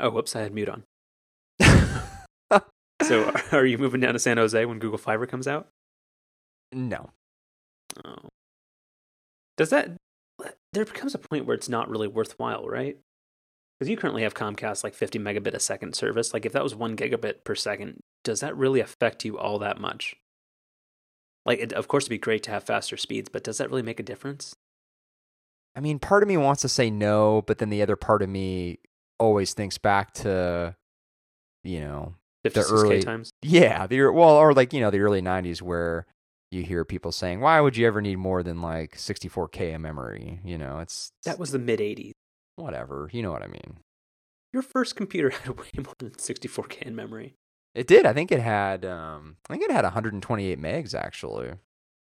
Oh, 0.00 0.10
whoops! 0.10 0.34
I 0.34 0.42
had 0.42 0.54
mute 0.54 0.68
on. 0.68 0.84
so, 3.02 3.32
are 3.52 3.66
you 3.66 3.78
moving 3.78 4.00
down 4.00 4.14
to 4.14 4.18
San 4.18 4.36
Jose 4.36 4.64
when 4.64 4.78
Google 4.78 4.98
Fiber 4.98 5.26
comes 5.26 5.46
out? 5.46 5.68
no. 6.72 7.10
Oh. 8.04 8.28
Does 9.56 9.70
that? 9.70 9.92
There 10.72 10.84
becomes 10.84 11.14
a 11.14 11.18
point 11.18 11.46
where 11.46 11.54
it's 11.54 11.68
not 11.68 11.88
really 11.88 12.08
worthwhile, 12.08 12.66
right? 12.66 12.98
Because 13.78 13.88
you 13.88 13.96
currently 13.96 14.22
have 14.22 14.34
Comcast 14.34 14.82
like 14.82 14.94
50 14.94 15.18
megabit 15.20 15.54
a 15.54 15.60
second 15.60 15.94
service. 15.94 16.32
Like, 16.32 16.44
if 16.44 16.52
that 16.52 16.62
was 16.64 16.74
one 16.74 16.96
gigabit 16.96 17.44
per 17.44 17.54
second, 17.54 18.00
does 18.24 18.40
that 18.40 18.56
really 18.56 18.80
affect 18.80 19.24
you 19.24 19.38
all 19.38 19.60
that 19.60 19.80
much? 19.80 20.16
Like, 21.46 21.60
it, 21.60 21.72
of 21.72 21.86
course, 21.86 22.04
it'd 22.04 22.10
be 22.10 22.18
great 22.18 22.42
to 22.44 22.50
have 22.50 22.64
faster 22.64 22.96
speeds, 22.96 23.28
but 23.32 23.44
does 23.44 23.58
that 23.58 23.68
really 23.70 23.82
make 23.82 24.00
a 24.00 24.04
difference? 24.04 24.54
I 25.76 25.80
mean, 25.80 25.98
part 25.98 26.22
of 26.22 26.28
me 26.28 26.36
wants 26.36 26.62
to 26.62 26.68
say 26.68 26.90
no, 26.90 27.42
but 27.46 27.58
then 27.58 27.68
the 27.68 27.82
other 27.82 27.96
part 27.96 28.22
of 28.22 28.28
me 28.28 28.78
always 29.24 29.54
thinks 29.54 29.78
back 29.78 30.12
to, 30.14 30.76
you 31.62 31.80
know, 31.80 32.14
56k 32.46 32.72
early- 32.72 33.02
times. 33.02 33.30
yeah, 33.42 33.86
the 33.86 34.08
well, 34.10 34.36
or 34.36 34.52
like 34.54 34.72
you 34.72 34.80
know 34.80 34.90
the 34.90 35.00
early 35.00 35.22
'90s 35.22 35.62
where 35.62 36.06
you 36.50 36.62
hear 36.62 36.84
people 36.84 37.10
saying, 37.12 37.40
"Why 37.40 37.60
would 37.60 37.76
you 37.76 37.86
ever 37.86 38.00
need 38.00 38.16
more 38.16 38.42
than 38.42 38.60
like 38.60 38.96
64k 38.96 39.74
of 39.74 39.80
memory?" 39.80 40.40
You 40.44 40.58
know, 40.58 40.78
it's 40.80 41.10
That 41.24 41.38
was 41.38 41.50
the 41.52 41.58
mid 41.58 41.80
80s. 41.80 42.12
whatever. 42.56 43.08
You 43.12 43.22
know 43.22 43.32
what 43.32 43.42
I 43.42 43.46
mean? 43.48 43.78
Your 44.52 44.62
first 44.62 44.94
computer 44.94 45.30
had 45.44 45.58
way 45.58 45.66
more 45.76 45.94
than 45.98 46.10
64k 46.10 46.82
in 46.82 46.94
memory. 46.94 47.34
It 47.74 47.86
did. 47.88 48.06
I 48.06 48.12
think 48.12 48.30
it 48.30 48.40
had. 48.40 48.84
Um, 48.84 49.36
I 49.48 49.54
think 49.54 49.64
it 49.64 49.70
had 49.72 49.82
128 49.84 50.60
megs 50.60 50.94
actually 50.94 51.54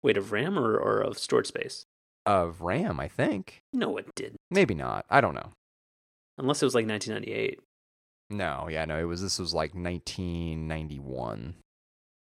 Wait, 0.02 0.16
of 0.16 0.32
RAM 0.32 0.58
or, 0.58 0.76
or 0.76 1.00
of 1.00 1.18
storage 1.18 1.46
space? 1.46 1.84
of 2.26 2.60
RAM. 2.60 2.98
I 3.00 3.06
think 3.08 3.62
No, 3.72 3.96
it 3.98 4.06
didn't. 4.16 4.36
maybe 4.50 4.74
not. 4.74 5.04
I 5.10 5.20
don't 5.20 5.34
know. 5.34 5.52
Unless 6.40 6.62
it 6.62 6.66
was 6.66 6.74
like 6.74 6.86
1998. 6.86 7.60
No, 8.30 8.68
yeah, 8.70 8.84
no. 8.84 8.98
It 8.98 9.04
was. 9.04 9.22
This 9.22 9.38
was 9.38 9.52
like 9.52 9.74
1991. 9.74 11.54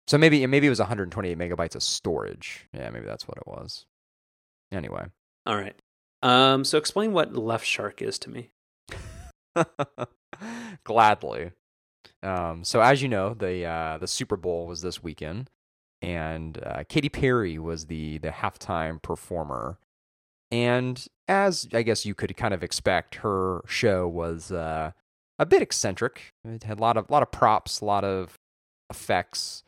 So 0.07 0.17
maybe 0.17 0.45
maybe 0.45 0.67
it 0.67 0.69
was 0.69 0.79
128 0.79 1.37
megabytes 1.37 1.75
of 1.75 1.83
storage. 1.83 2.67
Yeah, 2.73 2.89
maybe 2.91 3.05
that's 3.05 3.27
what 3.27 3.37
it 3.37 3.47
was. 3.47 3.85
Anyway. 4.71 5.05
All 5.45 5.55
right. 5.55 5.75
Um, 6.21 6.63
so 6.63 6.77
explain 6.77 7.13
what 7.13 7.35
Left 7.35 7.65
Shark 7.65 8.01
is 8.01 8.19
to 8.19 8.29
me. 8.29 8.49
Gladly. 10.83 11.51
Um, 12.21 12.63
so 12.63 12.81
as 12.81 13.01
you 13.01 13.09
know, 13.09 13.33
the 13.33 13.65
uh, 13.65 13.97
the 13.97 14.07
Super 14.07 14.37
Bowl 14.37 14.67
was 14.67 14.81
this 14.81 15.03
weekend, 15.03 15.49
and 16.01 16.61
uh, 16.63 16.83
Katy 16.87 17.09
Perry 17.09 17.57
was 17.57 17.85
the 17.85 18.17
the 18.19 18.29
halftime 18.29 19.01
performer. 19.01 19.77
And 20.51 21.05
as 21.27 21.67
I 21.73 21.81
guess 21.81 22.05
you 22.05 22.13
could 22.15 22.35
kind 22.37 22.53
of 22.53 22.63
expect, 22.63 23.15
her 23.15 23.61
show 23.67 24.07
was 24.07 24.51
uh, 24.51 24.91
a 25.39 25.45
bit 25.45 25.61
eccentric. 25.61 26.33
It 26.43 26.63
had 26.63 26.79
a 26.79 26.81
lot 26.81 26.97
of 26.97 27.09
lot 27.09 27.23
of 27.23 27.31
props, 27.31 27.81
a 27.81 27.85
lot 27.85 28.03
of 28.03 28.37
effects, 28.89 29.63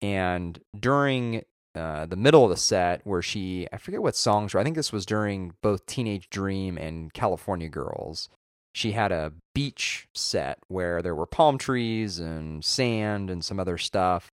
and 0.00 0.60
during 0.78 1.42
uh, 1.74 2.06
the 2.06 2.16
middle 2.16 2.44
of 2.44 2.50
the 2.50 2.56
set, 2.56 3.00
where 3.04 3.22
she 3.22 3.66
I 3.72 3.78
forget 3.78 4.02
what 4.02 4.16
songs 4.16 4.54
were. 4.54 4.60
I 4.60 4.64
think 4.64 4.76
this 4.76 4.92
was 4.92 5.04
during 5.04 5.54
both 5.62 5.86
Teenage 5.86 6.30
Dream 6.30 6.78
and 6.78 7.12
California 7.12 7.68
Girls 7.68 8.28
she 8.74 8.92
had 8.92 9.12
a 9.12 9.32
beach 9.54 10.08
set 10.14 10.58
where 10.66 11.00
there 11.00 11.14
were 11.14 11.26
palm 11.26 11.56
trees 11.58 12.18
and 12.18 12.64
sand 12.64 13.30
and 13.30 13.44
some 13.44 13.60
other 13.60 13.78
stuff. 13.78 14.30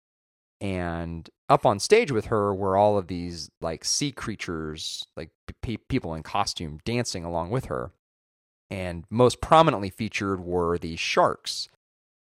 And 0.65 1.29
up 1.51 1.67
on 1.67 1.79
stage 1.79 2.11
with 2.11 2.27
her 2.27 2.55
were 2.55 2.75
all 2.75 2.97
of 2.97 3.07
these 3.07 3.51
like 3.61 3.85
sea 3.85 4.11
creatures, 4.11 5.07
like 5.15 5.29
pe- 5.61 5.77
people 5.77 6.15
in 6.15 6.23
costume 6.23 6.81
dancing 6.87 7.23
along 7.23 7.51
with 7.51 7.67
her. 7.67 7.93
And 8.71 9.05
most 9.11 9.43
prominently 9.43 9.91
featured 9.91 10.41
were 10.41 10.79
the 10.79 10.97
sharks 10.97 11.69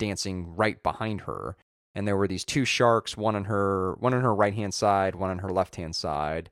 dancing 0.00 0.56
right 0.56 0.82
behind 0.82 1.20
her. 1.20 1.56
And 1.94 2.08
there 2.08 2.16
were 2.16 2.26
these 2.26 2.44
two 2.44 2.64
sharks, 2.64 3.16
one 3.16 3.36
on 3.36 3.44
her 3.44 3.94
one 4.00 4.12
on 4.12 4.22
her 4.22 4.34
right 4.34 4.54
hand 4.54 4.74
side, 4.74 5.14
one 5.14 5.30
on 5.30 5.38
her 5.38 5.50
left 5.50 5.76
hand 5.76 5.94
side. 5.94 6.50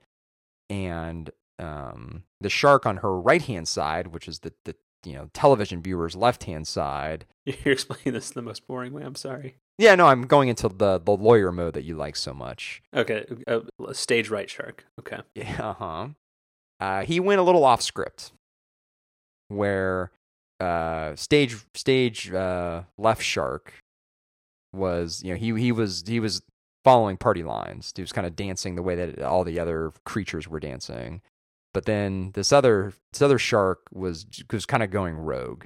And 0.69 1.28
um, 1.59 2.22
the 2.41 2.51
shark 2.51 2.87
on 2.87 2.99
her 2.99 3.21
right 3.21 3.43
hand 3.43 3.67
side, 3.67 4.09
which 4.09 4.28
is 4.28 4.39
the, 4.41 4.53
the 4.65 4.77
you 5.05 5.15
know 5.15 5.28
television 5.33 5.83
viewers 5.83 6.15
left 6.15 6.45
hand 6.45 6.69
side 6.69 7.25
You're 7.65 7.72
explaining 7.72 8.12
this 8.12 8.31
in 8.31 8.34
the 8.34 8.43
most 8.43 8.67
boring 8.67 8.93
way. 8.93 9.03
I'm 9.03 9.15
sorry. 9.15 9.57
Yeah 9.81 9.95
no 9.95 10.07
i'm 10.07 10.23
going 10.23 10.49
into 10.49 10.69
the 10.69 10.99
the 11.01 11.11
lawyer 11.13 11.51
mode 11.51 11.75
that 11.75 11.85
you 11.85 11.97
like 11.97 12.15
so 12.17 12.33
much 12.35 12.83
Okay. 12.95 13.25
Uh, 13.47 13.61
stage 13.93 14.29
right 14.31 14.49
shark. 14.49 14.85
Okay. 14.99 15.19
yeah 15.35 15.71
uh-huh 15.71 16.09
uh 16.79 17.03
he 17.03 17.19
went 17.21 17.41
a 17.41 17.43
little 17.43 17.65
off 17.65 17.83
script 17.83 18.33
where 19.49 20.11
uh 20.61 21.17
stage 21.17 21.57
stage 21.75 22.33
uh 22.33 22.83
left 22.99 23.23
shark 23.23 23.75
was 24.73 25.23
you 25.25 25.33
know 25.33 25.39
he 25.39 25.53
he 25.61 25.73
was 25.73 26.05
he 26.07 26.21
was 26.21 26.43
following 26.85 27.17
party 27.17 27.43
lines 27.43 27.93
he 27.97 28.03
was 28.03 28.13
kind 28.13 28.27
of 28.27 28.37
dancing 28.37 28.75
the 28.77 28.83
way 28.83 28.95
that 28.95 29.21
all 29.23 29.45
the 29.45 29.59
other 29.59 29.93
creatures 30.05 30.47
were 30.49 30.61
dancing 30.61 31.21
but 31.75 31.85
then 31.87 32.31
this 32.35 32.53
other 32.53 32.93
this 33.13 33.23
other 33.23 33.39
shark 33.39 33.81
was 33.93 34.27
was 34.53 34.67
kind 34.67 34.83
of 34.83 34.91
going 34.91 35.17
rogue 35.17 35.65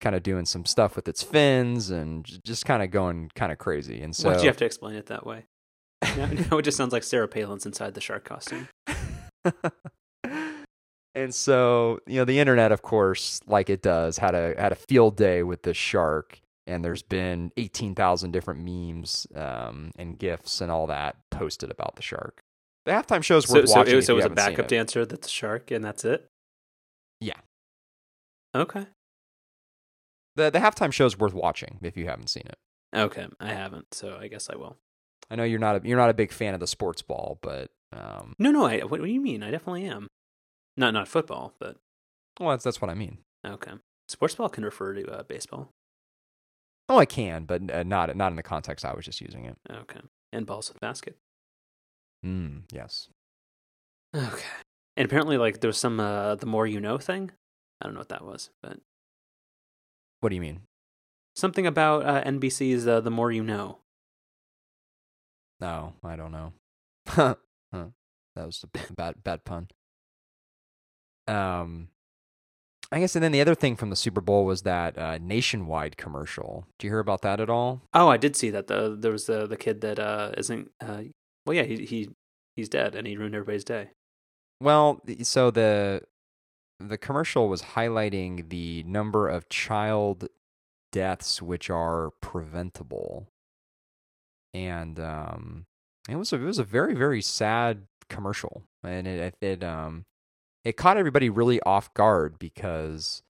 kind 0.00 0.14
of 0.14 0.22
doing 0.22 0.44
some 0.44 0.64
stuff 0.64 0.96
with 0.96 1.08
its 1.08 1.22
fins 1.22 1.90
and 1.90 2.26
just 2.44 2.66
kind 2.66 2.82
of 2.82 2.90
going 2.90 3.30
kind 3.34 3.52
of 3.52 3.58
crazy 3.58 4.02
and 4.02 4.14
so 4.14 4.30
Why'd 4.30 4.42
you 4.42 4.48
have 4.48 4.56
to 4.58 4.64
explain 4.64 4.96
it 4.96 5.06
that 5.06 5.26
way? 5.26 5.46
Now, 6.18 6.26
now 6.26 6.58
it 6.58 6.62
just 6.62 6.76
sounds 6.76 6.92
like 6.92 7.02
Sarah 7.02 7.28
Palin's 7.28 7.64
inside 7.64 7.94
the 7.94 8.00
shark 8.00 8.24
costume. 8.24 8.68
and 11.14 11.34
so 11.34 12.00
you 12.06 12.16
know 12.16 12.24
the 12.24 12.38
internet 12.38 12.72
of 12.72 12.82
course 12.82 13.40
like 13.46 13.70
it 13.70 13.82
does 13.82 14.18
had 14.18 14.34
a 14.34 14.54
had 14.58 14.72
a 14.72 14.76
field 14.76 15.16
day 15.16 15.42
with 15.42 15.62
this 15.62 15.76
shark 15.76 16.40
and 16.66 16.84
there's 16.84 17.02
been 17.02 17.52
18,000 17.56 18.32
different 18.32 18.60
memes 18.64 19.26
um, 19.34 19.90
and 19.96 20.18
gifs 20.18 20.60
and 20.60 20.70
all 20.70 20.86
that 20.86 21.16
posted 21.30 21.70
about 21.70 21.96
the 21.96 22.02
shark 22.02 22.42
the 22.84 22.92
halftime 22.92 23.22
show's 23.22 23.46
So, 23.46 23.54
worth 23.54 23.68
so, 23.68 23.78
watching 23.78 23.98
it, 23.98 24.02
so 24.02 24.14
it 24.14 24.16
was 24.16 24.24
a 24.26 24.30
backup 24.30 24.68
dancer 24.68 25.06
that's 25.06 25.26
a 25.26 25.30
shark, 25.30 25.70
and 25.70 25.84
that's 25.84 26.04
it. 26.04 26.26
Yeah. 27.20 27.38
Okay. 28.54 28.86
The, 30.36 30.50
the 30.50 30.58
halftime 30.58 30.92
show 30.92 31.06
is 31.06 31.18
worth 31.18 31.34
watching 31.34 31.78
if 31.82 31.96
you 31.96 32.06
haven't 32.06 32.28
seen 32.28 32.44
it 32.46 32.58
Okay. 32.96 33.26
I 33.40 33.48
haven't, 33.52 33.92
so 33.92 34.16
I 34.20 34.28
guess 34.28 34.48
I 34.48 34.56
will. 34.56 34.76
I 35.28 35.34
know 35.36 35.42
you're 35.42 35.58
not 35.58 35.76
a, 35.84 35.88
you're 35.88 35.98
not 35.98 36.10
a 36.10 36.14
big 36.14 36.30
fan 36.30 36.54
of 36.54 36.60
the 36.60 36.66
sports 36.66 37.02
ball, 37.02 37.38
but 37.42 37.70
um, 37.92 38.34
No, 38.38 38.50
no. 38.52 38.66
I. 38.66 38.78
What, 38.80 39.00
what 39.00 39.02
do 39.02 39.12
you 39.12 39.20
mean? 39.20 39.42
I 39.42 39.50
definitely 39.50 39.84
am. 39.86 40.06
Not 40.76 40.94
not 40.94 41.08
football, 41.08 41.54
but 41.58 41.76
well, 42.38 42.50
that's 42.50 42.62
that's 42.62 42.80
what 42.80 42.90
I 42.90 42.94
mean. 42.94 43.18
okay. 43.44 43.72
Sports 44.08 44.34
ball 44.34 44.48
can 44.48 44.64
refer 44.64 44.92
to 44.94 45.10
uh, 45.10 45.22
baseball. 45.24 45.70
Oh, 46.88 46.98
I 46.98 47.06
can, 47.06 47.46
but 47.46 47.68
uh, 47.72 47.82
not 47.82 48.14
not 48.16 48.30
in 48.32 48.36
the 48.36 48.42
context 48.42 48.84
I 48.84 48.94
was 48.94 49.04
just 49.06 49.20
using 49.20 49.44
it. 49.46 49.56
Okay. 49.70 50.00
And 50.32 50.46
balls 50.46 50.68
with 50.70 50.80
basket. 50.80 51.16
Mm, 52.24 52.62
yes. 52.72 53.08
Okay. 54.14 54.44
And 54.96 55.04
apparently, 55.06 55.38
like, 55.38 55.60
there 55.60 55.68
was 55.68 55.78
some 55.78 55.98
uh, 55.98 56.36
the 56.36 56.46
more 56.46 56.66
you 56.66 56.80
know 56.80 56.98
thing. 56.98 57.32
I 57.80 57.86
don't 57.86 57.94
know 57.94 58.00
what 58.00 58.10
that 58.10 58.24
was, 58.24 58.50
but 58.62 58.78
What 60.24 60.30
do 60.30 60.36
you 60.36 60.40
mean? 60.40 60.62
something 61.36 61.66
about 61.66 62.06
uh, 62.06 62.24
NBC's 62.24 62.88
uh, 62.88 63.02
the 63.02 63.10
more 63.10 63.30
you 63.30 63.42
know. 63.42 63.80
No, 65.60 65.92
I 66.02 66.16
don't 66.16 66.32
know. 66.32 66.52
huh. 67.08 67.34
That 67.70 68.46
was 68.46 68.64
a 68.64 68.92
bad 68.94 69.22
bad 69.22 69.44
pun. 69.44 69.68
Um, 71.28 71.88
I 72.90 73.00
guess, 73.00 73.14
and 73.14 73.22
then 73.22 73.32
the 73.32 73.42
other 73.42 73.54
thing 73.54 73.76
from 73.76 73.90
the 73.90 73.96
Super 73.96 74.22
Bowl 74.22 74.46
was 74.46 74.62
that 74.62 74.96
uh, 74.96 75.18
nationwide 75.20 75.98
commercial. 75.98 76.64
Do 76.78 76.86
you 76.86 76.90
hear 76.90 77.00
about 77.00 77.20
that 77.20 77.38
at 77.38 77.50
all? 77.50 77.82
Oh, 77.92 78.08
I 78.08 78.16
did 78.16 78.34
see 78.34 78.48
that. 78.48 78.66
The 78.66 78.96
there 78.98 79.12
was 79.12 79.26
the 79.26 79.46
the 79.46 79.58
kid 79.58 79.82
that 79.82 79.98
uh, 79.98 80.30
isn't. 80.38 80.70
Uh, 80.80 81.02
well, 81.44 81.54
yeah, 81.54 81.64
he 81.64 81.84
he 81.84 82.08
he's 82.56 82.70
dead, 82.70 82.94
and 82.94 83.06
he 83.06 83.18
ruined 83.18 83.34
everybody's 83.34 83.62
day. 83.62 83.90
Well, 84.58 85.02
so 85.20 85.50
the 85.50 86.00
the 86.80 86.98
commercial 86.98 87.48
was 87.48 87.62
highlighting 87.62 88.48
the 88.50 88.82
number 88.84 89.28
of 89.28 89.48
child 89.48 90.28
deaths 90.92 91.40
which 91.42 91.70
are 91.70 92.10
preventable, 92.20 93.28
and 94.52 94.98
um, 95.00 95.66
it 96.08 96.16
was 96.16 96.32
a, 96.32 96.36
it 96.36 96.44
was 96.44 96.58
a 96.58 96.64
very 96.64 96.94
very 96.94 97.22
sad 97.22 97.86
commercial, 98.08 98.62
and 98.82 99.06
it 99.06 99.34
it 99.40 99.62
um 99.62 100.04
it 100.64 100.76
caught 100.76 100.96
everybody 100.96 101.28
really 101.28 101.60
off 101.62 101.92
guard 101.94 102.38
because 102.38 103.22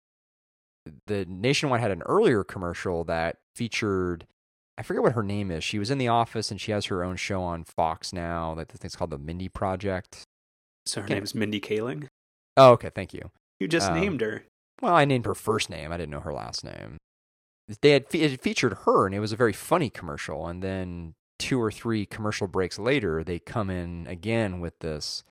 the 1.06 1.25
Nationwide 1.26 1.81
had 1.81 1.91
an 1.91 2.02
earlier 2.02 2.44
commercial 2.44 3.05
that 3.05 3.38
featured 3.55 4.26
I 4.76 4.82
forget 4.82 5.02
what 5.02 5.12
her 5.12 5.23
name 5.23 5.50
is. 5.50 5.62
She 5.62 5.79
was 5.79 5.91
in 5.91 5.99
the 5.99 6.08
office 6.08 6.50
and 6.50 6.61
she 6.61 6.73
has 6.73 6.87
her 6.87 7.05
own 7.05 7.17
show 7.17 7.43
on 7.43 7.64
Fox 7.64 8.12
now. 8.12 8.55
That 8.55 8.70
thing's 8.73 8.96
called 8.96 9.11
the 9.11 9.19
Mindy 9.19 9.49
Project. 9.49 10.25
So 10.87 11.00
her 11.00 11.08
name's 11.08 11.35
Mindy 11.35 11.61
Kaling. 11.61 12.08
Oh, 12.56 12.73
okay, 12.73 12.91
thank 12.95 13.12
you. 13.15 13.31
You 13.61 13.69
just 13.69 13.91
Um, 13.91 14.01
named 14.01 14.21
her. 14.21 14.45
Well, 14.81 14.95
I 14.95 15.05
named 15.05 15.27
her 15.27 15.35
first 15.35 15.71
name. 15.71 15.93
I 15.93 15.97
didn't 15.97 16.11
know 16.11 16.21
her 16.21 16.33
last 16.33 16.65
name. 16.65 16.99
They 17.81 17.91
had 17.91 18.09
fe- 18.09 18.21
it 18.21 18.41
featured 18.43 18.79
her, 18.85 19.06
and 19.06 19.15
it 19.15 19.21
was 19.21 19.33
a 19.33 19.37
very 19.37 19.53
funny 19.53 19.89
commercial. 19.91 20.47
And 20.47 20.62
then 20.62 21.15
two 21.39 21.61
or 21.61 21.71
three 21.73 22.05
commercial 22.06 22.47
breaks 22.47 22.79
later, 22.79 23.25
they 23.25 23.39
come 23.39 23.71
in 23.71 24.06
again 24.06 24.61
with 24.61 24.79
this 24.81 25.25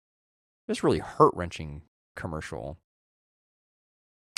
this 0.68 0.84
really 0.84 1.00
heart 1.00 1.34
wrenching 1.36 1.84
commercial. 2.16 2.78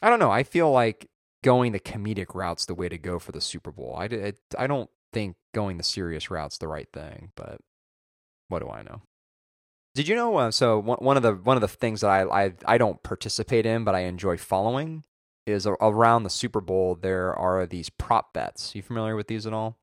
I 0.01 0.09
don't 0.09 0.19
know. 0.19 0.31
I 0.31 0.43
feel 0.43 0.71
like 0.71 1.07
going 1.43 1.71
the 1.71 1.79
comedic 1.79 2.33
route's 2.33 2.65
the 2.65 2.73
way 2.75 2.89
to 2.89 2.97
go 2.97 3.19
for 3.19 3.31
the 3.31 3.39
Super 3.41 3.71
Bowl. 3.71 3.95
I, 3.97 4.05
I, 4.05 4.33
I 4.57 4.67
don't 4.67 4.89
think 5.13 5.35
going 5.53 5.77
the 5.77 5.83
serious 5.83 6.29
route's 6.31 6.57
the 6.57 6.67
right 6.67 6.87
thing, 6.91 7.31
but 7.35 7.61
what 8.49 8.59
do 8.59 8.69
I 8.69 8.81
know? 8.81 9.01
Did 9.95 10.09
you 10.09 10.15
know? 10.15 10.35
Uh, 10.35 10.51
so 10.51 10.77
one, 10.77 11.17
of 11.17 11.23
the 11.23 11.33
one 11.33 11.57
of 11.57 11.61
the 11.61 11.67
things 11.69 12.01
that 12.01 12.09
I, 12.09 12.45
I 12.45 12.53
I 12.65 12.77
don't 12.77 13.01
participate 13.01 13.65
in, 13.65 13.85
but 13.85 13.95
I 13.95 14.01
enjoy 14.01 14.37
following 14.37 15.03
is 15.47 15.65
around 15.65 16.23
the 16.23 16.29
Super 16.29 16.59
Bowl. 16.59 16.95
There 16.95 17.33
are 17.33 17.65
these 17.65 17.89
prop 17.89 18.33
bets. 18.33 18.75
You 18.75 18.81
familiar 18.81 19.15
with 19.15 19.27
these 19.27 19.47
at 19.47 19.53
all? 19.53 19.77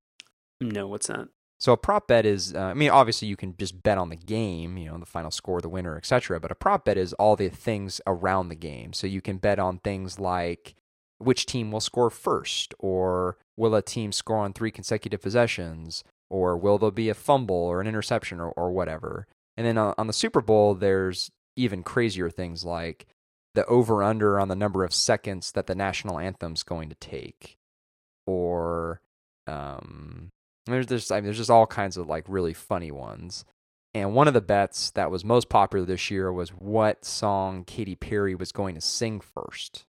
No, 0.60 0.86
what's 0.86 1.06
that? 1.06 1.28
So 1.58 1.72
a 1.72 1.76
prop 1.76 2.08
bet 2.08 2.26
is, 2.26 2.54
uh, 2.54 2.58
I 2.58 2.74
mean, 2.74 2.90
obviously 2.90 3.28
you 3.28 3.36
can 3.36 3.54
just 3.56 3.84
bet 3.84 3.96
on 3.96 4.08
the 4.08 4.16
game, 4.16 4.76
you 4.76 4.90
know, 4.90 4.98
the 4.98 5.06
final 5.06 5.30
score, 5.30 5.60
the 5.60 5.68
winner, 5.68 5.96
etc. 5.96 6.40
But 6.40 6.50
a 6.50 6.56
prop 6.56 6.84
bet 6.84 6.98
is 6.98 7.12
all 7.14 7.36
the 7.36 7.48
things 7.48 8.00
around 8.04 8.48
the 8.48 8.56
game. 8.56 8.92
So 8.92 9.06
you 9.06 9.20
can 9.20 9.38
bet 9.38 9.60
on 9.60 9.78
things 9.78 10.18
like 10.18 10.74
which 11.18 11.46
team 11.46 11.70
will 11.70 11.80
score 11.80 12.10
first, 12.10 12.74
or 12.80 13.38
will 13.56 13.76
a 13.76 13.82
team 13.82 14.10
score 14.10 14.38
on 14.38 14.52
three 14.52 14.72
consecutive 14.72 15.22
possessions, 15.22 16.02
or 16.28 16.56
will 16.56 16.78
there 16.78 16.90
be 16.90 17.08
a 17.08 17.14
fumble 17.14 17.54
or 17.54 17.80
an 17.80 17.86
interception 17.86 18.40
or, 18.40 18.50
or 18.50 18.72
whatever. 18.72 19.28
And 19.56 19.66
then 19.66 19.78
on, 19.78 19.94
on 19.98 20.06
the 20.06 20.12
Super 20.12 20.40
Bowl, 20.40 20.74
there's 20.74 21.30
even 21.56 21.82
crazier 21.82 22.30
things 22.30 22.64
like 22.64 23.06
the 23.54 23.66
over 23.66 24.02
under 24.02 24.40
on 24.40 24.48
the 24.48 24.56
number 24.56 24.84
of 24.84 24.94
seconds 24.94 25.52
that 25.52 25.66
the 25.66 25.74
national 25.74 26.18
anthem's 26.18 26.62
going 26.62 26.88
to 26.88 26.94
take, 26.96 27.58
or 28.26 29.00
um, 29.46 30.30
there's 30.66 30.86
there's 30.86 31.10
I 31.10 31.16
mean, 31.16 31.24
there's 31.24 31.38
just 31.38 31.50
all 31.50 31.66
kinds 31.66 31.96
of 31.96 32.08
like 32.08 32.24
really 32.28 32.54
funny 32.54 32.90
ones. 32.90 33.44
And 33.94 34.14
one 34.14 34.26
of 34.26 34.32
the 34.34 34.40
bets 34.40 34.90
that 34.92 35.10
was 35.10 35.22
most 35.22 35.50
popular 35.50 35.84
this 35.84 36.10
year 36.10 36.32
was 36.32 36.48
what 36.50 37.04
song 37.04 37.64
Katy 37.64 37.94
Perry 37.94 38.34
was 38.34 38.50
going 38.50 38.74
to 38.74 38.80
sing 38.80 39.20
first. 39.20 39.84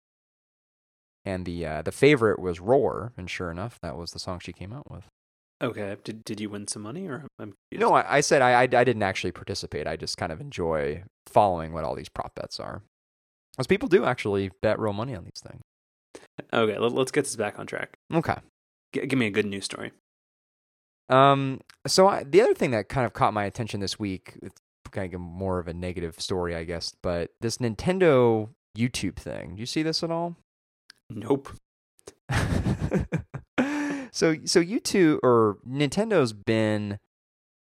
And 1.23 1.45
the 1.45 1.65
uh, 1.65 1.81
the 1.83 1.91
favorite 1.91 2.39
was 2.39 2.59
Roar, 2.59 3.13
and 3.15 3.29
sure 3.29 3.51
enough, 3.51 3.79
that 3.81 3.95
was 3.95 4.11
the 4.11 4.19
song 4.19 4.39
she 4.39 4.53
came 4.53 4.73
out 4.73 4.89
with. 4.89 5.07
Okay. 5.61 5.95
Did 6.03 6.23
did 6.23 6.39
you 6.39 6.49
win 6.49 6.67
some 6.67 6.81
money 6.81 7.07
or 7.07 7.25
I'm 7.39 7.53
No, 7.71 7.93
I, 7.93 8.17
I 8.17 8.21
said 8.21 8.41
I, 8.41 8.53
I, 8.53 8.61
I 8.61 8.83
didn't 8.83 9.03
actually 9.03 9.31
participate. 9.31 9.87
I 9.87 9.95
just 9.95 10.17
kind 10.17 10.31
of 10.31 10.41
enjoy 10.41 11.03
following 11.27 11.71
what 11.71 11.83
all 11.83 11.95
these 11.95 12.09
prop 12.09 12.33
bets 12.35 12.59
are. 12.59 12.81
As 13.59 13.67
people 13.67 13.87
do 13.87 14.05
actually 14.05 14.51
bet 14.61 14.79
real 14.79 14.93
money 14.93 15.15
on 15.15 15.23
these 15.23 15.41
things. 15.43 15.61
Okay, 16.53 16.77
let, 16.77 16.93
us 16.93 17.11
get 17.11 17.25
this 17.25 17.35
back 17.35 17.59
on 17.59 17.67
track. 17.67 17.93
Okay. 18.13 18.35
G- 18.93 19.05
give 19.05 19.19
me 19.19 19.27
a 19.27 19.31
good 19.31 19.45
news 19.45 19.65
story. 19.65 19.91
Um, 21.09 21.59
so 21.85 22.07
I, 22.07 22.23
the 22.23 22.41
other 22.41 22.53
thing 22.53 22.71
that 22.71 22.89
kind 22.89 23.05
of 23.05 23.13
caught 23.13 23.33
my 23.33 23.43
attention 23.43 23.81
this 23.81 23.99
week, 23.99 24.37
it's 24.41 24.59
kind 24.91 25.13
of 25.13 25.19
more 25.19 25.59
of 25.59 25.67
a 25.67 25.73
negative 25.73 26.19
story, 26.19 26.55
I 26.55 26.63
guess, 26.63 26.93
but 27.03 27.31
this 27.41 27.57
Nintendo 27.57 28.49
YouTube 28.77 29.17
thing. 29.17 29.55
Do 29.55 29.59
you 29.59 29.65
see 29.65 29.83
this 29.83 30.03
at 30.03 30.11
all? 30.11 30.37
Nope. 31.09 31.49
so 34.11 34.35
so 34.45 34.61
YouTube 34.61 35.19
or 35.23 35.57
Nintendo's 35.67 36.33
been 36.33 36.99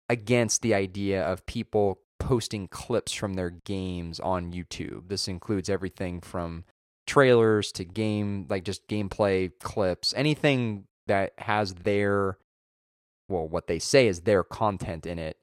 against 0.08 0.62
the 0.62 0.74
idea 0.74 1.22
of 1.22 1.46
people 1.46 2.00
posting 2.18 2.68
clips 2.68 3.12
from 3.12 3.34
their 3.34 3.50
games 3.50 4.20
on 4.20 4.52
YouTube. 4.52 5.08
This 5.08 5.26
includes 5.28 5.68
everything 5.68 6.20
from 6.20 6.64
trailers 7.06 7.72
to 7.72 7.84
game 7.84 8.46
like 8.48 8.64
just 8.64 8.86
gameplay 8.88 9.50
clips, 9.60 10.14
anything 10.16 10.84
that 11.06 11.32
has 11.38 11.74
their 11.74 12.38
well, 13.28 13.48
what 13.48 13.66
they 13.66 13.78
say 13.78 14.06
is 14.06 14.20
their 14.20 14.44
content 14.44 15.06
in 15.06 15.18
it, 15.18 15.38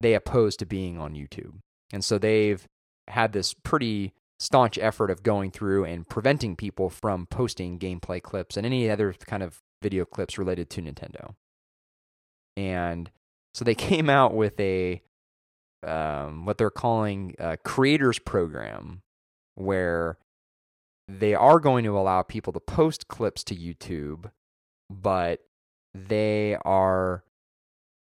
they 0.00 0.14
oppose 0.14 0.56
to 0.56 0.66
being 0.66 0.98
on 0.98 1.14
YouTube. 1.14 1.60
And 1.92 2.04
so 2.04 2.18
they've 2.18 2.66
had 3.08 3.32
this 3.32 3.54
pretty 3.54 4.14
staunch 4.38 4.78
effort 4.78 5.10
of 5.10 5.22
going 5.22 5.50
through 5.50 5.84
and 5.84 6.08
preventing 6.08 6.56
people 6.56 6.88
from 6.90 7.26
posting 7.26 7.78
gameplay 7.78 8.20
clips 8.22 8.56
and 8.56 8.66
any 8.66 8.90
other 8.90 9.12
kind 9.26 9.42
of 9.42 9.60
video 9.82 10.04
clips 10.04 10.38
related 10.38 10.70
to 10.70 10.82
Nintendo. 10.82 11.34
And 12.56 13.10
so 13.54 13.64
they 13.64 13.74
came 13.90 14.10
out 14.10 14.34
with 14.34 14.58
a 14.60 15.02
um, 15.82 16.44
what 16.44 16.58
they're 16.58 16.70
calling 16.70 17.34
a 17.38 17.56
creators 17.56 18.18
program 18.18 19.00
where 19.54 20.18
they 21.08 21.34
are 21.34 21.58
going 21.58 21.84
to 21.84 21.98
allow 21.98 22.22
people 22.22 22.52
to 22.52 22.60
post 22.60 23.08
clips 23.08 23.42
to 23.44 23.56
YouTube, 23.56 24.30
but 24.90 25.40
they 25.94 26.56
are 26.64 27.24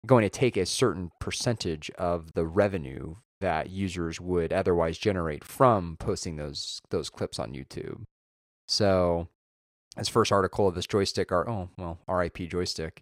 going 0.06 0.22
to 0.22 0.30
take 0.30 0.56
a 0.56 0.66
certain 0.66 1.10
percentage 1.20 1.90
of 1.98 2.32
the 2.32 2.46
revenue 2.46 3.16
that 3.40 3.70
users 3.70 4.20
would 4.20 4.52
otherwise 4.52 4.98
generate 4.98 5.44
from 5.44 5.96
posting 5.98 6.36
those 6.36 6.80
those 6.90 7.10
clips 7.10 7.38
on 7.38 7.52
YouTube. 7.52 8.04
So, 8.66 9.28
this 9.96 10.08
first 10.08 10.32
article 10.32 10.68
of 10.68 10.74
this 10.74 10.86
Joystiq, 10.86 11.32
are 11.32 11.48
oh 11.48 11.68
well, 11.76 11.98
RIP 12.08 12.36
Joystiq, 12.38 12.98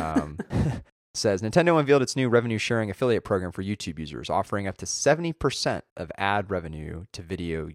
um, 0.00 0.38
says 1.14 1.42
Nintendo 1.42 1.78
unveiled 1.78 2.02
its 2.02 2.16
new 2.16 2.28
revenue 2.28 2.58
sharing 2.58 2.90
affiliate 2.90 3.24
program 3.24 3.52
for 3.52 3.62
YouTube 3.62 3.98
users, 3.98 4.30
offering 4.30 4.66
up 4.66 4.78
to 4.78 4.86
seventy 4.86 5.32
percent 5.32 5.84
of 5.96 6.10
ad 6.16 6.50
revenue 6.50 7.04
to 7.12 7.22
video 7.22 7.70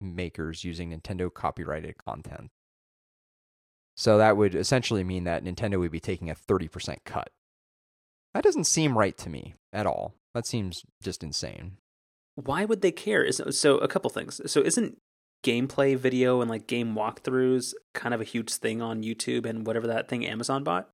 makers 0.00 0.64
using 0.64 0.90
Nintendo 0.90 1.32
copyrighted 1.32 1.96
content. 1.98 2.50
So 3.96 4.16
that 4.16 4.36
would 4.36 4.54
essentially 4.54 5.04
mean 5.04 5.24
that 5.24 5.44
Nintendo 5.44 5.78
would 5.78 5.90
be 5.90 6.00
taking 6.00 6.30
a 6.30 6.34
30% 6.34 6.96
cut. 7.04 7.28
That 8.32 8.42
doesn't 8.42 8.64
seem 8.64 8.96
right 8.96 9.16
to 9.18 9.28
me 9.28 9.56
at 9.72 9.86
all. 9.86 10.14
That 10.34 10.46
seems 10.46 10.84
just 11.02 11.22
insane. 11.22 11.76
Why 12.36 12.64
would 12.64 12.80
they 12.80 12.92
care? 12.92 13.30
So, 13.30 13.76
a 13.78 13.88
couple 13.88 14.08
things. 14.08 14.40
So, 14.50 14.62
isn't 14.62 14.96
gameplay 15.44 15.96
video 15.96 16.40
and 16.40 16.50
like 16.50 16.66
game 16.66 16.94
walkthroughs 16.94 17.74
kind 17.94 18.14
of 18.14 18.20
a 18.20 18.24
huge 18.24 18.52
thing 18.54 18.82
on 18.82 19.02
YouTube 19.02 19.46
and 19.46 19.66
whatever 19.66 19.86
that 19.86 20.08
thing 20.08 20.26
Amazon 20.26 20.64
bought? 20.64 20.90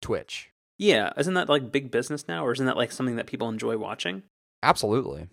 Twitch. 0.00 0.50
Yeah, 0.78 1.12
isn't 1.16 1.34
that 1.34 1.48
like 1.48 1.72
big 1.72 1.90
business 1.90 2.28
now, 2.28 2.46
or 2.46 2.52
isn't 2.52 2.66
that 2.66 2.76
like 2.76 2.92
something 2.92 3.16
that 3.16 3.26
people 3.26 3.48
enjoy 3.48 3.76
watching? 3.76 4.22
Absolutely. 4.62 5.28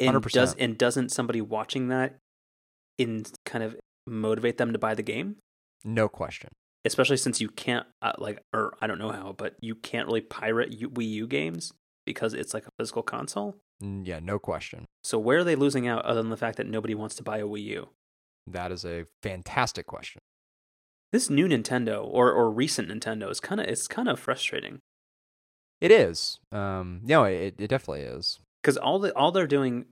100%. 0.00 0.14
And 0.14 0.24
does 0.24 0.54
and 0.54 0.78
doesn't 0.78 1.10
somebody 1.10 1.40
watching 1.40 1.88
that 1.88 2.16
in 2.96 3.24
kind 3.44 3.64
of 3.64 3.76
motivate 4.06 4.58
them 4.58 4.72
to 4.72 4.78
buy 4.78 4.94
the 4.94 5.02
game? 5.02 5.36
No 5.84 6.08
question. 6.08 6.50
Especially 6.84 7.16
since 7.16 7.40
you 7.40 7.48
can't, 7.48 7.86
uh, 8.02 8.12
like, 8.18 8.40
or 8.54 8.74
I 8.80 8.86
don't 8.86 8.98
know 8.98 9.10
how, 9.10 9.34
but 9.36 9.56
you 9.60 9.74
can't 9.74 10.06
really 10.06 10.20
pirate 10.20 10.72
U- 10.72 10.90
Wii 10.90 11.10
U 11.10 11.26
games 11.26 11.72
because 12.06 12.34
it's 12.34 12.54
like 12.54 12.66
a 12.66 12.70
physical 12.78 13.02
console. 13.02 13.56
Yeah, 13.80 14.18
no 14.20 14.38
question. 14.38 14.86
So 15.04 15.18
where 15.18 15.38
are 15.38 15.44
they 15.44 15.56
losing 15.56 15.86
out 15.86 16.04
other 16.04 16.20
than 16.20 16.30
the 16.30 16.36
fact 16.36 16.56
that 16.56 16.66
nobody 16.66 16.94
wants 16.94 17.14
to 17.16 17.22
buy 17.22 17.38
a 17.38 17.46
Wii 17.46 17.62
U? 17.64 17.88
That 18.46 18.72
is 18.72 18.84
a 18.84 19.04
fantastic 19.22 19.86
question. 19.86 20.20
This 21.12 21.30
new 21.30 21.46
Nintendo 21.46 22.04
or 22.04 22.32
or 22.32 22.50
recent 22.50 22.88
Nintendo 22.88 23.30
is 23.30 23.40
kind 23.40 23.60
of 23.60 23.66
it's 23.66 23.88
kind 23.88 24.08
of 24.08 24.18
frustrating. 24.18 24.80
It 25.80 25.90
is. 25.90 26.38
Um, 26.52 27.00
no, 27.04 27.24
it 27.24 27.54
it 27.58 27.68
definitely 27.68 28.02
is. 28.02 28.40
Because 28.62 28.76
all 28.76 28.98
the 28.98 29.14
all 29.14 29.30
they're 29.30 29.46
doing, 29.46 29.86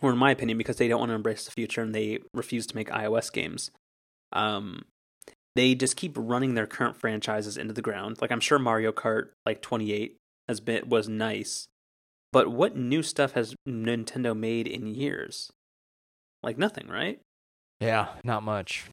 or 0.00 0.12
in 0.12 0.18
my 0.18 0.30
opinion, 0.30 0.58
because 0.58 0.76
they 0.76 0.88
don't 0.88 1.00
want 1.00 1.10
to 1.10 1.16
embrace 1.16 1.44
the 1.44 1.50
future 1.50 1.82
and 1.82 1.94
they 1.94 2.20
refuse 2.32 2.66
to 2.68 2.76
make 2.76 2.88
iOS 2.88 3.32
games, 3.32 3.70
um, 4.32 4.84
they 5.54 5.74
just 5.74 5.96
keep 5.96 6.12
running 6.16 6.54
their 6.54 6.66
current 6.66 6.96
franchises 6.96 7.56
into 7.56 7.74
the 7.74 7.82
ground. 7.82 8.18
Like 8.20 8.30
I'm 8.30 8.40
sure 8.40 8.58
Mario 8.58 8.92
Kart 8.92 9.30
like 9.44 9.60
28 9.60 10.16
has 10.48 10.60
been 10.60 10.88
was 10.88 11.08
nice, 11.08 11.66
but 12.32 12.48
what 12.48 12.76
new 12.76 13.02
stuff 13.02 13.32
has 13.32 13.54
Nintendo 13.68 14.36
made 14.36 14.66
in 14.66 14.86
years? 14.86 15.50
Like 16.42 16.58
nothing, 16.58 16.88
right? 16.88 17.20
Yeah, 17.80 18.08
not 18.24 18.42
much. 18.42 18.86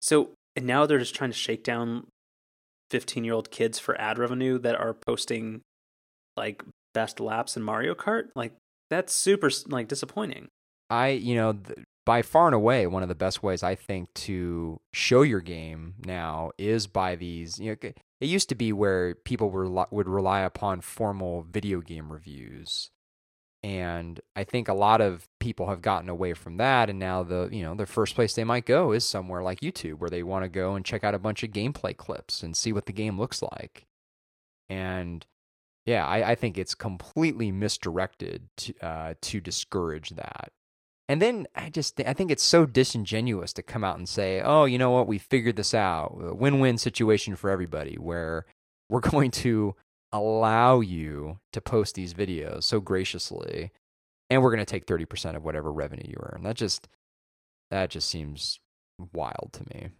So 0.00 0.30
and 0.56 0.66
now 0.66 0.86
they're 0.86 0.98
just 0.98 1.14
trying 1.14 1.30
to 1.30 1.36
shake 1.36 1.64
down 1.64 2.06
15 2.90 3.24
year 3.24 3.34
old 3.34 3.50
kids 3.50 3.78
for 3.78 4.00
ad 4.00 4.18
revenue 4.18 4.58
that 4.58 4.76
are 4.76 4.94
posting 4.94 5.62
like 6.36 6.62
best 6.92 7.20
laps 7.20 7.56
in 7.56 7.62
Mario 7.62 7.94
Kart. 7.94 8.28
Like 8.36 8.52
that's 8.90 9.12
super 9.12 9.50
like 9.66 9.88
disappointing. 9.88 10.48
I, 10.90 11.08
you 11.08 11.34
know, 11.34 11.54
th- 11.54 11.78
by 12.06 12.22
far 12.22 12.46
and 12.46 12.54
away 12.54 12.86
one 12.86 13.02
of 13.02 13.08
the 13.08 13.14
best 13.14 13.42
ways 13.42 13.62
I 13.62 13.74
think 13.74 14.12
to 14.14 14.78
show 14.92 15.22
your 15.22 15.40
game 15.40 15.94
now 16.04 16.52
is 16.58 16.86
by 16.86 17.16
these. 17.16 17.58
You 17.58 17.76
know, 17.82 17.90
it 18.20 18.28
used 18.28 18.48
to 18.50 18.54
be 18.54 18.72
where 18.72 19.14
people 19.14 19.50
were 19.50 19.68
would 19.90 20.08
rely 20.08 20.40
upon 20.40 20.80
formal 20.80 21.42
video 21.42 21.80
game 21.80 22.12
reviews, 22.12 22.90
and 23.62 24.20
I 24.36 24.44
think 24.44 24.68
a 24.68 24.74
lot 24.74 25.00
of 25.00 25.28
people 25.40 25.68
have 25.68 25.82
gotten 25.82 26.08
away 26.08 26.34
from 26.34 26.56
that, 26.58 26.90
and 26.90 26.98
now 26.98 27.22
the 27.22 27.48
you 27.52 27.62
know 27.62 27.74
the 27.74 27.86
first 27.86 28.14
place 28.14 28.34
they 28.34 28.44
might 28.44 28.66
go 28.66 28.92
is 28.92 29.04
somewhere 29.04 29.42
like 29.42 29.60
YouTube, 29.60 29.98
where 29.98 30.10
they 30.10 30.22
want 30.22 30.44
to 30.44 30.48
go 30.48 30.74
and 30.74 30.84
check 30.84 31.04
out 31.04 31.14
a 31.14 31.18
bunch 31.18 31.42
of 31.42 31.50
gameplay 31.50 31.96
clips 31.96 32.42
and 32.42 32.56
see 32.56 32.72
what 32.72 32.86
the 32.86 32.92
game 32.92 33.18
looks 33.18 33.42
like, 33.42 33.86
and 34.68 35.26
yeah, 35.86 36.06
I, 36.06 36.30
I 36.30 36.34
think 36.34 36.56
it's 36.56 36.74
completely 36.74 37.52
misdirected 37.52 38.48
to, 38.58 38.74
uh, 38.80 39.14
to 39.20 39.40
discourage 39.40 40.10
that. 40.10 40.52
And 41.08 41.20
then 41.20 41.46
I 41.54 41.68
just 41.68 42.00
I 42.00 42.14
think 42.14 42.30
it's 42.30 42.42
so 42.42 42.64
disingenuous 42.64 43.52
to 43.54 43.62
come 43.62 43.84
out 43.84 43.98
and 43.98 44.08
say, 44.08 44.40
"Oh, 44.40 44.64
you 44.64 44.78
know 44.78 44.90
what? 44.90 45.06
We 45.06 45.18
figured 45.18 45.56
this 45.56 45.74
out. 45.74 46.18
A 46.20 46.34
win-win 46.34 46.78
situation 46.78 47.36
for 47.36 47.50
everybody 47.50 47.96
where 47.96 48.46
we're 48.88 49.00
going 49.12 49.30
to 49.32 49.74
allow 50.12 50.80
you 50.80 51.40
to 51.52 51.60
post 51.60 51.94
these 51.94 52.14
videos 52.14 52.62
so 52.62 52.80
graciously 52.80 53.72
and 54.30 54.42
we're 54.42 54.50
going 54.50 54.64
to 54.64 54.70
take 54.70 54.86
30% 54.86 55.34
of 55.36 55.44
whatever 55.44 55.70
revenue 55.72 56.08
you 56.08 56.16
earn." 56.20 56.42
That 56.42 56.56
just 56.56 56.88
that 57.70 57.90
just 57.90 58.08
seems 58.08 58.60
wild 59.12 59.50
to 59.54 59.64
me. 59.74 59.90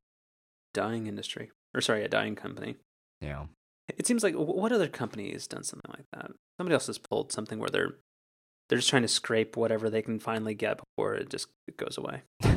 Dying 0.72 1.06
industry, 1.06 1.50
or 1.74 1.80
sorry, 1.80 2.04
a 2.04 2.08
dying 2.08 2.34
company. 2.34 2.76
Yeah. 3.20 3.46
It 3.88 4.06
seems 4.06 4.22
like 4.22 4.34
what 4.34 4.72
other 4.72 4.88
company 4.88 5.32
has 5.32 5.46
done 5.46 5.62
something 5.62 5.90
like 5.90 6.06
that? 6.14 6.30
Somebody 6.58 6.74
else 6.74 6.86
has 6.86 6.98
pulled 6.98 7.32
something 7.32 7.58
where 7.58 7.68
they're 7.68 7.96
they're 8.68 8.78
just 8.78 8.90
trying 8.90 9.02
to 9.02 9.08
scrape 9.08 9.56
whatever 9.56 9.90
they 9.90 10.02
can 10.02 10.18
finally 10.18 10.54
get 10.54 10.78
before 10.78 11.14
it 11.14 11.30
just 11.30 11.48
it 11.68 11.76
goes 11.76 11.98
away. 11.98 12.22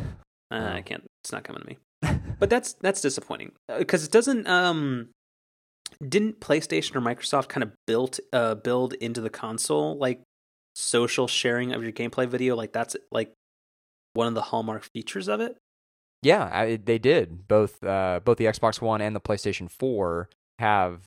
Uh, 0.49 0.75
I 0.75 0.81
can't. 0.81 1.03
It's 1.21 1.33
not 1.33 1.43
coming 1.43 1.61
to 1.61 1.67
me. 1.67 1.77
But 2.39 2.49
that's 2.49 2.71
that's 2.79 3.01
disappointing 3.01 3.51
because 3.79 4.05
it 4.05 4.11
doesn't. 4.11 4.47
Um, 4.47 5.09
didn't 6.07 6.39
PlayStation 6.39 6.95
or 6.95 7.01
Microsoft 7.01 7.49
kind 7.49 7.63
of 7.63 7.73
built 7.85 8.21
uh 8.31 8.55
build 8.55 8.93
into 8.93 9.19
the 9.19 9.29
console 9.29 9.97
like 9.97 10.21
social 10.73 11.27
sharing 11.27 11.73
of 11.73 11.83
your 11.83 11.91
gameplay 11.91 12.25
video? 12.25 12.55
Like 12.55 12.71
that's 12.71 12.95
like 13.11 13.33
one 14.13 14.27
of 14.27 14.35
the 14.35 14.41
hallmark 14.41 14.87
features 14.93 15.27
of 15.27 15.41
it. 15.41 15.57
Yeah, 16.23 16.49
I, 16.51 16.77
they 16.77 16.97
did. 16.97 17.47
Both 17.47 17.83
uh, 17.83 18.19
both 18.23 18.37
the 18.37 18.45
Xbox 18.45 18.81
One 18.81 19.01
and 19.01 19.15
the 19.15 19.21
PlayStation 19.21 19.69
4 19.69 20.29
have, 20.59 21.03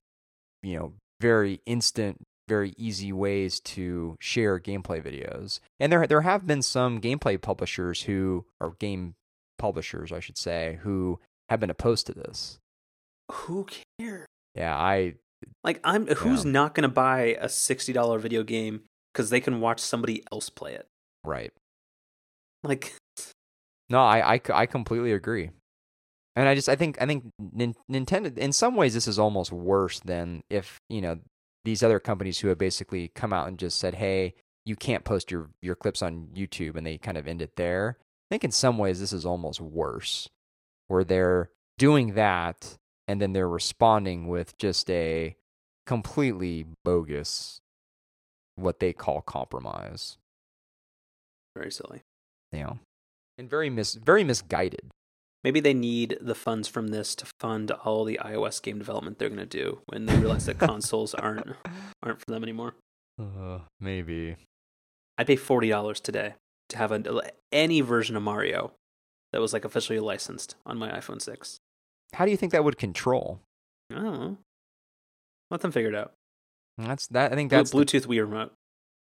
you 0.63 0.79
know, 0.79 0.93
very 1.21 1.61
instant, 1.67 2.23
very 2.51 2.75
easy 2.77 3.13
ways 3.13 3.61
to 3.61 4.17
share 4.21 4.59
gameplay 4.61 5.01
videos. 5.03 5.61
And 5.79 5.91
there 5.93 6.07
there 6.07 6.21
have 6.23 6.47
been 6.47 6.63
some 6.63 7.01
gameplay 7.01 7.41
publishers 7.41 8.03
who 8.03 8.45
or 8.61 8.77
game 8.79 9.15
publishers, 9.59 10.11
I 10.13 10.21
should 10.21 10.37
say, 10.37 10.79
who 10.83 11.19
have 11.49 11.61
been 11.61 11.71
opposed 11.71 12.07
to 12.09 12.13
this. 12.13 12.59
Who 13.33 13.67
cares? 13.99 14.27
Yeah, 14.55 14.77
I 14.77 15.15
Like 15.65 15.81
I'm 15.85 16.07
who's 16.09 16.45
Yeah. 16.45 16.51
not 16.51 16.75
going 16.75 16.83
to 16.83 16.95
buy 17.07 17.37
a 17.41 17.47
$60 17.47 18.19
video 18.21 18.43
game 18.43 18.83
cuz 19.15 19.31
they 19.31 19.41
can 19.41 19.61
watch 19.61 19.81
somebody 19.81 20.23
else 20.33 20.51
play 20.51 20.75
it. 20.75 20.87
right. 21.25 21.53
Like 22.65 22.93
No, 23.89 24.01
I 24.01 24.41
I 24.53 24.67
completely 24.67 25.13
agree. 25.13 25.51
And 26.37 26.49
I 26.49 26.55
just 26.55 26.69
I 26.69 26.77
think 26.77 27.01
I 27.03 27.07
think 27.07 27.25
Nintendo 27.41 28.37
in 28.39 28.53
some 28.53 28.75
ways 28.77 28.95
this 28.95 29.09
is 29.09 29.19
almost 29.19 29.51
worse 29.53 30.01
than 30.01 30.43
if, 30.51 30.79
you 30.89 31.01
know, 31.01 31.19
these 31.65 31.83
other 31.83 32.01
companies 32.01 32.39
who 32.41 32.49
have 32.49 32.59
basically 32.59 33.09
come 33.09 33.33
out 33.33 33.49
and 33.49 33.59
just 33.59 33.79
said, 33.79 33.95
"Hey, 33.97 34.35
you 34.65 34.77
can't 34.77 35.05
post 35.05 35.31
your 35.31 35.51
your 35.63 35.75
clips 35.75 36.03
on 36.03 36.29
YouTube," 36.35 36.77
and 36.77 36.87
they 36.87 36.99
kind 36.99 37.19
of 37.19 37.27
end 37.29 37.43
it 37.43 37.57
there. 37.57 37.99
I 38.01 38.35
think 38.35 38.45
in 38.45 38.53
some 38.53 38.79
ways 38.79 39.01
this 39.01 39.13
is 39.13 39.27
almost 39.27 39.61
worse, 39.61 40.29
where 40.89 41.05
they're 41.05 41.51
doing 41.79 42.15
that 42.15 42.77
and 43.09 43.21
then 43.21 43.33
they're 43.33 43.49
responding 43.49 44.29
with 44.29 44.57
just 44.59 44.89
a 44.89 45.35
completely 45.85 46.67
bogus 46.85 47.61
what 48.55 48.79
they 48.79 48.93
call 48.93 49.21
compromise, 49.23 50.17
very 51.57 51.73
silly. 51.73 52.03
know. 52.53 52.79
And 53.39 53.49
very 53.51 53.71
mis 53.71 53.95
very 53.95 54.23
misguided. 54.23 54.90
Maybe 55.43 55.61
they 55.61 55.73
need 55.75 56.19
the 56.21 56.35
funds 56.35 56.69
from 56.69 56.89
this 56.89 57.15
to 57.17 57.27
fund 57.41 57.71
all 57.71 58.05
the 58.05 58.21
iOS 58.23 58.61
game 58.63 58.79
development 58.79 59.19
they're 59.19 59.29
going 59.31 59.39
to 59.39 59.47
do 59.47 59.81
when 59.87 60.07
they 60.07 60.17
realize 60.19 60.47
that 60.47 60.59
consoles 60.59 61.15
aren't 61.15 61.57
aren't 62.03 62.21
for 62.21 62.31
them 62.31 62.43
anymore. 62.43 62.75
Uh, 63.19 63.61
maybe. 63.81 64.37
I'd 65.17 65.27
pay 65.27 65.37
forty 65.37 65.69
dollars 65.69 66.01
today 66.01 66.35
to 66.69 66.77
have 66.79 66.93
a, 66.93 67.23
any 67.53 67.81
version 67.81 68.17
of 68.17 68.23
Mario 68.23 68.73
that 69.33 69.41
was 69.41 69.53
like 69.53 69.65
officially 69.65 69.99
licensed 70.01 70.57
on 70.67 70.77
my 70.79 70.91
iPhone 70.91 71.21
six. 71.23 71.59
How 72.15 72.25
do 72.25 72.31
you 72.31 72.37
think 72.37 72.53
that 72.53 72.65
would 72.65 72.77
control? 72.79 73.41
I 73.91 73.95
don't 73.97 74.05
know. 74.21 74.37
Let 75.51 75.61
them 75.63 75.73
figure 75.73 75.91
it 75.91 75.95
out. 75.97 76.13
That's 76.79 77.07
that. 77.09 77.33
I 77.33 77.35
think 77.35 77.51
that's 77.51 77.71
the- 77.71 77.79
Bluetooth 77.79 78.07
Wii 78.07 78.21
remote. 78.21 78.53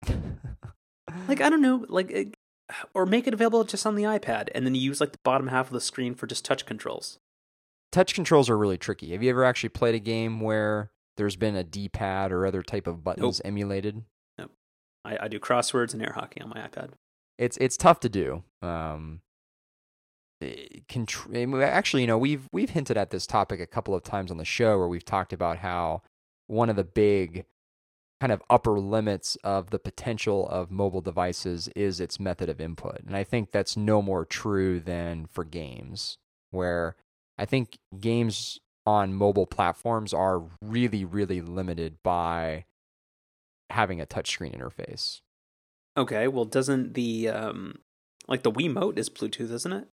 Like 1.29 1.41
I 1.41 1.51
don't 1.51 1.61
know, 1.61 1.85
like 1.89 2.35
or 2.95 3.07
make 3.07 3.27
it 3.27 3.35
available 3.35 3.65
just 3.65 3.87
on 3.87 3.95
the 3.95 4.05
iPad, 4.05 4.49
and 4.55 4.65
then 4.67 4.75
you 4.75 4.81
use 4.81 5.01
like 5.01 5.13
the 5.13 5.19
bottom 5.25 5.49
half 5.49 5.67
of 5.67 5.73
the 5.73 5.81
screen 5.81 6.15
for 6.15 6.27
just 6.27 6.45
touch 6.45 6.67
controls. 6.67 7.19
touch 7.91 8.15
controls 8.15 8.49
are 8.51 8.59
really 8.59 8.79
tricky. 8.79 9.13
Have 9.13 9.23
you 9.23 9.31
ever 9.31 9.45
actually 9.45 9.69
played 9.69 9.95
a 9.95 10.01
game 10.01 10.41
where 10.41 10.91
there's 11.17 11.37
been 11.37 11.55
a 11.55 11.65
D-pad 11.65 12.33
or 12.33 12.47
other 12.47 12.63
type 12.63 12.87
of 12.87 13.05
buttons 13.05 13.41
emulated? 13.45 14.03
I, 15.05 15.19
I 15.23 15.29
do 15.29 15.41
crosswords 15.41 15.93
and 15.93 16.03
air 16.03 16.13
hockey 16.15 16.41
on 16.41 16.49
my 16.49 16.61
iPad. 16.61 16.91
It's 17.37 17.57
it's 17.57 17.77
tough 17.77 17.99
to 18.01 18.09
do. 18.09 18.45
Um, 18.63 19.21
it 20.41 20.87
can 20.87 21.07
tr- 21.07 21.63
actually, 21.63 22.03
you 22.03 22.07
know, 22.07 22.19
we've 22.19 22.49
we've 22.53 22.71
hinted 22.71 22.97
at 22.97 23.11
this 23.11 23.27
topic 23.27 23.59
a 23.59 23.67
couple 23.67 23.95
of 23.95 24.05
times 24.05 24.31
on 24.31 24.37
the 24.37 24.45
show 24.45 24.79
where 24.79 24.87
we've 24.87 25.05
talked 25.05 25.33
about 25.33 25.59
how 25.59 26.03
one 26.47 26.71
of 26.71 26.77
the 26.77 26.85
big 26.85 27.47
kind 28.23 28.31
of 28.31 28.41
upper 28.49 28.79
limits 28.79 29.37
of 29.43 29.71
the 29.71 29.81
potential 29.81 30.49
of 30.49 30.71
mobile 30.71 31.01
devices 31.01 31.69
is 31.75 31.99
its 31.99 32.21
method 32.21 32.49
of 32.49 32.61
input. 32.61 33.01
And 33.05 33.17
I 33.17 33.25
think 33.25 33.51
that's 33.51 33.77
no 33.77 34.01
more 34.01 34.25
true 34.25 34.79
than 34.79 35.27
for 35.27 35.43
games, 35.43 36.19
where 36.53 36.95
I 37.37 37.47
think 37.47 37.79
games 37.99 38.61
on 38.87 39.13
mobile 39.13 39.49
platforms 39.49 40.15
are 40.15 40.41
really, 40.63 41.05
really 41.05 41.41
limited 41.41 41.97
by 42.05 42.65
having 43.71 44.01
a 44.01 44.07
touchscreen 44.07 44.57
interface. 44.57 45.21
Okay, 45.97 46.29
well, 46.29 46.45
doesn't 46.45 46.95
the 46.95 47.29
um 47.29 47.81
like 48.29 48.45
the 48.45 48.53
Wiimote 48.53 48.99
is 48.99 49.11
Bluetooth, 49.11 49.51
isn't 49.51 49.73
it? 49.73 49.89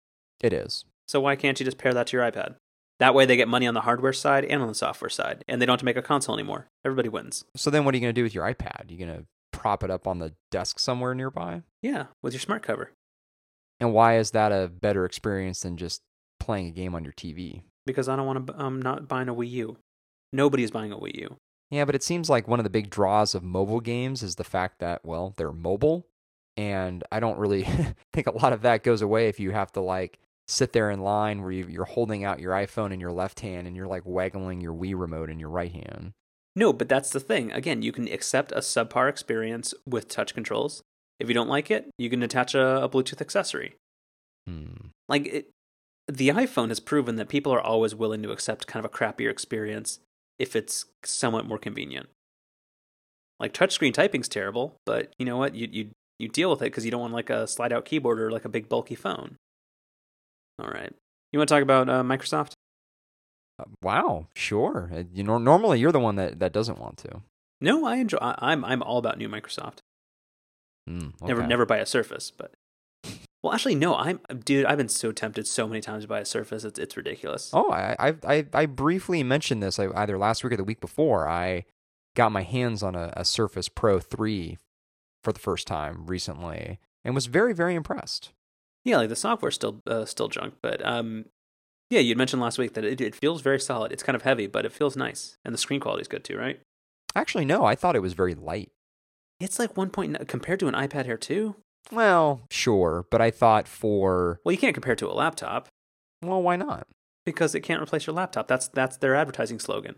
It 0.41 0.51
is. 0.51 0.83
So 1.07 1.21
why 1.21 1.35
can't 1.35 1.59
you 1.59 1.63
just 1.63 1.77
pair 1.77 1.93
that 1.93 2.07
to 2.07 2.17
your 2.17 2.31
iPad? 2.31 2.55
That 2.99 3.13
way, 3.13 3.25
they 3.25 3.35
get 3.35 3.47
money 3.47 3.67
on 3.67 3.73
the 3.73 3.81
hardware 3.81 4.13
side 4.13 4.45
and 4.45 4.61
on 4.61 4.67
the 4.69 4.75
software 4.75 5.09
side, 5.09 5.43
and 5.47 5.61
they 5.61 5.65
don't 5.65 5.73
have 5.73 5.79
to 5.79 5.85
make 5.85 5.97
a 5.97 6.01
console 6.01 6.35
anymore. 6.35 6.67
Everybody 6.85 7.09
wins. 7.09 7.43
So 7.55 7.69
then 7.69 7.83
what 7.83 7.93
are 7.93 7.97
you 7.97 8.01
going 8.01 8.13
to 8.15 8.19
do 8.19 8.23
with 8.23 8.33
your 8.33 8.45
iPad? 8.45 8.89
You 8.89 8.97
going 8.97 9.17
to 9.17 9.25
prop 9.51 9.83
it 9.83 9.91
up 9.91 10.07
on 10.07 10.19
the 10.19 10.33
desk 10.51 10.79
somewhere 10.79 11.13
nearby? 11.13 11.63
Yeah, 11.81 12.05
with 12.23 12.33
your 12.33 12.39
smart 12.39 12.63
cover, 12.63 12.91
And 13.79 13.93
why 13.93 14.17
is 14.17 14.31
that 14.31 14.51
a 14.51 14.69
better 14.69 15.03
experience 15.05 15.59
than 15.61 15.75
just 15.77 16.01
playing 16.39 16.67
a 16.67 16.71
game 16.71 16.95
on 16.95 17.03
your 17.03 17.13
TV? 17.13 17.63
because 17.85 18.09
I 18.09 18.15
don't 18.15 18.25
want 18.25 18.47
to. 18.47 18.55
I'm 18.57 18.81
not 18.81 19.07
buying 19.07 19.29
a 19.29 19.35
Wii 19.35 19.49
U. 19.51 19.77
Nobody's 20.33 20.71
buying 20.71 20.91
a 20.91 20.97
Wii 20.97 21.15
U. 21.21 21.35
Yeah, 21.69 21.85
but 21.85 21.93
it 21.95 22.01
seems 22.03 22.29
like 22.29 22.47
one 22.47 22.59
of 22.59 22.63
the 22.63 22.69
big 22.71 22.89
draws 22.89 23.35
of 23.35 23.43
mobile 23.43 23.79
games 23.79 24.23
is 24.23 24.35
the 24.35 24.43
fact 24.43 24.79
that, 24.79 25.05
well, 25.05 25.33
they're 25.37 25.51
mobile. 25.51 26.07
And 26.57 27.03
I 27.11 27.19
don't 27.19 27.37
really 27.37 27.63
think 28.13 28.25
a 28.27 28.31
lot 28.35 28.53
of 28.53 28.61
that 28.61 28.83
goes 28.83 29.01
away 29.03 29.27
if 29.27 29.39
you 29.39 29.51
have 29.51 29.71
to 29.73 29.81
like 29.81 30.17
sit 30.47 30.73
there 30.73 30.91
in 30.91 31.01
line 31.01 31.41
where 31.41 31.51
you, 31.51 31.67
you're 31.67 31.85
holding 31.85 32.23
out 32.23 32.39
your 32.39 32.53
iPhone 32.53 32.91
in 32.91 32.99
your 32.99 33.11
left 33.11 33.39
hand 33.39 33.67
and 33.67 33.75
you're 33.75 33.87
like 33.87 34.03
waggling 34.05 34.61
your 34.61 34.73
Wii 34.73 34.97
remote 34.97 35.29
in 35.29 35.39
your 35.39 35.49
right 35.49 35.71
hand. 35.71 36.11
No, 36.55 36.71
but 36.71 36.87
that's 36.87 37.09
the 37.09 37.19
thing. 37.19 37.51
Again, 37.51 37.81
you 37.81 37.91
can 37.91 38.07
accept 38.07 38.51
a 38.51 38.59
subpar 38.59 39.09
experience 39.09 39.73
with 39.85 40.07
touch 40.07 40.33
controls. 40.33 40.83
If 41.19 41.27
you 41.27 41.33
don't 41.33 41.49
like 41.49 41.69
it, 41.71 41.89
you 41.97 42.09
can 42.09 42.23
attach 42.23 42.55
a, 42.55 42.83
a 42.83 42.89
Bluetooth 42.89 43.21
accessory. 43.21 43.75
Hmm. 44.47 44.89
Like 45.09 45.27
it, 45.27 45.49
the 46.07 46.29
iPhone 46.29 46.69
has 46.69 46.79
proven 46.79 47.15
that 47.15 47.29
people 47.29 47.51
are 47.51 47.61
always 47.61 47.95
willing 47.95 48.21
to 48.23 48.31
accept 48.31 48.67
kind 48.67 48.85
of 48.85 48.91
a 48.91 48.93
crappier 48.95 49.29
experience 49.29 49.99
if 50.37 50.55
it's 50.55 50.85
somewhat 51.03 51.47
more 51.47 51.57
convenient. 51.57 52.07
Like 53.39 53.53
touchscreen 53.53 53.93
typing's 53.93 54.29
terrible, 54.29 54.77
but 54.85 55.13
you 55.17 55.25
know 55.25 55.37
what? 55.37 55.55
You 55.55 55.67
you 55.69 55.89
you 56.19 56.29
deal 56.29 56.49
with 56.49 56.61
it 56.61 56.65
because 56.65 56.85
you 56.85 56.91
don't 56.91 57.01
want 57.01 57.13
like 57.13 57.29
a 57.29 57.47
slide 57.47 57.73
out 57.73 57.85
keyboard 57.85 58.19
or 58.19 58.31
like 58.31 58.45
a 58.45 58.49
big 58.49 58.69
bulky 58.69 58.95
phone. 58.95 59.35
All 60.59 60.69
right, 60.69 60.91
you 61.31 61.39
want 61.39 61.49
to 61.49 61.55
talk 61.55 61.63
about 61.63 61.89
uh, 61.89 62.03
Microsoft? 62.03 62.53
Uh, 63.59 63.65
wow, 63.81 64.27
sure. 64.35 64.89
Uh, 64.93 65.03
You 65.13 65.23
know, 65.23 65.37
normally 65.37 65.79
you're 65.79 65.91
the 65.91 65.99
one 65.99 66.15
that, 66.15 66.39
that 66.39 66.53
doesn't 66.53 66.79
want 66.79 66.97
to. 66.99 67.21
No, 67.61 67.85
I 67.85 67.97
enjoy. 67.97 68.17
I, 68.17 68.35
I'm 68.51 68.63
I'm 68.65 68.83
all 68.83 68.97
about 68.97 69.17
new 69.17 69.29
Microsoft. 69.29 69.77
Never 70.87 71.41
okay. 71.41 71.47
never 71.47 71.65
buy 71.65 71.77
a 71.77 71.85
Surface, 71.85 72.31
but 72.31 72.53
well, 73.41 73.53
actually, 73.53 73.75
no. 73.75 73.95
I'm 73.95 74.19
dude. 74.43 74.65
I've 74.65 74.77
been 74.77 74.89
so 74.89 75.11
tempted 75.11 75.47
so 75.47 75.67
many 75.67 75.81
times 75.81 76.03
to 76.03 76.07
buy 76.07 76.19
a 76.19 76.25
Surface. 76.25 76.63
It's 76.63 76.77
it's 76.79 76.95
ridiculous. 76.97 77.49
Oh, 77.53 77.71
I, 77.71 77.95
I, 77.99 78.15
I, 78.27 78.45
I 78.53 78.65
briefly 78.65 79.23
mentioned 79.23 79.63
this 79.63 79.79
I- 79.79 79.87
either 79.95 80.17
last 80.17 80.43
week 80.43 80.53
or 80.53 80.57
the 80.57 80.63
week 80.63 80.81
before. 80.81 81.27
I 81.27 81.65
got 82.15 82.31
my 82.31 82.43
hands 82.43 82.81
on 82.83 82.95
a, 82.95 83.13
a 83.17 83.25
Surface 83.25 83.67
Pro 83.69 83.99
3 83.99 84.57
for 85.23 85.31
the 85.33 85.39
first 85.39 85.67
time 85.67 86.05
recently 86.05 86.79
and 87.03 87.13
was 87.15 87.25
very, 87.25 87.53
very 87.53 87.75
impressed. 87.75 88.31
Yeah, 88.85 88.97
like 88.97 89.09
the 89.09 89.15
software's 89.15 89.55
still 89.55 89.81
uh, 89.87 90.05
still 90.05 90.27
junk, 90.29 90.53
but 90.61 90.85
um, 90.85 91.25
yeah, 91.89 91.99
you'd 91.99 92.17
mentioned 92.17 92.41
last 92.41 92.57
week 92.57 92.73
that 92.75 92.85
it, 92.85 93.01
it 93.01 93.15
feels 93.15 93.41
very 93.41 93.59
solid. 93.59 93.91
It's 93.91 94.03
kind 94.03 94.15
of 94.15 94.21
heavy, 94.21 94.47
but 94.47 94.65
it 94.65 94.71
feels 94.71 94.95
nice, 94.95 95.37
and 95.43 95.53
the 95.53 95.57
screen 95.57 95.79
quality's 95.79 96.07
good 96.07 96.23
too, 96.23 96.37
right? 96.37 96.59
Actually, 97.15 97.45
no, 97.45 97.65
I 97.65 97.75
thought 97.75 97.95
it 97.95 98.01
was 98.01 98.13
very 98.13 98.35
light. 98.35 98.69
It's 99.39 99.59
like 99.59 99.75
one 99.75 99.89
point 99.89 100.27
compared 100.27 100.59
to 100.61 100.67
an 100.67 100.75
iPad 100.75 101.07
Air 101.07 101.17
two. 101.17 101.55
Well, 101.91 102.41
sure, 102.49 103.05
but 103.11 103.21
I 103.21 103.31
thought 103.31 103.67
for, 103.67 104.39
Well, 104.43 104.51
you 104.53 104.57
can't 104.57 104.73
compare 104.73 104.93
it 104.93 104.99
to 104.99 105.09
a 105.09 105.13
laptop 105.13 105.67
well, 106.23 106.41
why 106.41 106.55
not? 106.55 106.87
because 107.25 107.53
it 107.55 107.61
can't 107.61 107.81
replace 107.81 108.05
your 108.07 108.15
laptop. 108.15 108.47
That's 108.47 108.67
that's 108.67 108.97
their 108.97 109.15
advertising 109.15 109.59
slogan, 109.59 109.95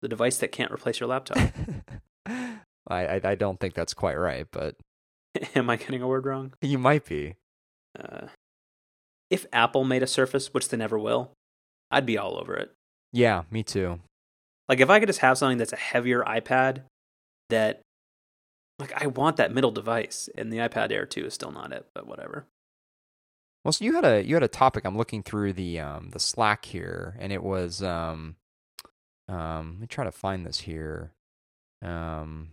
the 0.00 0.08
device 0.08 0.38
that 0.38 0.52
can't 0.52 0.72
replace 0.72 1.00
your 1.00 1.08
laptop. 1.08 1.38
I, 2.26 3.06
I, 3.06 3.20
I 3.24 3.34
don't 3.34 3.60
think 3.60 3.74
that's 3.74 3.94
quite 3.94 4.16
right, 4.16 4.46
but 4.50 4.76
Am 5.54 5.68
I 5.70 5.76
getting 5.76 6.02
a 6.02 6.08
word 6.08 6.26
wrong? 6.26 6.52
you 6.60 6.78
might 6.78 7.04
be. 7.04 7.36
Uh, 7.98 8.28
if 9.30 9.46
Apple 9.52 9.84
made 9.84 10.02
a 10.02 10.06
Surface, 10.06 10.52
which 10.52 10.68
they 10.68 10.76
never 10.76 10.98
will, 10.98 11.32
I'd 11.90 12.06
be 12.06 12.18
all 12.18 12.38
over 12.38 12.54
it. 12.54 12.72
Yeah, 13.12 13.42
me 13.50 13.62
too. 13.62 14.00
Like 14.68 14.80
if 14.80 14.90
I 14.90 15.00
could 15.00 15.08
just 15.08 15.20
have 15.20 15.38
something 15.38 15.58
that's 15.58 15.72
a 15.72 15.76
heavier 15.76 16.22
iPad 16.22 16.82
that 17.50 17.82
like 18.78 18.92
I 19.00 19.06
want 19.06 19.36
that 19.36 19.52
middle 19.52 19.70
device 19.70 20.28
and 20.34 20.52
the 20.52 20.58
iPad 20.58 20.90
Air 20.90 21.06
2 21.06 21.26
is 21.26 21.34
still 21.34 21.52
not 21.52 21.72
it, 21.72 21.86
but 21.94 22.06
whatever. 22.06 22.46
Well, 23.64 23.72
so 23.72 23.84
you 23.84 23.94
had 23.94 24.04
a 24.04 24.24
you 24.24 24.34
had 24.34 24.42
a 24.42 24.48
topic. 24.48 24.84
I'm 24.84 24.96
looking 24.96 25.22
through 25.22 25.52
the 25.52 25.78
um 25.78 26.10
the 26.10 26.18
Slack 26.18 26.64
here, 26.64 27.16
and 27.18 27.32
it 27.32 27.42
was 27.42 27.82
um 27.82 28.36
um. 29.28 29.74
Let 29.74 29.80
me 29.80 29.86
try 29.86 30.04
to 30.04 30.10
find 30.10 30.44
this 30.44 30.60
here. 30.60 31.12
Um, 31.80 32.50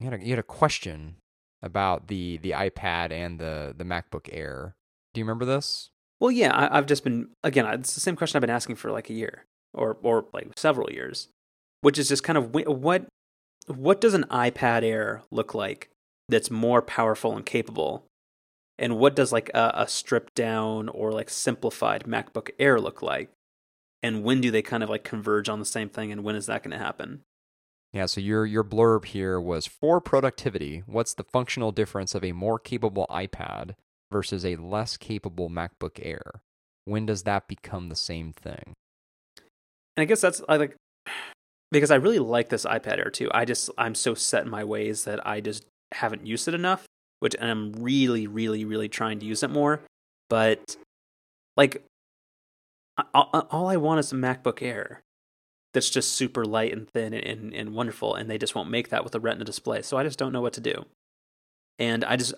you 0.00 0.10
had 0.10 0.20
a 0.20 0.24
you 0.24 0.30
had 0.30 0.38
a 0.38 0.44
question 0.44 1.16
about 1.62 2.08
the 2.08 2.38
the 2.38 2.50
iPad 2.52 3.12
and 3.12 3.38
the 3.38 3.74
the 3.76 3.84
MacBook 3.84 4.28
Air. 4.32 4.74
Do 5.14 5.20
you 5.20 5.24
remember 5.24 5.44
this? 5.44 5.90
Well, 6.20 6.30
yeah, 6.30 6.54
I, 6.54 6.78
I've 6.78 6.86
just 6.86 7.04
been 7.04 7.30
again. 7.44 7.66
It's 7.66 7.94
the 7.94 8.00
same 8.00 8.16
question 8.16 8.36
I've 8.36 8.42
been 8.42 8.50
asking 8.50 8.76
for 8.76 8.90
like 8.90 9.10
a 9.10 9.14
year 9.14 9.44
or 9.74 9.96
or 10.02 10.26
like 10.32 10.52
several 10.56 10.90
years, 10.90 11.28
which 11.80 11.98
is 11.98 12.08
just 12.08 12.24
kind 12.24 12.38
of 12.38 12.54
what 12.54 13.08
what 13.66 14.00
does 14.00 14.14
an 14.14 14.24
iPad 14.30 14.82
Air 14.82 15.22
look 15.30 15.54
like 15.54 15.90
that's 16.28 16.50
more 16.50 16.82
powerful 16.82 17.36
and 17.36 17.46
capable, 17.46 18.04
and 18.78 18.98
what 18.98 19.16
does 19.16 19.32
like 19.32 19.50
a, 19.54 19.72
a 19.74 19.88
stripped 19.88 20.34
down 20.34 20.88
or 20.88 21.12
like 21.12 21.30
simplified 21.30 22.04
MacBook 22.04 22.50
Air 22.58 22.80
look 22.80 23.02
like, 23.02 23.30
and 24.02 24.24
when 24.24 24.40
do 24.40 24.50
they 24.50 24.62
kind 24.62 24.82
of 24.82 24.90
like 24.90 25.04
converge 25.04 25.48
on 25.48 25.58
the 25.58 25.64
same 25.64 25.88
thing, 25.88 26.12
and 26.12 26.24
when 26.24 26.36
is 26.36 26.46
that 26.46 26.62
going 26.62 26.76
to 26.76 26.84
happen? 26.84 27.22
Yeah, 27.92 28.06
so 28.06 28.20
your 28.20 28.44
your 28.44 28.64
blurb 28.64 29.06
here 29.06 29.40
was 29.40 29.66
for 29.66 30.00
productivity, 30.00 30.82
what's 30.86 31.14
the 31.14 31.24
functional 31.24 31.72
difference 31.72 32.14
of 32.14 32.22
a 32.22 32.32
more 32.32 32.58
capable 32.58 33.06
iPad 33.08 33.74
versus 34.12 34.44
a 34.44 34.56
less 34.56 34.96
capable 34.96 35.48
MacBook 35.48 35.98
Air? 36.02 36.42
When 36.84 37.06
does 37.06 37.22
that 37.22 37.48
become 37.48 37.88
the 37.88 37.96
same 37.96 38.32
thing? 38.32 38.74
And 39.96 40.02
I 40.02 40.04
guess 40.04 40.20
that's 40.20 40.42
I 40.48 40.56
like 40.56 40.76
because 41.70 41.90
I 41.90 41.96
really 41.96 42.18
like 42.18 42.50
this 42.50 42.66
iPad 42.66 42.98
Air 42.98 43.10
too. 43.10 43.30
I 43.32 43.46
just 43.46 43.70
I'm 43.78 43.94
so 43.94 44.14
set 44.14 44.44
in 44.44 44.50
my 44.50 44.64
ways 44.64 45.04
that 45.04 45.26
I 45.26 45.40
just 45.40 45.64
haven't 45.94 46.26
used 46.26 46.46
it 46.46 46.54
enough, 46.54 46.84
which 47.20 47.34
and 47.40 47.50
I'm 47.50 47.72
really 47.72 48.26
really 48.26 48.66
really 48.66 48.90
trying 48.90 49.18
to 49.20 49.26
use 49.26 49.42
it 49.42 49.50
more. 49.50 49.80
But 50.28 50.76
like 51.56 51.82
all, 53.14 53.46
all 53.50 53.66
I 53.68 53.76
want 53.76 54.00
is 54.00 54.12
a 54.12 54.14
MacBook 54.14 54.60
Air 54.60 55.00
that's 55.74 55.90
just 55.90 56.12
super 56.12 56.44
light 56.44 56.72
and 56.72 56.88
thin 56.88 57.12
and, 57.12 57.52
and, 57.52 57.74
wonderful, 57.74 58.14
and 58.14 58.30
they 58.30 58.38
just 58.38 58.54
won't 58.54 58.70
make 58.70 58.88
that 58.88 59.04
with 59.04 59.14
a 59.14 59.20
Retina 59.20 59.44
display. 59.44 59.82
So 59.82 59.96
I 59.96 60.02
just 60.02 60.18
don't 60.18 60.32
know 60.32 60.40
what 60.40 60.54
to 60.54 60.60
do. 60.60 60.86
And 61.78 62.04
I 62.04 62.16
just, 62.16 62.34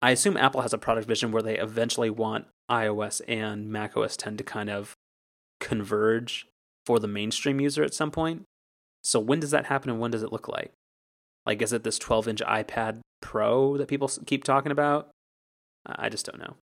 I 0.00 0.12
assume 0.12 0.36
Apple 0.36 0.62
has 0.62 0.72
a 0.72 0.78
product 0.78 1.08
vision 1.08 1.32
where 1.32 1.42
they 1.42 1.58
eventually 1.58 2.10
want 2.10 2.46
iOS 2.70 3.20
and 3.26 3.70
macOS 3.70 4.16
10 4.16 4.36
to 4.36 4.44
kind 4.44 4.70
of 4.70 4.94
converge 5.60 6.46
for 6.86 6.98
the 7.00 7.08
mainstream 7.08 7.60
user 7.60 7.82
at 7.82 7.94
some 7.94 8.10
point. 8.10 8.44
So 9.02 9.18
when 9.20 9.40
does 9.40 9.50
that 9.50 9.66
happen 9.66 9.90
and 9.90 10.00
when 10.00 10.10
does 10.10 10.22
it 10.22 10.32
look 10.32 10.48
like? 10.48 10.72
Like, 11.44 11.60
is 11.62 11.72
it 11.72 11.82
this 11.82 11.98
12 11.98 12.28
inch 12.28 12.42
iPad 12.42 13.00
Pro 13.20 13.76
that 13.76 13.88
people 13.88 14.10
keep 14.26 14.44
talking 14.44 14.72
about? 14.72 15.10
I 15.84 16.08
just 16.08 16.26
don't 16.26 16.38
know. 16.38 16.56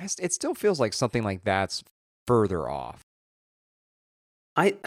It 0.00 0.32
still 0.32 0.54
feels 0.54 0.80
like 0.80 0.94
something 0.94 1.22
like 1.22 1.44
that's 1.44 1.84
further 2.26 2.68
off. 2.68 3.02
I 4.56 4.76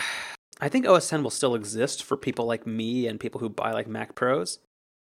I 0.62 0.70
think 0.70 0.88
OS 0.88 1.10
10 1.10 1.22
will 1.22 1.32
still 1.32 1.54
exist 1.54 2.02
for 2.02 2.16
people 2.16 2.46
like 2.46 2.66
me 2.66 3.08
and 3.08 3.20
people 3.20 3.42
who 3.42 3.50
buy 3.50 3.74
like 3.74 3.88
Mac 3.88 4.16
Pros, 4.16 4.60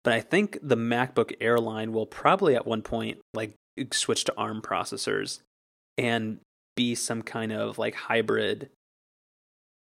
but 0.04 0.12
I 0.12 0.20
think 0.20 0.58
the 0.62 0.76
MacBook 0.76 1.32
Air 1.40 1.58
line 1.58 1.94
will 1.94 2.04
probably 2.04 2.54
at 2.54 2.66
one 2.66 2.82
point 2.82 3.20
like 3.32 3.54
switch 3.90 4.24
to 4.24 4.34
ARM 4.36 4.60
processors 4.60 5.40
and 5.96 6.40
be 6.76 6.94
some 6.94 7.22
kind 7.22 7.52
of 7.52 7.78
like 7.78 7.94
hybrid 7.94 8.68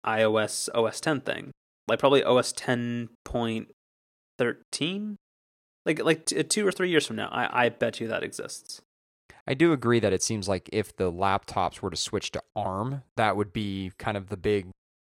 iOS 0.06 0.70
OS 0.76 1.02
10 1.02 1.22
thing. 1.22 1.50
Like 1.88 1.98
probably 1.98 2.24
OS 2.24 2.54
10.13 2.54 5.16
like 5.86 6.04
like 6.04 6.26
t- 6.26 6.44
2 6.44 6.68
or 6.68 6.72
3 6.72 6.90
years 6.90 7.08
from 7.08 7.16
now. 7.16 7.30
I 7.32 7.66
I 7.66 7.70
bet 7.70 8.00
you 8.00 8.08
that 8.08 8.24
exists. 8.24 8.82
I 9.50 9.56
do 9.56 9.74
agree 9.74 10.00
that 10.00 10.14
it 10.14 10.22
seems 10.22 10.48
like 10.48 10.70
if 10.72 10.96
the 10.96 11.12
laptops 11.12 11.82
were 11.82 11.90
to 11.90 11.98
switch 11.98 12.32
to 12.32 12.44
ARM, 12.56 13.02
that 13.18 13.36
would 13.36 13.52
be 13.52 13.92
kind 13.98 14.16
of 14.16 14.30
the 14.30 14.38
big 14.38 14.68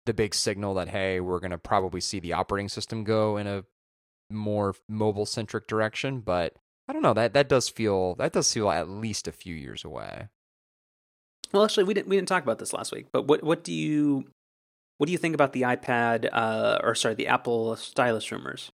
the 0.07 0.13
big 0.13 0.35
signal 0.35 0.75
that 0.75 0.89
hey, 0.89 1.21
we're 1.21 1.39
going 1.39 1.53
to 1.53 1.59
probably 1.59 2.01
see 2.01 2.19
the 2.19 2.33
operating 2.33 2.69
system 2.69 3.05
go 3.05 3.37
in 3.37 3.47
a 3.47 3.65
more 4.31 4.75
mobile 4.89 5.25
centric 5.25 5.69
direction, 5.69 6.21
but 6.21 6.57
I 6.89 6.93
don't 6.93 7.01
know, 7.01 7.15
that 7.15 7.33
that 7.35 7.49
does 7.49 7.69
feel 7.69 8.17
that 8.17 8.33
does 8.33 8.53
feel 8.53 8.71
at 8.71 8.89
least 8.89 9.29
a 9.29 9.33
few 9.33 9.55
years 9.55 9.85
away. 9.85 10.29
Well, 11.53 11.63
actually, 11.63 11.85
we 11.85 11.95
didn't 11.95 12.09
we 12.09 12.17
didn't 12.17 12.29
talk 12.29 12.43
about 12.43 12.59
this 12.59 12.73
last 12.73 12.91
week, 12.91 13.07
but 13.13 13.29
what 13.29 13.45
what 13.45 13.63
do 13.63 13.73
you 13.73 14.25
what 14.99 15.07
do 15.07 15.13
you 15.13 15.19
think 15.19 15.37
about 15.37 15.53
the 15.53 15.63
iPad 15.63 16.29
uh, 16.33 16.81
or 16.83 16.97
sorry, 16.97 17.15
the 17.15 17.29
Apple 17.29 17.77
stylus 17.77 18.33
rumors? 18.33 18.73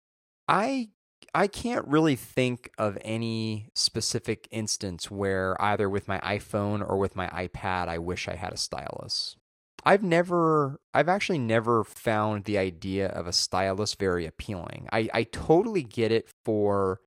I 0.48 0.90
I 1.36 1.48
can't 1.48 1.86
really 1.86 2.16
think 2.16 2.70
of 2.78 2.96
any 3.02 3.68
specific 3.74 4.48
instance 4.50 5.10
where 5.10 5.54
either 5.60 5.86
with 5.86 6.08
my 6.08 6.18
iPhone 6.20 6.80
or 6.80 6.96
with 6.96 7.14
my 7.14 7.28
iPad 7.28 7.88
I 7.88 7.98
wish 7.98 8.26
I 8.26 8.36
had 8.36 8.54
a 8.54 8.56
stylus. 8.56 9.36
I've 9.84 10.02
never 10.02 10.80
I've 10.94 11.10
actually 11.10 11.38
never 11.38 11.84
found 11.84 12.44
the 12.44 12.56
idea 12.56 13.08
of 13.08 13.26
a 13.26 13.34
stylus 13.34 13.94
very 13.96 14.24
appealing. 14.24 14.88
I, 14.90 15.10
I 15.12 15.22
totally 15.24 15.82
get 15.82 16.10
it 16.10 16.26
for 16.46 17.02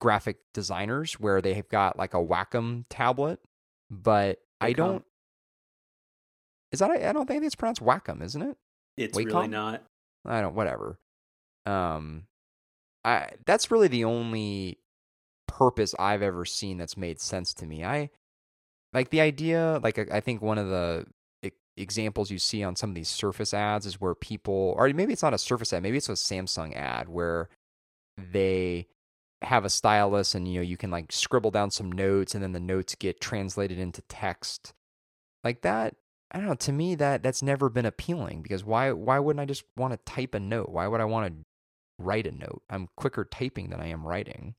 graphic 0.00 0.38
designers 0.54 1.20
where 1.20 1.42
they've 1.42 1.68
got 1.68 1.98
like 1.98 2.14
a 2.14 2.24
Wacom 2.24 2.86
tablet, 2.88 3.40
but 3.90 4.38
Wacom. 4.38 4.66
I 4.66 4.72
don't 4.72 5.04
is 6.72 6.78
that 6.78 6.90
I 6.90 7.12
don't 7.12 7.26
think 7.26 7.44
it's 7.44 7.54
pronounced 7.54 7.84
Wacom, 7.84 8.22
isn't 8.22 8.40
it? 8.40 8.56
It's 8.96 9.18
Wacom? 9.18 9.34
really 9.34 9.48
not. 9.48 9.82
I 10.24 10.40
don't 10.40 10.54
whatever. 10.54 10.98
Um 11.66 12.22
I 13.04 13.30
that's 13.46 13.70
really 13.70 13.88
the 13.88 14.04
only 14.04 14.78
purpose 15.46 15.94
I've 15.98 16.22
ever 16.22 16.44
seen 16.44 16.78
that's 16.78 16.96
made 16.96 17.20
sense 17.20 17.54
to 17.54 17.66
me. 17.66 17.84
I 17.84 18.10
like 18.92 19.10
the 19.10 19.20
idea 19.20 19.80
like 19.82 19.98
I 20.10 20.20
think 20.20 20.42
one 20.42 20.58
of 20.58 20.68
the 20.68 21.06
examples 21.76 22.30
you 22.30 22.38
see 22.38 22.62
on 22.62 22.76
some 22.76 22.90
of 22.90 22.94
these 22.94 23.08
Surface 23.08 23.52
ads 23.52 23.86
is 23.86 24.00
where 24.00 24.14
people 24.14 24.74
or 24.76 24.88
maybe 24.90 25.12
it's 25.12 25.22
not 25.22 25.34
a 25.34 25.38
Surface 25.38 25.72
ad, 25.72 25.82
maybe 25.82 25.96
it's 25.96 26.08
a 26.08 26.12
Samsung 26.12 26.74
ad 26.74 27.08
where 27.08 27.48
they 28.16 28.86
have 29.42 29.64
a 29.64 29.70
stylus 29.70 30.34
and 30.34 30.48
you 30.48 30.54
know 30.54 30.62
you 30.62 30.76
can 30.76 30.90
like 30.90 31.12
scribble 31.12 31.50
down 31.50 31.70
some 31.70 31.92
notes 31.92 32.34
and 32.34 32.42
then 32.42 32.52
the 32.52 32.60
notes 32.60 32.94
get 32.94 33.20
translated 33.20 33.78
into 33.78 34.02
text. 34.02 34.72
Like 35.42 35.62
that 35.62 35.96
I 36.30 36.38
don't 36.38 36.46
know, 36.48 36.54
to 36.54 36.72
me 36.72 36.94
that 36.96 37.22
that's 37.22 37.42
never 37.42 37.68
been 37.68 37.86
appealing 37.86 38.42
because 38.42 38.64
why 38.64 38.92
why 38.92 39.18
wouldn't 39.18 39.40
I 39.40 39.44
just 39.44 39.64
want 39.76 39.92
to 39.92 40.12
type 40.12 40.34
a 40.34 40.40
note? 40.40 40.70
Why 40.70 40.86
would 40.86 41.00
I 41.00 41.04
want 41.04 41.32
to 41.32 41.44
write 41.98 42.26
a 42.26 42.32
note. 42.32 42.62
I'm 42.70 42.88
quicker 42.96 43.24
typing 43.24 43.70
than 43.70 43.80
I 43.80 43.88
am 43.88 44.06
writing. 44.06 44.54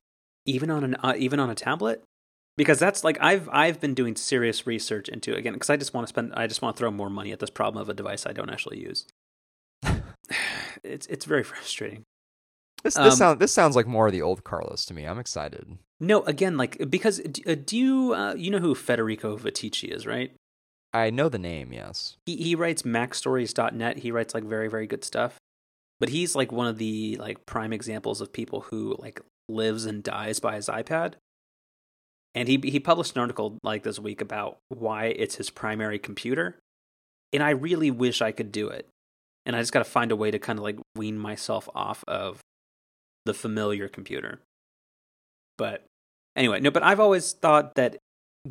Even 0.46 0.70
on 0.70 0.84
an 0.84 0.96
uh, 0.96 1.14
even 1.18 1.40
on 1.40 1.50
a 1.50 1.56
tablet? 1.56 2.04
Because 2.58 2.80
that's 2.80 3.04
like 3.04 3.18
I've 3.20 3.50
I've 3.52 3.82
been 3.82 3.94
doing 3.94 4.16
serious 4.16 4.66
research 4.66 5.10
into 5.10 5.36
again 5.36 5.54
because 5.54 5.70
I 5.70 5.78
just 5.78 5.94
want 5.94 6.08
to 6.08 6.10
spend 6.10 6.34
I 6.36 6.48
just 6.48 6.62
want 6.62 6.76
to 6.76 6.80
throw 6.80 6.92
more 6.92 7.10
money 7.10 7.32
at 7.32 7.40
this 7.40 7.50
problem 7.50 7.82
of 7.82 7.90
a 7.90 7.94
device 7.94 8.26
I 8.26 8.34
don't 8.34 8.50
actually 8.50 8.80
use. 8.80 9.06
it's 10.84 11.08
it's 11.08 11.26
very 11.26 11.44
frustrating. 11.52 12.04
This 12.84 12.94
this, 12.94 13.14
um, 13.14 13.18
sound, 13.18 13.40
this 13.40 13.52
sounds 13.52 13.76
like 13.76 13.88
more 13.88 14.08
of 14.08 14.14
the 14.14 14.22
old 14.22 14.44
Carlos 14.44 14.86
to 14.86 14.94
me. 14.94 15.06
I'm 15.06 15.18
excited. 15.18 15.80
No, 16.00 16.22
again, 16.24 16.56
like 16.56 16.90
because 16.90 17.20
uh, 17.48 17.56
do 17.66 17.78
you 17.78 18.14
uh, 18.14 18.36
you 18.36 18.52
know 18.52 18.60
who 18.60 18.76
Federico 18.76 19.38
Viticci 19.38 19.90
is, 19.90 20.06
right? 20.06 20.32
I 20.94 21.10
know 21.10 21.28
the 21.28 21.40
name, 21.40 21.74
yes. 21.74 22.16
He 22.26 22.38
he 22.38 22.56
writes 22.56 22.84
MacStories.net. 22.84 23.98
He 23.98 24.12
writes 24.12 24.34
like 24.34 24.44
very 24.44 24.68
very 24.68 24.86
good 24.88 25.04
stuff 25.04 25.40
but 26.00 26.10
he's 26.10 26.36
like 26.36 26.52
one 26.52 26.68
of 26.68 26.78
the 26.78 27.18
like 27.18 27.46
prime 27.46 27.74
examples 27.74 28.22
of 28.22 28.34
people 28.34 28.62
who 28.62 28.96
like 29.00 29.22
lives 29.48 29.86
and 29.86 30.04
dies 30.04 30.40
by 30.40 30.56
his 30.56 30.68
iPad. 30.68 31.14
And 32.34 32.48
he 32.50 32.60
he 32.64 32.80
published 32.80 33.16
an 33.16 33.22
article 33.22 33.58
like 33.64 33.84
this 33.84 34.00
week 34.00 34.22
about 34.22 34.58
why 34.70 35.06
it's 35.06 35.36
his 35.36 35.50
primary 35.50 36.00
computer. 36.00 36.60
And 37.32 37.42
I 37.42 37.52
really 37.52 37.92
wish 37.92 38.22
I 38.22 38.32
could 38.32 38.52
do 38.52 38.68
it. 38.68 38.88
And 39.46 39.56
I 39.56 39.60
just 39.60 39.72
got 39.72 39.80
to 39.80 39.86
find 39.86 40.12
a 40.12 40.16
way 40.16 40.32
to 40.32 40.40
kind 40.40 40.60
of 40.60 40.64
like 40.64 40.80
wean 40.96 41.18
myself 41.18 41.70
off 41.76 42.04
of 42.08 42.42
the 43.26 43.34
familiar 43.34 43.88
computer. 43.88 44.40
But 45.58 45.86
anyway, 46.36 46.60
no, 46.60 46.72
but 46.72 46.84
I've 46.84 47.00
always 47.00 47.32
thought 47.34 47.76
that 47.76 47.98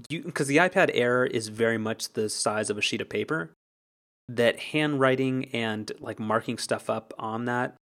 you 0.08 0.22
because 0.22 0.48
the 0.48 0.56
iPad 0.56 0.90
Air 0.94 1.24
is 1.24 1.48
very 1.48 1.78
much 1.78 2.14
the 2.14 2.28
size 2.28 2.70
of 2.70 2.78
a 2.78 2.82
sheet 2.82 3.00
of 3.00 3.08
paper 3.08 3.52
that 4.28 4.58
handwriting 4.58 5.46
and 5.52 5.92
like 6.00 6.18
marking 6.18 6.58
stuff 6.58 6.88
up 6.88 7.12
on 7.18 7.44
that 7.44 7.74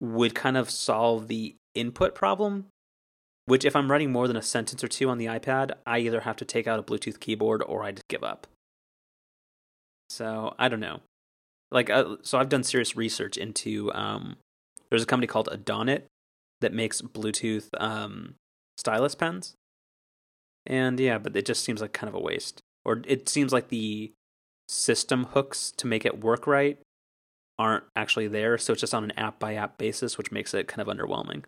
would 0.00 0.34
kind 0.34 0.56
of 0.56 0.70
solve 0.70 1.28
the 1.28 1.56
input 1.74 2.14
problem. 2.14 2.66
Which, 3.46 3.64
if 3.64 3.74
I'm 3.74 3.90
writing 3.90 4.12
more 4.12 4.28
than 4.28 4.36
a 4.36 4.42
sentence 4.42 4.84
or 4.84 4.88
two 4.88 5.08
on 5.08 5.16
the 5.16 5.24
iPad, 5.24 5.72
I 5.86 6.00
either 6.00 6.20
have 6.20 6.36
to 6.36 6.44
take 6.44 6.66
out 6.66 6.78
a 6.78 6.82
Bluetooth 6.82 7.18
keyboard 7.18 7.62
or 7.62 7.82
I 7.82 7.92
just 7.92 8.06
give 8.08 8.22
up. 8.22 8.46
So 10.10 10.54
I 10.58 10.68
don't 10.68 10.80
know. 10.80 11.00
Like, 11.70 11.88
uh, 11.88 12.16
so 12.22 12.38
I've 12.38 12.50
done 12.50 12.62
serious 12.62 12.96
research 12.96 13.36
into. 13.36 13.92
Um, 13.94 14.36
there's 14.90 15.02
a 15.02 15.06
company 15.06 15.26
called 15.26 15.48
Adonit 15.50 16.02
that 16.60 16.72
makes 16.72 17.00
Bluetooth 17.00 17.68
um, 17.78 18.34
stylus 18.76 19.14
pens, 19.14 19.54
and 20.66 20.98
yeah, 20.98 21.18
but 21.18 21.36
it 21.36 21.46
just 21.46 21.64
seems 21.64 21.80
like 21.80 21.92
kind 21.92 22.08
of 22.08 22.14
a 22.14 22.20
waste. 22.22 22.60
Or 22.84 23.02
it 23.06 23.28
seems 23.28 23.52
like 23.52 23.68
the 23.68 24.12
system 24.68 25.24
hooks 25.24 25.72
to 25.72 25.86
make 25.86 26.04
it 26.04 26.22
work 26.22 26.46
right 26.46 26.78
aren't 27.58 27.84
actually 27.96 28.28
there. 28.28 28.56
So 28.58 28.72
it's 28.72 28.80
just 28.80 28.94
on 28.94 29.04
an 29.04 29.12
app 29.12 29.38
by 29.38 29.54
app 29.54 29.78
basis, 29.78 30.16
which 30.16 30.30
makes 30.30 30.54
it 30.54 30.68
kind 30.68 30.86
of 30.86 30.94
underwhelming. 30.94 31.44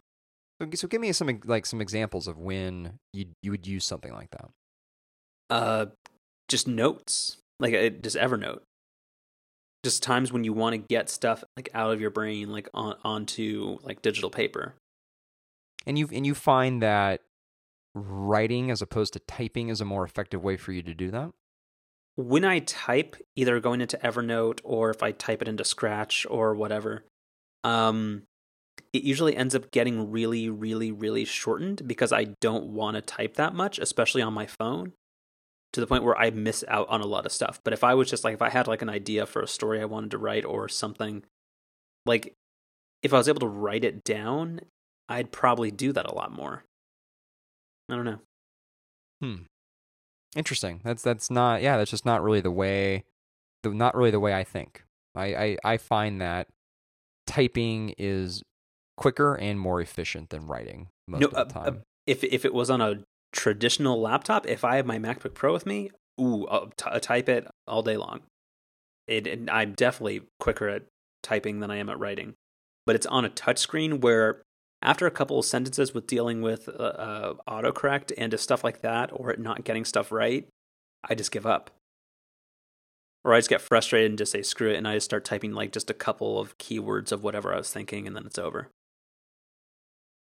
So, 0.60 0.68
so 0.74 0.88
give 0.88 1.00
me 1.00 1.12
some 1.12 1.40
like 1.44 1.66
some 1.66 1.80
examples 1.80 2.26
of 2.26 2.38
when 2.38 2.98
you 3.12 3.26
you 3.42 3.50
would 3.50 3.66
use 3.66 3.86
something 3.86 4.12
like 4.12 4.30
that. 4.30 4.50
Uh, 5.48 5.86
just 6.48 6.68
notes, 6.68 7.38
like 7.58 7.74
uh, 7.74 7.90
just 7.90 8.16
Evernote. 8.16 8.60
Just 9.82 10.02
times 10.02 10.30
when 10.30 10.44
you 10.44 10.52
want 10.52 10.74
to 10.74 10.78
get 10.78 11.08
stuff 11.08 11.42
like 11.56 11.70
out 11.72 11.92
of 11.92 12.00
your 12.00 12.10
brain, 12.10 12.50
like 12.50 12.68
on 12.74 12.96
onto 13.04 13.78
like 13.82 14.02
digital 14.02 14.30
paper. 14.30 14.74
And 15.86 15.98
you 15.98 16.08
and 16.12 16.26
you 16.26 16.34
find 16.34 16.82
that 16.82 17.22
writing 17.94 18.70
as 18.70 18.82
opposed 18.82 19.14
to 19.14 19.20
typing 19.20 19.70
is 19.70 19.80
a 19.80 19.84
more 19.84 20.04
effective 20.04 20.44
way 20.44 20.56
for 20.58 20.72
you 20.72 20.82
to 20.82 20.92
do 20.92 21.10
that. 21.10 21.30
When 22.20 22.44
I 22.44 22.58
type, 22.60 23.16
either 23.34 23.60
going 23.60 23.80
into 23.80 23.96
Evernote 23.98 24.60
or 24.62 24.90
if 24.90 25.02
I 25.02 25.12
type 25.12 25.40
it 25.40 25.48
into 25.48 25.64
Scratch 25.64 26.26
or 26.28 26.54
whatever, 26.54 27.04
um, 27.64 28.24
it 28.92 29.02
usually 29.02 29.34
ends 29.36 29.54
up 29.54 29.70
getting 29.70 30.10
really, 30.10 30.50
really, 30.50 30.92
really 30.92 31.24
shortened 31.24 31.86
because 31.88 32.12
I 32.12 32.24
don't 32.40 32.66
want 32.66 32.96
to 32.96 33.00
type 33.00 33.34
that 33.34 33.54
much, 33.54 33.78
especially 33.78 34.20
on 34.20 34.34
my 34.34 34.46
phone, 34.46 34.92
to 35.72 35.80
the 35.80 35.86
point 35.86 36.04
where 36.04 36.18
I 36.18 36.30
miss 36.30 36.62
out 36.68 36.88
on 36.88 37.00
a 37.00 37.06
lot 37.06 37.24
of 37.24 37.32
stuff. 37.32 37.60
But 37.64 37.72
if 37.72 37.82
I 37.82 37.94
was 37.94 38.10
just 38.10 38.22
like, 38.22 38.34
if 38.34 38.42
I 38.42 38.50
had 38.50 38.66
like 38.66 38.82
an 38.82 38.90
idea 38.90 39.24
for 39.24 39.40
a 39.40 39.48
story 39.48 39.80
I 39.80 39.86
wanted 39.86 40.10
to 40.10 40.18
write 40.18 40.44
or 40.44 40.68
something, 40.68 41.22
like 42.04 42.34
if 43.02 43.14
I 43.14 43.18
was 43.18 43.28
able 43.28 43.40
to 43.40 43.46
write 43.46 43.84
it 43.84 44.04
down, 44.04 44.60
I'd 45.08 45.32
probably 45.32 45.70
do 45.70 45.92
that 45.92 46.06
a 46.06 46.14
lot 46.14 46.32
more. 46.32 46.64
I 47.88 47.96
don't 47.96 48.04
know. 48.04 48.20
Hmm. 49.22 49.36
Interesting. 50.36 50.80
That's 50.84 51.02
that's 51.02 51.30
not 51.30 51.62
yeah. 51.62 51.76
That's 51.76 51.90
just 51.90 52.06
not 52.06 52.22
really 52.22 52.40
the 52.40 52.50
way. 52.50 53.04
The, 53.62 53.70
not 53.70 53.96
really 53.96 54.10
the 54.10 54.20
way 54.20 54.34
I 54.34 54.44
think. 54.44 54.84
I, 55.14 55.34
I 55.34 55.56
I 55.64 55.76
find 55.76 56.20
that 56.20 56.48
typing 57.26 57.94
is 57.98 58.42
quicker 58.96 59.34
and 59.34 59.58
more 59.58 59.80
efficient 59.80 60.30
than 60.30 60.46
writing 60.46 60.88
most 61.08 61.20
no, 61.20 61.26
of 61.28 61.32
the 61.32 61.40
uh, 61.40 61.44
time. 61.44 61.74
uh, 61.74 61.78
if 62.06 62.22
if 62.24 62.44
it 62.44 62.54
was 62.54 62.70
on 62.70 62.80
a 62.80 63.02
traditional 63.32 64.00
laptop, 64.00 64.46
if 64.46 64.64
I 64.64 64.76
have 64.76 64.86
my 64.86 64.98
MacBook 64.98 65.34
Pro 65.34 65.52
with 65.52 65.66
me, 65.66 65.90
ooh, 66.20 66.46
I'll 66.46 66.70
t- 66.76 66.98
type 67.00 67.28
it 67.28 67.46
all 67.66 67.82
day 67.82 67.96
long. 67.96 68.20
It, 69.06 69.26
and 69.26 69.50
I'm 69.50 69.72
definitely 69.72 70.22
quicker 70.38 70.68
at 70.68 70.84
typing 71.22 71.60
than 71.60 71.70
I 71.70 71.76
am 71.76 71.88
at 71.88 71.98
writing. 71.98 72.34
But 72.86 72.96
it's 72.96 73.06
on 73.06 73.24
a 73.24 73.30
touchscreen 73.30 74.00
where 74.00 74.42
after 74.82 75.06
a 75.06 75.10
couple 75.10 75.38
of 75.38 75.44
sentences 75.44 75.92
with 75.94 76.06
dealing 76.06 76.42
with 76.42 76.68
uh, 76.68 76.82
uh, 76.82 77.34
autocorrect 77.48 78.12
and 78.16 78.38
stuff 78.38 78.64
like 78.64 78.80
that, 78.80 79.10
or 79.12 79.34
not 79.36 79.64
getting 79.64 79.84
stuff 79.84 80.10
right, 80.10 80.48
I 81.08 81.14
just 81.14 81.32
give 81.32 81.46
up. 81.46 81.70
Or 83.22 83.34
I 83.34 83.38
just 83.38 83.50
get 83.50 83.60
frustrated 83.60 84.10
and 84.10 84.18
just 84.18 84.32
say 84.32 84.42
screw 84.42 84.70
it, 84.70 84.76
and 84.76 84.88
I 84.88 84.94
just 84.94 85.04
start 85.04 85.24
typing 85.24 85.52
like 85.52 85.72
just 85.72 85.90
a 85.90 85.94
couple 85.94 86.38
of 86.38 86.56
keywords 86.58 87.12
of 87.12 87.22
whatever 87.22 87.52
I 87.52 87.58
was 87.58 87.70
thinking, 87.70 88.06
and 88.06 88.16
then 88.16 88.24
it's 88.24 88.38
over. 88.38 88.68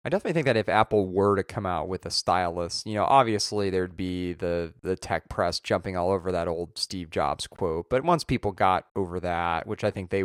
I 0.04 0.10
definitely 0.10 0.32
think 0.34 0.46
that 0.46 0.56
if 0.56 0.68
Apple 0.68 1.06
were 1.06 1.36
to 1.36 1.42
come 1.42 1.66
out 1.66 1.88
with 1.88 2.06
a 2.06 2.10
stylus, 2.10 2.82
you 2.86 2.94
know, 2.94 3.04
obviously 3.04 3.68
there'd 3.68 3.96
be 3.96 4.32
the 4.32 4.72
the 4.82 4.96
tech 4.96 5.28
press 5.28 5.60
jumping 5.60 5.96
all 5.96 6.10
over 6.10 6.32
that 6.32 6.48
old 6.48 6.78
Steve 6.78 7.10
Jobs 7.10 7.46
quote. 7.46 7.90
But 7.90 8.04
once 8.04 8.24
people 8.24 8.52
got 8.52 8.86
over 8.96 9.20
that, 9.20 9.66
which 9.66 9.84
I 9.84 9.90
think 9.90 10.10
they 10.10 10.24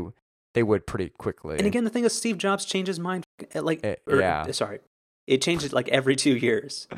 they 0.53 0.63
would 0.63 0.85
pretty 0.85 1.09
quickly. 1.09 1.57
And 1.57 1.67
again, 1.67 1.83
the 1.83 1.89
thing 1.89 2.03
is, 2.05 2.13
Steve 2.13 2.37
Jobs 2.37 2.65
changes 2.65 2.99
mind 2.99 3.25
like 3.55 3.85
Uh, 3.85 3.95
or, 4.07 4.19
yeah. 4.19 4.49
Sorry, 4.51 4.79
it 5.27 5.41
changes 5.41 5.73
like 5.73 5.89
every 5.89 6.15
two 6.15 6.35
years. 6.35 6.87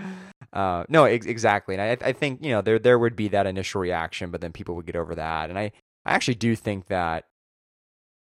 Uh, 0.53 0.85
no, 0.87 1.03
ex- 1.03 1.25
exactly. 1.25 1.75
And 1.75 1.81
I, 1.81 2.07
I 2.07 2.13
think 2.13 2.41
you 2.41 2.51
know 2.51 2.61
there 2.61 2.79
there 2.79 2.97
would 2.97 3.17
be 3.17 3.27
that 3.29 3.45
initial 3.45 3.81
reaction, 3.81 4.31
but 4.31 4.39
then 4.39 4.53
people 4.53 4.75
would 4.75 4.85
get 4.85 4.95
over 4.95 5.13
that. 5.15 5.49
And 5.49 5.59
I, 5.59 5.73
I 6.05 6.13
actually 6.13 6.35
do 6.35 6.55
think 6.55 6.85
that 6.85 7.25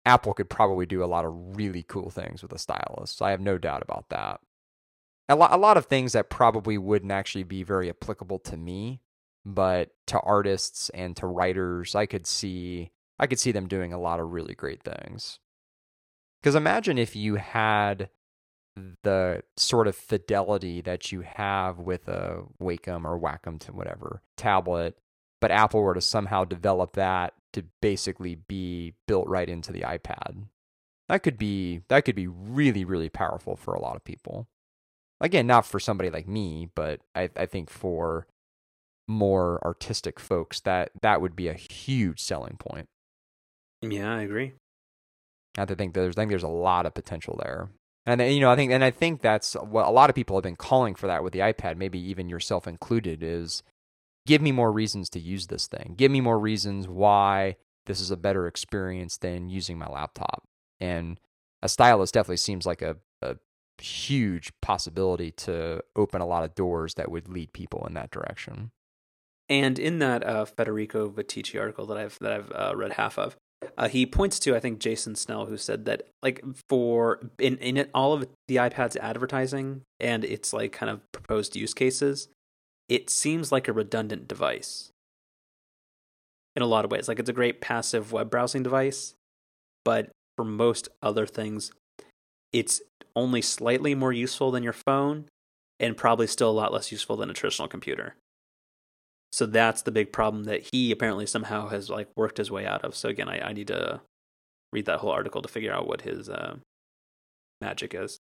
Apple 0.05 0.35
could 0.35 0.49
probably 0.49 0.85
do 0.85 1.03
a 1.03 1.05
lot 1.05 1.25
of 1.25 1.57
really 1.57 1.81
cool 1.81 2.11
things 2.11 2.43
with 2.43 2.51
a 2.53 2.59
stylus. 2.59 3.23
I 3.23 3.31
have 3.31 3.41
no 3.41 3.57
doubt 3.57 3.81
about 3.81 4.05
that. 4.09 4.39
A 5.29 5.35
lot, 5.35 5.51
a 5.51 5.57
lot 5.57 5.77
of 5.77 5.85
things 5.87 6.13
that 6.13 6.29
probably 6.29 6.77
wouldn't 6.77 7.11
actually 7.11 7.43
be 7.43 7.63
very 7.63 7.89
applicable 7.89 8.39
to 8.39 8.57
me, 8.57 9.01
but 9.43 9.89
to 10.07 10.19
artists 10.19 10.89
and 10.89 11.15
to 11.17 11.25
writers, 11.25 11.95
I 11.95 12.05
could 12.05 12.27
see 12.27 12.91
I 13.21 13.27
could 13.27 13.39
see 13.39 13.51
them 13.51 13.67
doing 13.67 13.93
a 13.93 13.99
lot 14.01 14.19
of 14.19 14.31
really 14.31 14.55
great 14.55 14.81
things. 14.83 15.39
Because 16.41 16.55
imagine 16.55 16.97
if 16.97 17.15
you 17.15 17.35
had 17.35 18.09
the 19.03 19.43
sort 19.55 19.87
of 19.87 19.95
fidelity 19.95 20.81
that 20.81 21.11
you 21.11 21.21
have 21.21 21.77
with 21.77 22.07
a 22.07 22.43
Wacom 22.59 23.05
or 23.05 23.19
Wacom 23.19 23.59
to 23.59 23.71
whatever 23.71 24.23
tablet, 24.37 24.97
but 25.39 25.51
Apple 25.51 25.81
were 25.81 25.93
to 25.93 26.01
somehow 26.01 26.45
develop 26.45 26.93
that 26.93 27.33
to 27.53 27.63
basically 27.81 28.35
be 28.35 28.95
built 29.07 29.27
right 29.27 29.49
into 29.49 29.71
the 29.71 29.81
iPad. 29.81 30.45
That 31.07 31.21
could 31.21 31.37
be 31.37 31.81
that 31.89 32.05
could 32.05 32.15
be 32.15 32.27
really 32.27 32.85
really 32.85 33.09
powerful 33.09 33.55
for 33.55 33.73
a 33.73 33.81
lot 33.81 33.95
of 33.95 34.03
people. 34.03 34.47
Again, 35.19 35.45
not 35.45 35.67
for 35.67 35.79
somebody 35.79 36.09
like 36.09 36.27
me, 36.27 36.69
but 36.73 37.01
I, 37.13 37.29
I 37.35 37.45
think 37.45 37.69
for 37.69 38.25
more 39.07 39.59
artistic 39.63 40.19
folks 40.19 40.61
that 40.61 40.91
that 41.01 41.21
would 41.21 41.35
be 41.35 41.49
a 41.49 41.53
huge 41.53 42.19
selling 42.19 42.55
point. 42.57 42.87
Yeah, 43.81 44.13
I 44.13 44.21
agree. 44.21 44.53
I 45.57 45.65
think 45.65 45.93
there's 45.93 46.15
I 46.15 46.21
think 46.21 46.29
there's 46.29 46.43
a 46.43 46.47
lot 46.47 46.85
of 46.85 46.93
potential 46.93 47.39
there. 47.41 47.69
And 48.05 48.19
then, 48.19 48.31
you 48.33 48.39
know, 48.39 48.51
I 48.51 48.55
think 48.55 48.71
and 48.71 48.83
I 48.83 48.91
think 48.91 49.21
that's 49.21 49.53
what 49.53 49.85
a 49.85 49.91
lot 49.91 50.09
of 50.09 50.15
people 50.15 50.35
have 50.35 50.43
been 50.43 50.55
calling 50.55 50.95
for 50.95 51.07
that 51.07 51.23
with 51.23 51.33
the 51.33 51.39
iPad, 51.39 51.77
maybe 51.77 51.99
even 51.99 52.29
yourself 52.29 52.67
included, 52.67 53.21
is 53.21 53.63
give 54.25 54.41
me 54.41 54.51
more 54.51 54.71
reasons 54.71 55.09
to 55.09 55.19
use 55.19 55.47
this 55.47 55.67
thing. 55.67 55.95
Give 55.97 56.11
me 56.11 56.21
more 56.21 56.39
reasons 56.39 56.87
why 56.87 57.57
this 57.85 57.99
is 57.99 58.11
a 58.11 58.17
better 58.17 58.47
experience 58.47 59.17
than 59.17 59.49
using 59.49 59.77
my 59.77 59.87
laptop. 59.87 60.43
And 60.79 61.19
a 61.61 61.69
stylus 61.69 62.11
definitely 62.11 62.37
seems 62.37 62.65
like 62.65 62.81
a, 62.81 62.97
a 63.21 63.37
huge 63.79 64.51
possibility 64.61 65.31
to 65.31 65.83
open 65.95 66.21
a 66.21 66.27
lot 66.27 66.43
of 66.43 66.55
doors 66.55 66.95
that 66.95 67.11
would 67.11 67.27
lead 67.27 67.53
people 67.53 67.85
in 67.87 67.93
that 67.95 68.11
direction. 68.11 68.71
And 69.49 69.77
in 69.77 69.99
that 69.99 70.25
uh, 70.25 70.45
Federico 70.45 71.09
Viticci 71.09 71.59
article 71.59 71.85
that 71.87 71.97
I've 71.97 72.17
that 72.19 72.31
I've 72.31 72.51
uh, 72.51 72.73
read 72.75 72.93
half 72.93 73.17
of, 73.19 73.35
uh, 73.77 73.87
he 73.87 74.05
points 74.05 74.39
to 74.39 74.55
I 74.55 74.59
think 74.59 74.79
Jason 74.79 75.15
Snell 75.15 75.45
who 75.45 75.57
said 75.57 75.85
that 75.85 76.07
like 76.21 76.43
for 76.69 77.19
in 77.39 77.57
in 77.57 77.77
it, 77.77 77.89
all 77.93 78.13
of 78.13 78.27
the 78.47 78.55
iPad's 78.57 78.95
advertising 78.97 79.81
and 79.99 80.23
its 80.23 80.53
like 80.53 80.71
kind 80.71 80.89
of 80.89 81.01
proposed 81.11 81.55
use 81.55 81.73
cases, 81.73 82.27
it 82.89 83.09
seems 83.09 83.51
like 83.51 83.67
a 83.67 83.73
redundant 83.73 84.27
device. 84.27 84.91
In 86.55 86.61
a 86.61 86.67
lot 86.67 86.83
of 86.83 86.91
ways, 86.91 87.07
like 87.07 87.19
it's 87.19 87.29
a 87.29 87.33
great 87.33 87.61
passive 87.61 88.11
web 88.11 88.29
browsing 88.29 88.63
device, 88.63 89.13
but 89.85 90.11
for 90.35 90.43
most 90.43 90.89
other 91.01 91.25
things, 91.25 91.71
it's 92.51 92.81
only 93.15 93.41
slightly 93.41 93.95
more 93.95 94.11
useful 94.11 94.51
than 94.51 94.63
your 94.63 94.73
phone, 94.73 95.25
and 95.79 95.95
probably 95.95 96.27
still 96.27 96.49
a 96.49 96.51
lot 96.51 96.73
less 96.73 96.91
useful 96.91 97.15
than 97.15 97.29
a 97.29 97.33
traditional 97.33 97.67
computer. 97.67 98.15
So 99.31 99.45
that's 99.45 99.83
the 99.83 99.91
big 99.91 100.11
problem 100.11 100.43
that 100.45 100.67
he 100.73 100.91
apparently 100.91 101.25
somehow 101.25 101.69
has 101.69 101.89
like 101.89 102.09
worked 102.17 102.37
his 102.37 102.51
way 102.51 102.65
out 102.65 102.83
of. 102.83 102.95
So 102.95 103.07
again, 103.09 103.29
I, 103.29 103.49
I 103.49 103.53
need 103.53 103.67
to 103.67 104.01
read 104.73 104.85
that 104.85 104.99
whole 104.99 105.11
article 105.11 105.41
to 105.41 105.47
figure 105.47 105.73
out 105.73 105.87
what 105.87 106.01
his 106.01 106.27
uh, 106.29 106.57
magic 107.61 107.93
is. 107.93 108.19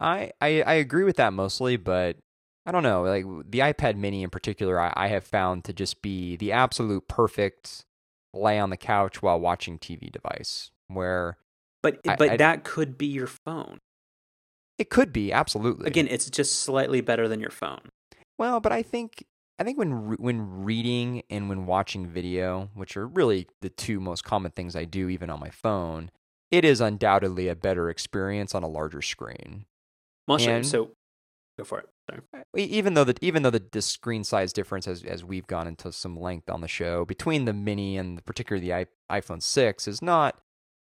I, 0.00 0.32
I 0.40 0.62
I 0.62 0.74
agree 0.74 1.04
with 1.04 1.16
that 1.16 1.32
mostly, 1.32 1.76
but 1.76 2.16
I 2.64 2.72
don't 2.72 2.82
know. 2.82 3.02
Like 3.02 3.24
the 3.50 3.58
iPad 3.60 3.96
Mini 3.96 4.22
in 4.22 4.30
particular, 4.30 4.80
I, 4.80 4.92
I 4.96 5.08
have 5.08 5.24
found 5.24 5.64
to 5.64 5.72
just 5.72 6.02
be 6.02 6.36
the 6.36 6.52
absolute 6.52 7.08
perfect 7.08 7.84
lay 8.32 8.58
on 8.58 8.70
the 8.70 8.76
couch 8.76 9.22
while 9.22 9.40
watching 9.40 9.78
TV 9.78 10.10
device. 10.12 10.70
Where 10.86 11.36
But 11.82 11.98
I- 12.06 12.16
but 12.16 12.30
I- 12.30 12.36
that 12.38 12.64
could 12.64 12.96
be 12.96 13.06
your 13.06 13.26
phone. 13.26 13.78
it 14.78 14.88
could 14.90 15.12
be 15.12 15.32
absolutely 15.32 15.86
Again, 15.88 16.06
it's 16.08 16.30
just 16.30 16.60
slightly 16.60 17.00
better 17.00 17.26
than 17.28 17.40
your 17.40 17.50
phone. 17.50 17.88
Well, 18.38 18.60
but 18.60 18.70
I 18.72 18.82
think 18.82 19.24
I 19.58 19.64
think 19.64 19.76
when 19.78 19.92
re- 20.08 20.16
when 20.20 20.62
reading 20.64 21.22
and 21.30 21.48
when 21.48 21.66
watching 21.66 22.06
video, 22.06 22.70
which 22.74 22.96
are 22.96 23.06
really 23.06 23.48
the 23.60 23.70
two 23.70 23.98
most 24.00 24.22
common 24.24 24.52
things 24.52 24.76
I 24.76 24.84
do 24.84 25.08
even 25.08 25.30
on 25.30 25.40
my 25.40 25.50
phone, 25.50 26.10
it 26.50 26.64
is 26.64 26.80
undoubtedly 26.80 27.48
a 27.48 27.56
better 27.56 27.90
experience 27.90 28.54
on 28.54 28.62
a 28.62 28.68
larger 28.68 29.02
screen. 29.02 29.64
Well, 30.26 30.34
I'll 30.34 30.38
show 30.38 30.50
you. 30.50 30.56
And- 30.56 30.66
So 30.66 30.90
go 31.58 31.64
for 31.64 31.80
it. 31.80 31.88
Sorry. 32.08 32.22
Uh, 32.34 32.42
e- 32.56 32.62
Even 32.64 32.94
though 32.94 33.04
the 33.04 33.16
even 33.20 33.42
though 33.42 33.50
the, 33.50 33.62
the 33.72 33.82
screen 33.82 34.22
size 34.24 34.52
difference, 34.52 34.86
as 34.86 35.02
as 35.02 35.24
we've 35.24 35.46
gone 35.46 35.66
into 35.66 35.90
some 35.92 36.16
length 36.18 36.48
on 36.48 36.60
the 36.60 36.68
show, 36.68 37.04
between 37.04 37.44
the 37.44 37.52
mini 37.52 37.96
and 37.96 38.24
particularly 38.24 38.66
the 38.68 38.74
I, 38.74 38.86
iPhone 39.20 39.42
six 39.42 39.88
is 39.88 40.00
not 40.00 40.38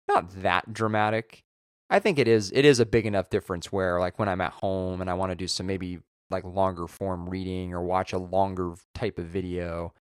not 0.08 0.42
that 0.44 0.74
dramatic. 0.74 1.44
I 1.90 2.00
think 2.00 2.20
it 2.20 2.28
is 2.28 2.52
it 2.54 2.66
is 2.66 2.80
a 2.82 2.86
big 2.86 3.06
enough 3.06 3.30
difference 3.30 3.72
where 3.72 4.00
like 4.00 4.20
when 4.20 4.28
I'm 4.28 4.42
at 4.42 4.52
home 4.52 5.00
and 5.00 5.10
I 5.10 5.14
want 5.14 5.32
to 5.32 5.36
do 5.36 5.48
some 5.48 5.66
maybe 5.68 6.00
like 6.30 6.44
longer 6.44 6.88
form 6.88 7.30
reading 7.30 7.74
or 7.74 7.82
watch 7.82 8.14
a 8.14 8.18
longer 8.18 8.74
type 8.94 9.18
of 9.18 9.26
video, 9.26 9.94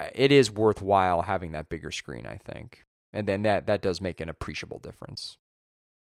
uh, 0.00 0.08
it 0.14 0.32
is 0.32 0.50
worthwhile 0.50 1.22
having 1.22 1.52
that 1.52 1.68
bigger 1.68 1.90
screen. 1.90 2.26
I 2.26 2.36
think, 2.36 2.84
and 3.12 3.26
then 3.26 3.42
that 3.42 3.66
that 3.66 3.82
does 3.82 4.00
make 4.00 4.20
an 4.20 4.28
appreciable 4.28 4.78
difference. 4.78 5.38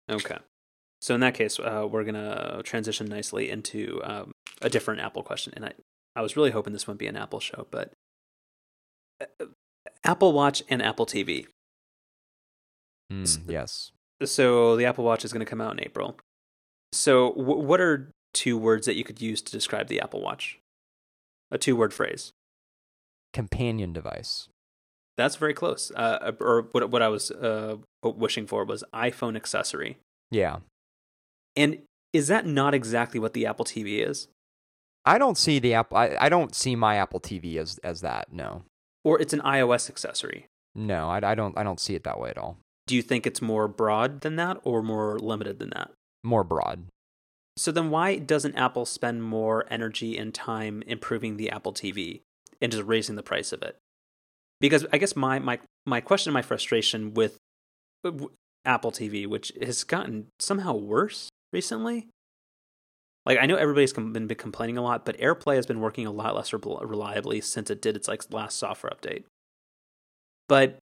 Okay. 0.09 0.37
So 0.99 1.13
in 1.13 1.21
that 1.21 1.35
case, 1.35 1.59
uh, 1.59 1.87
we're 1.89 2.03
gonna 2.03 2.61
transition 2.63 3.07
nicely 3.07 3.49
into 3.49 4.01
um, 4.03 4.31
a 4.61 4.69
different 4.69 5.01
Apple 5.01 5.23
question, 5.23 5.53
and 5.55 5.65
I 5.65 5.73
I 6.15 6.21
was 6.21 6.35
really 6.35 6.51
hoping 6.51 6.73
this 6.73 6.87
wouldn't 6.87 6.99
be 6.99 7.07
an 7.07 7.17
Apple 7.17 7.39
show, 7.39 7.67
but 7.69 7.93
uh, 9.21 9.45
Apple 10.03 10.33
Watch 10.33 10.63
and 10.69 10.81
Apple 10.81 11.05
TV. 11.05 11.47
Mm, 13.11 13.41
yes. 13.47 13.91
So 14.23 14.75
the 14.75 14.85
Apple 14.85 15.03
Watch 15.03 15.23
is 15.23 15.31
going 15.31 15.45
to 15.45 15.49
come 15.49 15.61
out 15.61 15.73
in 15.73 15.83
April. 15.83 16.17
So, 16.91 17.33
w- 17.33 17.59
what 17.59 17.81
are 17.81 18.11
two 18.37 18.57
words 18.57 18.85
that 18.85 18.95
you 18.95 19.03
could 19.03 19.21
use 19.21 19.41
to 19.41 19.51
describe 19.51 19.87
the 19.87 19.99
Apple 19.99 20.21
Watch? 20.21 20.59
A 21.51 21.57
two-word 21.57 21.93
phrase. 21.93 22.31
Companion 23.33 23.93
device. 23.93 24.49
That's 25.17 25.35
very 25.35 25.53
close. 25.53 25.91
Uh, 25.95 26.33
or 26.39 26.67
what 26.71 26.89
what 26.91 27.01
I 27.01 27.07
was 27.07 27.31
uh, 27.31 27.77
wishing 28.03 28.45
for 28.45 28.63
was 28.63 28.83
iPhone 28.93 29.35
accessory. 29.35 29.97
Yeah. 30.29 30.57
And 31.55 31.79
is 32.13 32.27
that 32.27 32.45
not 32.45 32.73
exactly 32.73 33.19
what 33.19 33.33
the 33.33 33.45
Apple 33.45 33.65
TV 33.65 34.07
is? 34.07 34.27
I 35.05 35.17
don't 35.17 35.37
see 35.37 35.59
the 35.59 35.73
Apple. 35.73 35.97
I, 35.97 36.15
I 36.19 36.29
don't 36.29 36.53
see 36.53 36.75
my 36.75 36.97
Apple 36.97 37.19
TV 37.19 37.57
as 37.57 37.79
as 37.83 38.01
that. 38.01 38.31
No. 38.31 38.63
Or 39.03 39.19
it's 39.19 39.33
an 39.33 39.41
iOS 39.41 39.89
accessory. 39.89 40.45
No, 40.75 41.09
I, 41.09 41.31
I 41.31 41.35
don't. 41.35 41.57
I 41.57 41.63
don't 41.63 41.79
see 41.79 41.95
it 41.95 42.03
that 42.03 42.19
way 42.19 42.29
at 42.29 42.37
all. 42.37 42.57
Do 42.85 42.95
you 42.95 43.01
think 43.01 43.25
it's 43.25 43.41
more 43.41 43.67
broad 43.67 44.21
than 44.21 44.35
that, 44.35 44.57
or 44.63 44.83
more 44.83 45.17
limited 45.17 45.59
than 45.59 45.71
that? 45.71 45.91
More 46.23 46.43
broad. 46.43 46.85
So 47.57 47.71
then, 47.71 47.89
why 47.89 48.17
doesn't 48.17 48.55
Apple 48.55 48.85
spend 48.85 49.23
more 49.23 49.65
energy 49.69 50.17
and 50.17 50.33
time 50.33 50.83
improving 50.85 51.37
the 51.37 51.49
Apple 51.49 51.73
TV 51.73 52.21
and 52.61 52.71
just 52.71 52.85
raising 52.85 53.15
the 53.15 53.23
price 53.23 53.51
of 53.51 53.63
it? 53.63 53.77
Because 54.61 54.85
I 54.93 54.99
guess 54.99 55.15
my 55.15 55.39
my 55.39 55.59
my 55.85 55.99
question, 55.99 56.33
my 56.33 56.43
frustration 56.43 57.15
with 57.15 57.37
Apple 58.63 58.91
TV, 58.91 59.25
which 59.25 59.51
has 59.61 59.83
gotten 59.83 60.27
somehow 60.39 60.75
worse 60.75 61.29
recently, 61.51 62.07
like 63.25 63.39
I 63.41 63.45
know 63.45 63.55
everybody's 63.55 63.93
been 63.93 64.27
complaining 64.29 64.77
a 64.77 64.83
lot, 64.83 65.03
but 65.03 65.17
AirPlay 65.17 65.55
has 65.55 65.65
been 65.65 65.81
working 65.81 66.05
a 66.05 66.11
lot 66.11 66.35
less 66.35 66.53
reliably 66.53 67.41
since 67.41 67.69
it 67.69 67.81
did 67.81 67.95
its 67.95 68.07
like 68.07 68.23
last 68.31 68.57
software 68.57 68.93
update. 68.93 69.23
But 70.47 70.77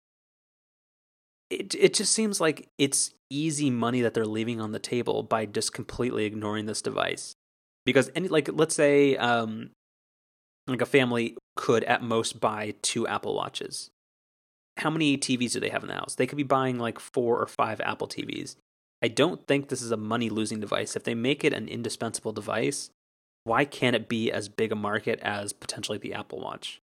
it 1.49 1.75
it 1.75 1.93
just 1.93 2.13
seems 2.13 2.41
like 2.41 2.67
it's 2.77 3.11
easy 3.29 3.69
money 3.69 4.01
that 4.01 4.13
they're 4.13 4.25
leaving 4.25 4.61
on 4.61 4.71
the 4.71 4.79
table 4.79 5.23
by 5.23 5.45
just 5.45 5.73
completely 5.73 6.25
ignoring 6.25 6.65
this 6.65 6.81
device. 6.81 7.35
Because 7.85 8.09
any 8.15 8.27
like 8.27 8.49
let's 8.51 8.75
say 8.75 9.15
um 9.17 9.71
like 10.67 10.81
a 10.81 10.85
family 10.85 11.37
could 11.55 11.83
at 11.83 12.01
most 12.01 12.39
buy 12.39 12.73
two 12.81 13.07
Apple 13.07 13.35
Watches. 13.35 13.89
How 14.77 14.89
many 14.89 15.17
TVs 15.17 15.53
do 15.53 15.59
they 15.59 15.69
have 15.69 15.83
in 15.83 15.89
the 15.89 15.95
house? 15.95 16.15
They 16.15 16.27
could 16.27 16.37
be 16.37 16.43
buying 16.43 16.77
like 16.77 16.99
four 16.99 17.39
or 17.39 17.47
five 17.47 17.79
Apple 17.81 18.07
TVs. 18.07 18.55
I 19.01 19.07
don't 19.07 19.45
think 19.47 19.69
this 19.69 19.81
is 19.81 19.91
a 19.91 19.97
money 19.97 20.29
losing 20.29 20.59
device. 20.59 20.95
If 20.95 21.03
they 21.03 21.15
make 21.15 21.43
it 21.43 21.53
an 21.53 21.67
indispensable 21.67 22.31
device, 22.31 22.89
why 23.43 23.63
can't 23.63 23.95
it 23.95 24.09
be 24.09 24.31
as 24.31 24.49
big 24.49 24.71
a 24.71 24.75
market 24.75 25.19
as 25.21 25.53
potentially 25.53 25.97
the 25.97 26.13
Apple 26.13 26.39
Watch? 26.39 26.81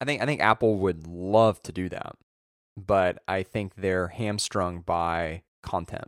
I 0.00 0.04
think 0.04 0.22
I 0.22 0.26
think 0.26 0.40
Apple 0.40 0.76
would 0.78 1.06
love 1.06 1.60
to 1.62 1.72
do 1.72 1.88
that, 1.88 2.14
but 2.86 3.22
I 3.26 3.42
think 3.42 3.74
they're 3.76 4.08
hamstrung 4.08 4.80
by 4.80 5.42
content. 5.62 6.06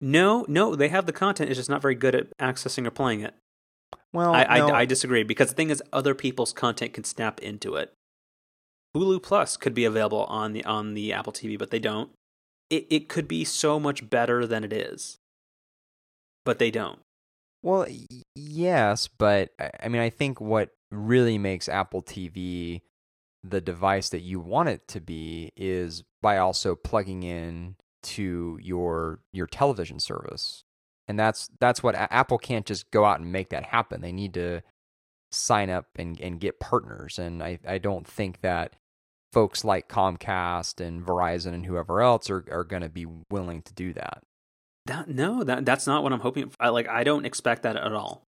No, 0.00 0.44
no, 0.48 0.74
they 0.74 0.88
have 0.88 1.06
the 1.06 1.12
content. 1.12 1.50
It's 1.50 1.58
just 1.58 1.70
not 1.70 1.82
very 1.82 1.94
good 1.94 2.14
at 2.14 2.36
accessing 2.38 2.86
or 2.86 2.90
playing 2.90 3.20
it. 3.20 3.34
Well, 4.12 4.34
I, 4.34 4.58
no. 4.58 4.68
I, 4.68 4.80
I 4.80 4.84
disagree 4.84 5.22
because 5.22 5.48
the 5.48 5.54
thing 5.54 5.70
is, 5.70 5.82
other 5.92 6.14
people's 6.14 6.52
content 6.52 6.92
can 6.92 7.04
snap 7.04 7.40
into 7.40 7.76
it. 7.76 7.92
Hulu 8.96 9.22
Plus 9.22 9.56
could 9.56 9.74
be 9.74 9.84
available 9.84 10.24
on 10.24 10.52
the 10.52 10.64
on 10.64 10.94
the 10.94 11.12
Apple 11.12 11.32
TV, 11.32 11.58
but 11.58 11.70
they 11.70 11.78
don't 11.78 12.10
it, 12.70 12.86
it 12.90 13.08
could 13.08 13.28
be 13.28 13.44
so 13.44 13.78
much 13.78 14.08
better 14.08 14.46
than 14.46 14.64
it 14.64 14.72
is. 14.72 15.18
But 16.44 16.58
they 16.58 16.70
don't. 16.70 17.00
Well, 17.62 17.86
yes, 18.34 19.08
but 19.08 19.50
I 19.58 19.88
mean, 19.88 20.02
I 20.02 20.10
think 20.10 20.40
what 20.40 20.70
really 20.90 21.38
makes 21.38 21.68
Apple 21.68 22.02
TV 22.02 22.82
the 23.50 23.60
device 23.60 24.08
that 24.10 24.20
you 24.20 24.40
want 24.40 24.68
it 24.68 24.86
to 24.88 25.00
be 25.00 25.52
is 25.56 26.04
by 26.22 26.38
also 26.38 26.74
plugging 26.74 27.22
in 27.22 27.76
to 28.02 28.58
your 28.62 29.20
your 29.32 29.46
television 29.46 30.00
service. 30.00 30.64
And 31.08 31.18
that's 31.18 31.48
that's 31.60 31.82
what 31.82 31.94
Apple 31.94 32.38
can't 32.38 32.66
just 32.66 32.90
go 32.90 33.04
out 33.04 33.20
and 33.20 33.30
make 33.30 33.50
that 33.50 33.64
happen. 33.64 34.00
They 34.00 34.12
need 34.12 34.34
to 34.34 34.62
sign 35.30 35.70
up 35.70 35.86
and, 35.96 36.20
and 36.20 36.40
get 36.40 36.60
partners. 36.60 37.18
And 37.18 37.42
I, 37.42 37.58
I 37.66 37.78
don't 37.78 38.06
think 38.06 38.40
that 38.40 38.74
folks 39.32 39.64
like 39.64 39.88
Comcast 39.88 40.84
and 40.84 41.04
Verizon 41.04 41.52
and 41.52 41.66
whoever 41.66 42.00
else 42.00 42.30
are, 42.30 42.44
are 42.50 42.64
going 42.64 42.82
to 42.82 42.88
be 42.88 43.06
willing 43.30 43.62
to 43.62 43.74
do 43.74 43.92
that. 43.92 44.22
That 44.86 45.08
no, 45.08 45.44
that 45.44 45.64
that's 45.64 45.86
not 45.86 46.02
what 46.02 46.12
I'm 46.12 46.20
hoping. 46.20 46.50
For. 46.50 46.56
I, 46.60 46.68
like 46.68 46.88
I 46.88 47.04
don't 47.04 47.26
expect 47.26 47.62
that 47.62 47.76
at 47.76 47.92
all. 47.92 48.22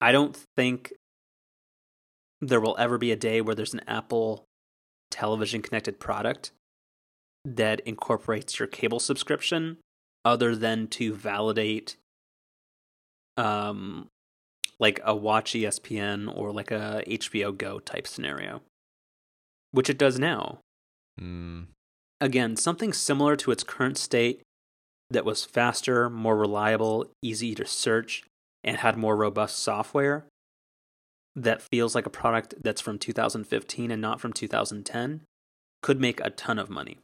I 0.00 0.12
don't 0.12 0.36
think 0.56 0.92
there 2.40 2.60
will 2.60 2.76
ever 2.78 2.98
be 2.98 3.10
a 3.10 3.16
day 3.16 3.40
where 3.40 3.54
there's 3.54 3.74
an 3.74 3.82
Apple 3.86 4.44
television 5.14 5.62
connected 5.62 6.00
product 6.00 6.50
that 7.44 7.80
incorporates 7.80 8.58
your 8.58 8.66
cable 8.66 8.98
subscription 8.98 9.78
other 10.24 10.56
than 10.56 10.88
to 10.88 11.14
validate 11.14 11.96
um 13.36 14.08
like 14.80 15.00
a 15.04 15.14
watch 15.14 15.52
ESPN 15.52 16.36
or 16.36 16.52
like 16.52 16.72
a 16.72 17.04
HBO 17.06 17.56
Go 17.56 17.78
type 17.78 18.08
scenario 18.08 18.60
which 19.74 19.90
it 19.90 19.98
does 19.98 20.20
now. 20.20 20.60
Mm. 21.20 21.66
Again, 22.20 22.56
something 22.56 22.92
similar 22.92 23.34
to 23.34 23.50
its 23.50 23.64
current 23.64 23.98
state 23.98 24.40
that 25.10 25.24
was 25.24 25.44
faster, 25.44 26.08
more 26.08 26.36
reliable, 26.36 27.10
easy 27.22 27.56
to 27.56 27.66
search, 27.66 28.22
and 28.62 28.78
had 28.78 28.96
more 28.96 29.16
robust 29.16 29.58
software 29.58 30.26
that 31.36 31.62
feels 31.62 31.94
like 31.94 32.06
a 32.06 32.10
product 32.10 32.54
that's 32.62 32.80
from 32.80 32.98
2015 32.98 33.90
and 33.90 34.00
not 34.00 34.20
from 34.20 34.32
2010 34.32 35.22
could 35.82 36.00
make 36.00 36.20
a 36.20 36.30
ton 36.30 36.58
of 36.58 36.70
money. 36.70 36.98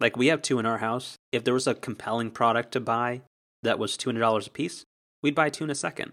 Like 0.00 0.16
we 0.16 0.26
have 0.26 0.42
two 0.42 0.58
in 0.58 0.66
our 0.66 0.78
house. 0.78 1.16
If 1.32 1.44
there 1.44 1.54
was 1.54 1.66
a 1.66 1.74
compelling 1.74 2.30
product 2.30 2.72
to 2.72 2.80
buy 2.80 3.22
that 3.62 3.78
was 3.78 3.96
$200 3.96 4.46
a 4.46 4.50
piece, 4.50 4.84
we'd 5.22 5.34
buy 5.34 5.50
two 5.50 5.64
in 5.64 5.70
a 5.70 5.74
second. 5.74 6.12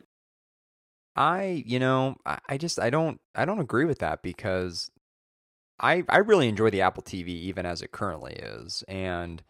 I, 1.15 1.63
you 1.65 1.79
know, 1.79 2.15
I 2.25 2.57
just 2.57 2.79
I 2.79 2.89
don't 2.89 3.19
I 3.35 3.43
don't 3.43 3.59
agree 3.59 3.83
with 3.83 3.99
that 3.99 4.21
because 4.21 4.89
I 5.77 6.03
I 6.07 6.19
really 6.19 6.47
enjoy 6.47 6.69
the 6.69 6.81
Apple 6.81 7.03
TV 7.03 7.27
even 7.27 7.65
as 7.65 7.81
it 7.81 7.91
currently 7.91 8.33
is, 8.33 8.81
and 8.87 9.43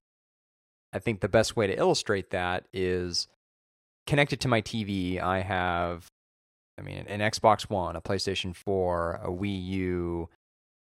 I 0.92 1.00
think 1.00 1.20
the 1.20 1.30
best 1.30 1.56
way 1.56 1.68
to 1.68 1.78
illustrate 1.78 2.32
that 2.32 2.66
is 2.74 3.28
connected 4.08 4.42
to 4.42 4.48
my 4.48 4.62
TV. 4.62 5.22
I 5.22 5.42
have, 5.42 6.11
I 6.82 6.84
mean, 6.84 7.06
an 7.08 7.20
Xbox 7.20 7.70
One, 7.70 7.96
a 7.96 8.02
PlayStation 8.02 8.56
Four, 8.56 9.20
a 9.24 9.30
Wii 9.30 9.66
U. 9.68 10.30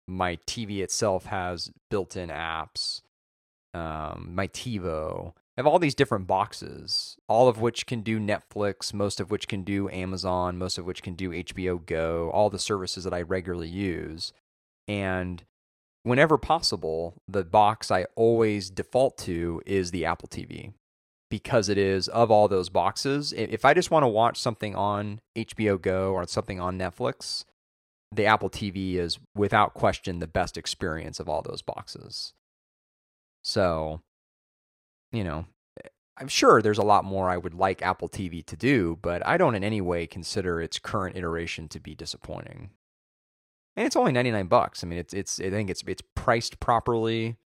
My 0.07 0.37
TV 0.47 0.79
itself 0.79 1.25
has 1.25 1.69
built-in 1.89 2.29
apps. 2.29 3.01
Um, 3.73 4.31
my 4.33 4.47
TiVo. 4.47 5.29
I 5.29 5.33
have 5.57 5.67
all 5.67 5.79
these 5.79 5.95
different 5.95 6.27
boxes, 6.27 7.17
all 7.27 7.47
of 7.47 7.59
which 7.59 7.85
can 7.85 8.01
do 8.01 8.19
Netflix, 8.19 8.93
most 8.93 9.19
of 9.19 9.31
which 9.31 9.47
can 9.47 9.63
do 9.63 9.89
Amazon, 9.89 10.57
most 10.57 10.77
of 10.77 10.85
which 10.85 11.03
can 11.03 11.13
do 11.15 11.31
HBO 11.31 11.85
Go, 11.85 12.29
all 12.33 12.49
the 12.49 12.59
services 12.59 13.03
that 13.03 13.13
I 13.13 13.21
regularly 13.21 13.67
use. 13.67 14.31
And 14.87 15.43
whenever 16.03 16.37
possible, 16.37 17.15
the 17.27 17.43
box 17.43 17.91
I 17.91 18.05
always 18.15 18.69
default 18.69 19.17
to 19.19 19.61
is 19.65 19.91
the 19.91 20.05
Apple 20.05 20.29
TV 20.29 20.73
because 21.31 21.67
it 21.67 21.79
is 21.79 22.07
of 22.09 22.29
all 22.29 22.47
those 22.47 22.69
boxes. 22.69 23.33
If 23.33 23.65
I 23.65 23.73
just 23.73 23.89
want 23.89 24.03
to 24.03 24.07
watch 24.07 24.39
something 24.39 24.75
on 24.75 25.21
HBO 25.35 25.81
Go 25.81 26.11
or 26.11 26.27
something 26.27 26.59
on 26.59 26.77
Netflix, 26.77 27.45
the 28.11 28.25
Apple 28.25 28.51
TV 28.51 28.95
is 28.95 29.17
without 29.35 29.73
question 29.73 30.19
the 30.19 30.27
best 30.27 30.57
experience 30.57 31.19
of 31.19 31.27
all 31.27 31.41
those 31.41 31.63
boxes. 31.63 32.33
So, 33.43 34.01
you 35.11 35.23
know, 35.23 35.45
I'm 36.17 36.27
sure 36.27 36.61
there's 36.61 36.77
a 36.77 36.83
lot 36.83 37.03
more 37.03 37.29
I 37.29 37.37
would 37.37 37.55
like 37.55 37.81
Apple 37.81 38.09
TV 38.09 38.45
to 38.45 38.55
do, 38.55 38.99
but 39.01 39.25
I 39.25 39.37
don't 39.37 39.55
in 39.55 39.63
any 39.63 39.81
way 39.81 40.05
consider 40.05 40.61
its 40.61 40.77
current 40.77 41.17
iteration 41.17 41.67
to 41.69 41.79
be 41.79 41.95
disappointing 41.95 42.69
and 43.75 43.85
it's 43.85 43.95
only 43.95 44.11
99 44.11 44.47
bucks. 44.47 44.83
I 44.83 44.87
mean, 44.87 44.99
it's 44.99 45.13
it's 45.13 45.39
I 45.39 45.49
think 45.49 45.69
it's 45.69 45.83
it's 45.87 46.03
priced 46.15 46.59
properly. 46.59 47.37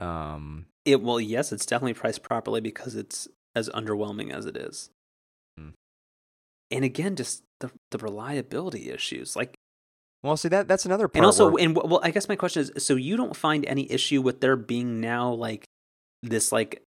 Um 0.00 0.66
it 0.84 1.02
well, 1.02 1.20
yes, 1.20 1.52
it's 1.52 1.66
definitely 1.66 1.94
priced 1.94 2.22
properly 2.22 2.60
because 2.60 2.94
it's 2.94 3.28
as 3.54 3.68
underwhelming 3.70 4.32
as 4.32 4.46
it 4.46 4.56
is. 4.56 4.90
Mm. 5.58 5.72
And 6.70 6.84
again, 6.84 7.16
just 7.16 7.42
the 7.60 7.70
the 7.90 7.98
reliability 7.98 8.90
issues. 8.90 9.36
Like 9.36 9.56
well, 10.22 10.36
see 10.36 10.48
that 10.48 10.66
that's 10.66 10.86
another 10.86 11.08
part. 11.08 11.16
And 11.16 11.26
also, 11.26 11.50
where... 11.50 11.62
and 11.62 11.76
well, 11.76 12.00
I 12.02 12.10
guess 12.10 12.28
my 12.28 12.36
question 12.36 12.62
is: 12.62 12.84
so 12.84 12.96
you 12.96 13.16
don't 13.16 13.36
find 13.36 13.64
any 13.66 13.90
issue 13.90 14.20
with 14.20 14.40
there 14.40 14.56
being 14.56 15.00
now 15.00 15.32
like 15.32 15.64
this 16.22 16.50
like 16.50 16.82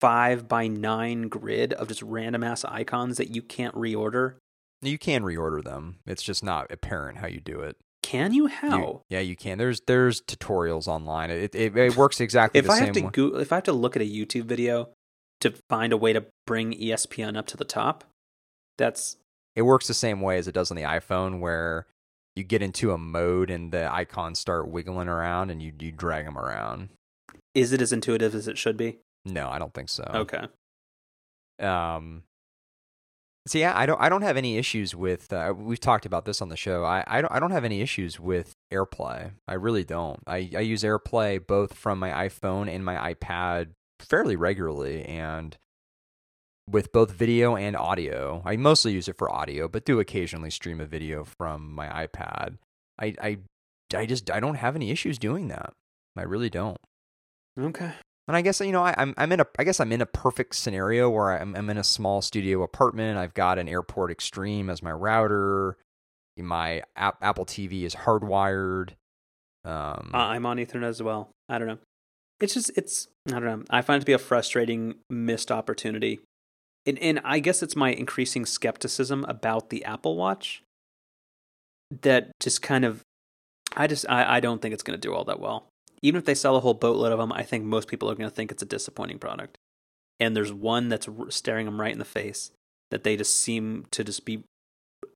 five 0.00 0.48
by 0.48 0.66
nine 0.66 1.28
grid 1.28 1.72
of 1.74 1.86
just 1.86 2.02
random 2.02 2.42
ass 2.42 2.64
icons 2.64 3.18
that 3.18 3.34
you 3.34 3.42
can't 3.42 3.74
reorder? 3.76 4.34
You 4.80 4.98
can 4.98 5.22
reorder 5.22 5.62
them. 5.62 5.98
It's 6.06 6.24
just 6.24 6.42
not 6.42 6.72
apparent 6.72 7.18
how 7.18 7.28
you 7.28 7.38
do 7.38 7.60
it. 7.60 7.76
Can 8.12 8.34
you? 8.34 8.46
How? 8.46 8.76
You, 8.76 9.00
yeah, 9.08 9.20
you 9.20 9.36
can. 9.36 9.56
There's 9.56 9.80
there's 9.86 10.20
tutorials 10.20 10.86
online. 10.86 11.30
It 11.30 11.54
it, 11.54 11.74
it 11.74 11.96
works 11.96 12.20
exactly 12.20 12.58
if 12.58 12.66
the 12.66 12.72
I 12.72 12.76
same 12.76 12.86
have 12.88 12.94
to 12.96 13.00
way. 13.04 13.10
Go, 13.10 13.38
if 13.38 13.52
I 13.52 13.54
have 13.54 13.64
to 13.64 13.72
look 13.72 13.96
at 13.96 14.02
a 14.02 14.04
YouTube 14.04 14.44
video 14.44 14.90
to 15.40 15.54
find 15.70 15.94
a 15.94 15.96
way 15.96 16.12
to 16.12 16.26
bring 16.46 16.74
ESPN 16.74 17.38
up 17.38 17.46
to 17.46 17.56
the 17.56 17.64
top, 17.64 18.04
that's 18.76 19.16
it 19.56 19.62
works 19.62 19.86
the 19.86 19.94
same 19.94 20.20
way 20.20 20.36
as 20.36 20.46
it 20.46 20.52
does 20.52 20.70
on 20.70 20.76
the 20.76 20.82
iPhone, 20.82 21.40
where 21.40 21.86
you 22.36 22.44
get 22.44 22.60
into 22.60 22.92
a 22.92 22.98
mode 22.98 23.48
and 23.48 23.72
the 23.72 23.90
icons 23.90 24.38
start 24.38 24.68
wiggling 24.68 25.08
around 25.08 25.48
and 25.48 25.62
you 25.62 25.72
you 25.80 25.90
drag 25.90 26.26
them 26.26 26.36
around. 26.36 26.90
Is 27.54 27.72
it 27.72 27.80
as 27.80 27.94
intuitive 27.94 28.34
as 28.34 28.46
it 28.46 28.58
should 28.58 28.76
be? 28.76 28.98
No, 29.24 29.48
I 29.48 29.58
don't 29.58 29.72
think 29.72 29.88
so. 29.88 30.04
Okay. 30.14 30.48
Um, 31.66 32.24
so 33.46 33.58
yeah, 33.58 33.72
I 33.76 33.86
don't 33.86 34.00
I 34.00 34.08
don't 34.08 34.22
have 34.22 34.36
any 34.36 34.56
issues 34.56 34.94
with. 34.94 35.32
Uh, 35.32 35.52
we've 35.56 35.80
talked 35.80 36.06
about 36.06 36.24
this 36.24 36.40
on 36.40 36.48
the 36.48 36.56
show. 36.56 36.84
I 36.84 37.02
I 37.06 37.20
don't 37.20 37.32
I 37.32 37.40
don't 37.40 37.50
have 37.50 37.64
any 37.64 37.80
issues 37.80 38.20
with 38.20 38.52
AirPlay. 38.72 39.32
I 39.48 39.54
really 39.54 39.84
don't. 39.84 40.20
I 40.26 40.50
I 40.56 40.60
use 40.60 40.82
AirPlay 40.82 41.44
both 41.46 41.74
from 41.74 41.98
my 41.98 42.10
iPhone 42.28 42.72
and 42.72 42.84
my 42.84 43.14
iPad 43.14 43.70
fairly 43.98 44.36
regularly, 44.36 45.04
and 45.04 45.56
with 46.70 46.92
both 46.92 47.10
video 47.10 47.56
and 47.56 47.76
audio. 47.76 48.42
I 48.44 48.56
mostly 48.56 48.92
use 48.92 49.08
it 49.08 49.18
for 49.18 49.30
audio, 49.30 49.66
but 49.66 49.84
do 49.84 49.98
occasionally 49.98 50.50
stream 50.50 50.80
a 50.80 50.86
video 50.86 51.24
from 51.24 51.72
my 51.72 51.88
iPad. 52.06 52.58
I 53.00 53.14
I 53.20 53.38
I 53.94 54.06
just 54.06 54.30
I 54.30 54.38
don't 54.38 54.54
have 54.54 54.76
any 54.76 54.90
issues 54.90 55.18
doing 55.18 55.48
that. 55.48 55.72
I 56.16 56.22
really 56.22 56.50
don't. 56.50 56.78
Okay. 57.58 57.92
And 58.28 58.36
I 58.36 58.42
guess 58.42 58.60
you 58.60 58.72
know 58.72 58.84
I, 58.84 58.94
am 58.96 59.14
I'm 59.16 59.32
in 59.32 59.40
a 59.40 59.46
I 59.58 59.64
guess 59.64 59.80
I'm 59.80 59.92
in 59.92 60.00
a 60.00 60.06
perfect 60.06 60.54
scenario 60.54 61.10
where 61.10 61.32
I'm 61.32 61.56
I'm 61.56 61.68
in 61.70 61.78
a 61.78 61.84
small 61.84 62.22
studio 62.22 62.62
apartment. 62.62 63.18
I've 63.18 63.34
got 63.34 63.58
an 63.58 63.68
Airport 63.68 64.10
Extreme 64.10 64.70
as 64.70 64.82
my 64.82 64.92
router. 64.92 65.76
My 66.38 66.82
app, 66.96 67.18
Apple 67.20 67.44
TV 67.44 67.82
is 67.82 67.94
hardwired. 67.94 68.90
Um, 69.64 70.10
uh, 70.14 70.18
I'm 70.18 70.46
on 70.46 70.56
Ethernet 70.56 70.88
as 70.88 71.02
well. 71.02 71.30
I 71.48 71.58
don't 71.58 71.68
know. 71.68 71.78
It's 72.40 72.54
just 72.54 72.70
it's 72.76 73.08
I 73.28 73.32
don't 73.32 73.44
know. 73.44 73.64
I 73.70 73.82
find 73.82 73.98
it 73.98 74.00
to 74.00 74.06
be 74.06 74.14
a 74.14 74.18
frustrating 74.18 74.94
missed 75.10 75.50
opportunity, 75.50 76.20
and 76.86 76.98
and 77.00 77.20
I 77.24 77.38
guess 77.40 77.62
it's 77.62 77.76
my 77.76 77.92
increasing 77.92 78.46
skepticism 78.46 79.24
about 79.28 79.70
the 79.70 79.84
Apple 79.84 80.16
Watch 80.16 80.62
that 82.00 82.30
just 82.40 82.62
kind 82.62 82.84
of 82.84 83.02
I 83.76 83.86
just 83.86 84.06
I, 84.08 84.36
I 84.36 84.40
don't 84.40 84.62
think 84.62 84.72
it's 84.72 84.82
going 84.82 84.98
to 84.98 85.00
do 85.00 85.12
all 85.12 85.24
that 85.24 85.40
well 85.40 85.66
even 86.02 86.18
if 86.18 86.24
they 86.24 86.34
sell 86.34 86.56
a 86.56 86.60
whole 86.60 86.74
boatload 86.74 87.12
of 87.12 87.18
them, 87.18 87.32
I 87.32 87.42
think 87.42 87.64
most 87.64 87.88
people 87.88 88.10
are 88.10 88.14
going 88.14 88.28
to 88.28 88.34
think 88.34 88.50
it's 88.50 88.62
a 88.62 88.66
disappointing 88.66 89.18
product. 89.18 89.56
And 90.20 90.36
there's 90.36 90.52
one 90.52 90.88
that's 90.88 91.08
staring 91.30 91.66
them 91.66 91.80
right 91.80 91.92
in 91.92 91.98
the 91.98 92.04
face 92.04 92.50
that 92.90 93.04
they 93.04 93.16
just 93.16 93.40
seem 93.40 93.86
to 93.92 94.04
just 94.04 94.24
be 94.24 94.44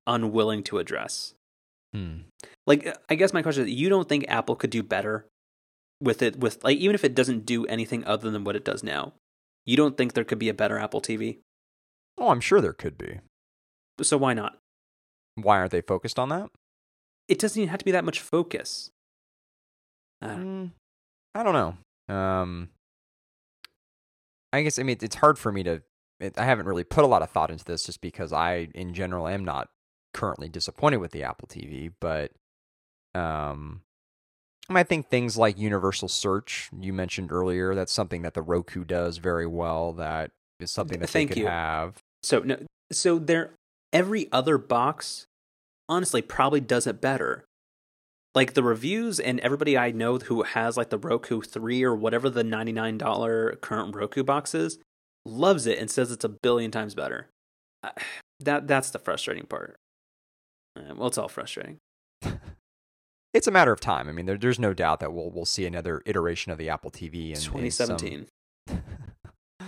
unwilling 0.07 0.62
to 0.64 0.79
address. 0.79 1.35
Hmm. 1.92 2.20
Like, 2.66 2.96
I 3.09 3.14
guess 3.14 3.33
my 3.33 3.42
question 3.42 3.64
is, 3.64 3.70
you 3.70 3.88
don't 3.88 4.09
think 4.09 4.25
Apple 4.29 4.57
could 4.57 4.70
do 4.70 4.83
better 4.83 5.27
with 6.01 6.22
it? 6.22 6.38
With 6.38 6.62
like, 6.64 6.79
even 6.79 6.94
if 6.94 7.05
it 7.05 7.14
doesn't 7.14 7.46
do 7.46 7.66
anything 7.66 8.05
other 8.05 8.31
than 8.31 8.44
what 8.44 8.57
it 8.57 8.64
does 8.64 8.83
now, 8.83 9.12
you 9.64 9.77
don't 9.77 9.96
think 9.96 10.12
there 10.12 10.25
could 10.25 10.38
be 10.38 10.49
a 10.49 10.55
better 10.55 10.79
Apple 10.79 11.01
TV? 11.01 11.38
Oh, 12.18 12.29
I'm 12.29 12.40
sure 12.40 12.61
there 12.61 12.72
could 12.72 12.96
be. 12.96 13.20
So 14.03 14.16
why 14.16 14.35
not? 14.35 14.59
Why 15.35 15.59
aren't 15.59 15.72
they 15.72 15.81
focused 15.81 16.18
on 16.18 16.29
that? 16.31 16.51
It 17.29 17.38
doesn't 17.38 17.61
even 17.61 17.70
have 17.70 17.79
to 17.79 17.85
be 17.85 17.90
that 17.92 18.05
much 18.05 18.20
focus. 18.20 18.90
Uh, 20.27 20.37
mm, 20.37 20.71
I 21.35 21.43
don't 21.43 21.53
know. 22.09 22.15
Um, 22.15 22.69
I 24.53 24.62
guess 24.62 24.79
I 24.79 24.83
mean 24.83 24.97
it's 25.01 25.17
hard 25.17 25.39
for 25.39 25.53
me 25.53 25.62
to. 25.65 25.83
It, 26.19 26.39
I 26.39 26.45
haven't 26.45 26.67
really 26.67 26.85
put 26.85 27.05
a 27.05 27.07
lot 27.07 27.23
of 27.23 27.31
thought 27.31 27.51
into 27.51 27.65
this 27.65 27.85
just 27.85 28.01
because 28.01 28.33
I, 28.33 28.69
in 28.75 28.95
general, 28.95 29.29
am 29.29 29.45
not 29.45 29.69
currently 30.15 30.49
disappointed 30.49 30.97
with 30.97 31.11
the 31.11 31.25
Apple 31.25 31.47
TV. 31.47 31.93
But 32.01 32.33
um, 33.15 33.83
I 34.71 34.83
think 34.83 35.09
things 35.09 35.37
like 35.37 35.59
universal 35.59 36.09
search 36.09 36.71
you 36.79 36.93
mentioned 36.93 37.31
earlier. 37.31 37.75
That's 37.75 37.93
something 37.93 38.23
that 38.23 38.35
the 38.35 38.43
Roku 38.43 38.85
does 38.85 39.19
very 39.19 39.47
well. 39.47 39.93
That 39.93 40.31
is 40.59 40.71
something 40.71 41.01
that 41.01 41.11
Thank 41.11 41.31
they 41.31 41.35
could 41.35 41.41
you. 41.43 41.49
have. 41.49 41.99
So 42.23 42.41
no, 42.41 42.59
so 42.91 43.19
there. 43.19 43.53
Every 43.93 44.31
other 44.33 44.59
box, 44.59 45.27
honestly, 45.89 46.21
probably 46.21 46.61
does 46.61 46.87
it 46.87 47.01
better 47.01 47.45
like 48.37 48.53
the 48.53 48.62
reviews 48.62 49.18
and 49.18 49.40
everybody 49.40 49.79
I 49.79 49.92
know 49.92 50.18
who 50.18 50.42
has 50.42 50.77
like 50.77 50.90
the 50.90 50.99
Roku 50.99 51.40
3 51.40 51.83
or 51.83 51.96
whatever 51.96 52.29
the 52.29 52.44
$99 52.44 53.61
current 53.62 53.96
Roku 53.96 54.22
box 54.22 54.55
is 54.55 54.79
loves 55.25 55.66
it 55.66 55.79
and 55.79 55.90
says 55.90 56.12
it's 56.12 56.25
a 56.25 56.29
billion 56.29 56.70
times 56.70 56.94
better. 56.94 57.31
That 58.40 58.68
that's 58.68 58.90
the 58.90 58.99
frustrating 58.99 59.46
part. 59.46 59.77
Uh, 60.79 60.94
well, 60.94 61.09
it's 61.09 61.16
all 61.16 61.29
frustrating. 61.29 61.79
it's 63.33 63.46
a 63.46 63.51
matter 63.51 63.72
of 63.72 63.81
time. 63.81 64.09
I 64.09 64.12
mean, 64.12 64.27
there, 64.27 64.37
there's 64.37 64.59
no 64.59 64.75
doubt 64.75 65.01
that 65.01 65.14
we'll 65.14 65.31
we'll 65.31 65.46
see 65.46 65.64
another 65.64 66.03
iteration 66.05 66.53
of 66.53 66.59
the 66.59 66.68
Apple 66.68 66.90
TV 66.90 67.31
in 67.31 67.37
2017. 67.37 68.12
In 68.12 68.27
some... 68.68 68.83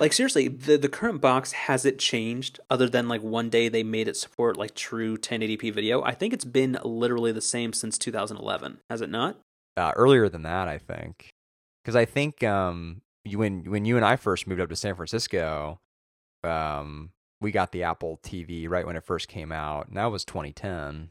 Like 0.01 0.13
seriously, 0.13 0.47
the 0.47 0.77
the 0.77 0.89
current 0.89 1.21
box 1.21 1.53
has 1.53 1.85
it 1.85 1.99
changed 1.99 2.61
other 2.71 2.89
than 2.89 3.09
like 3.09 3.23
one 3.23 3.51
day 3.51 3.69
they 3.69 3.83
made 3.83 4.07
it 4.07 4.17
support 4.17 4.57
like 4.57 4.75
true 4.75 5.17
1080p 5.17 5.73
video. 5.73 6.03
I 6.03 6.15
think 6.15 6.33
it's 6.33 6.45
been 6.45 6.79
literally 6.85 7.33
the 7.33 7.41
same 7.41 7.73
since 7.73 7.99
2011. 7.99 8.79
Has 8.89 9.01
it 9.01 9.11
not? 9.11 9.41
Uh, 9.77 9.93
earlier 9.97 10.29
than 10.29 10.43
that, 10.43 10.69
I 10.69 10.79
think. 10.79 11.31
Cuz 11.85 11.97
I 11.97 12.05
think 12.05 12.45
um 12.45 13.01
you, 13.25 13.39
when 13.39 13.65
when 13.65 13.85
you 13.85 13.97
and 13.97 14.05
I 14.05 14.15
first 14.15 14.47
moved 14.47 14.61
up 14.61 14.69
to 14.69 14.77
San 14.77 14.95
Francisco, 14.95 15.81
um 16.45 17.11
we 17.41 17.51
got 17.51 17.73
the 17.73 17.83
Apple 17.83 18.21
TV 18.23 18.69
right 18.69 18.87
when 18.87 18.97
it 18.97 19.05
first 19.05 19.27
came 19.29 19.51
out. 19.51 19.89
And 19.89 19.97
that 19.97 20.07
was 20.13 20.25
2010. 20.25 21.11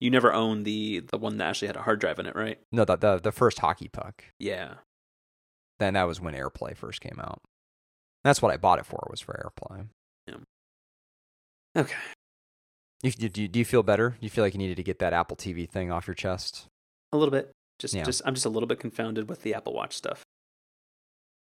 You 0.00 0.10
never 0.10 0.32
owned 0.32 0.64
the 0.64 1.00
the 1.00 1.18
one 1.18 1.36
that 1.38 1.50
actually 1.50 1.68
had 1.68 1.76
a 1.76 1.82
hard 1.82 2.00
drive 2.00 2.18
in 2.18 2.26
it, 2.26 2.34
right? 2.34 2.58
No, 2.72 2.84
the 2.84 2.96
the, 2.96 3.18
the 3.18 3.32
first 3.32 3.60
hockey 3.60 3.86
puck. 3.86 4.24
Yeah. 4.40 4.74
Then 5.78 5.94
that 5.94 6.04
was 6.08 6.20
when 6.20 6.34
AirPlay 6.34 6.76
first 6.76 7.00
came 7.00 7.20
out. 7.20 7.40
That's 8.24 8.40
what 8.40 8.52
I 8.52 8.56
bought 8.56 8.78
it 8.78 8.86
for 8.86 9.06
was 9.10 9.20
for 9.20 9.52
AirPlay. 9.60 9.86
Yeah. 10.28 11.80
Okay. 11.80 11.94
You, 13.02 13.10
do, 13.10 13.42
you, 13.42 13.48
do 13.48 13.58
you 13.58 13.64
feel 13.64 13.82
better? 13.82 14.10
Do 14.10 14.18
you 14.20 14.30
feel 14.30 14.44
like 14.44 14.54
you 14.54 14.58
needed 14.58 14.76
to 14.76 14.82
get 14.84 15.00
that 15.00 15.12
Apple 15.12 15.36
TV 15.36 15.68
thing 15.68 15.90
off 15.90 16.06
your 16.06 16.14
chest? 16.14 16.66
A 17.12 17.16
little 17.16 17.32
bit. 17.32 17.50
Just, 17.78 17.94
yeah. 17.94 18.04
just 18.04 18.22
I'm 18.24 18.34
just 18.34 18.46
a 18.46 18.50
little 18.50 18.68
bit 18.68 18.78
confounded 18.78 19.28
with 19.28 19.42
the 19.42 19.54
Apple 19.54 19.72
Watch 19.72 19.96
stuff. 19.96 20.22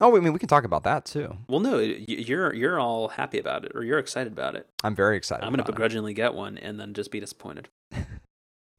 Oh, 0.01 0.17
I 0.17 0.21
mean, 0.21 0.33
we 0.33 0.39
can 0.39 0.49
talk 0.49 0.65
about 0.65 0.85
that 0.85 1.05
too. 1.05 1.37
Well, 1.49 1.61
no, 1.61 1.79
you're 1.79 2.55
you're 2.55 2.81
all 2.81 3.09
happy 3.09 3.39
about 3.39 3.65
it, 3.65 3.73
or 3.75 3.85
you're 3.85 3.99
excited 3.99 4.33
about 4.33 4.55
it. 4.55 4.67
I'm 4.83 4.95
very 4.95 5.17
excited. 5.17 5.45
I'm 5.45 5.51
going 5.53 5.63
to 5.63 5.71
begrudgingly 5.71 6.13
it. 6.13 6.15
get 6.15 6.35
one 6.35 6.57
and 6.57 6.81
then 6.81 6.95
just 6.95 7.11
be 7.11 7.21
disappointed. 7.21 7.69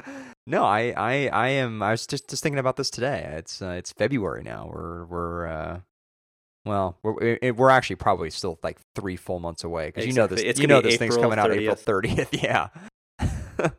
no, 0.48 0.64
I, 0.64 0.94
I, 0.98 1.28
I 1.28 1.48
am. 1.50 1.84
I 1.84 1.92
was 1.92 2.08
just 2.08 2.30
just 2.30 2.42
thinking 2.42 2.60
about 2.60 2.78
this 2.78 2.90
today. 2.90 3.34
It's 3.38 3.62
uh, 3.62 3.76
it's 3.78 3.92
February 3.92 4.44
now. 4.44 4.70
We're 4.74 5.06
we're 5.06 5.48
uh, 5.48 5.80
well, 6.66 6.98
we're 7.02 7.40
we're 7.54 7.70
actually 7.70 7.96
probably 7.96 8.30
still 8.30 8.60
like 8.64 8.80
three 8.96 9.16
full 9.16 9.40
months 9.40 9.64
away 9.64 9.88
because 9.88 10.06
exactly. 10.06 10.08
you 10.08 10.16
know 10.16 10.28
this. 10.28 10.50
It's 10.50 10.60
you 10.60 10.68
know 10.68 10.82
this 10.82 10.94
April 10.96 11.10
thing's 11.10 11.22
coming 11.22 11.38
30th. 11.38 11.42
out 11.42 11.52
April 11.52 11.76
thirtieth. 11.76 12.30
Yeah. 12.44 12.68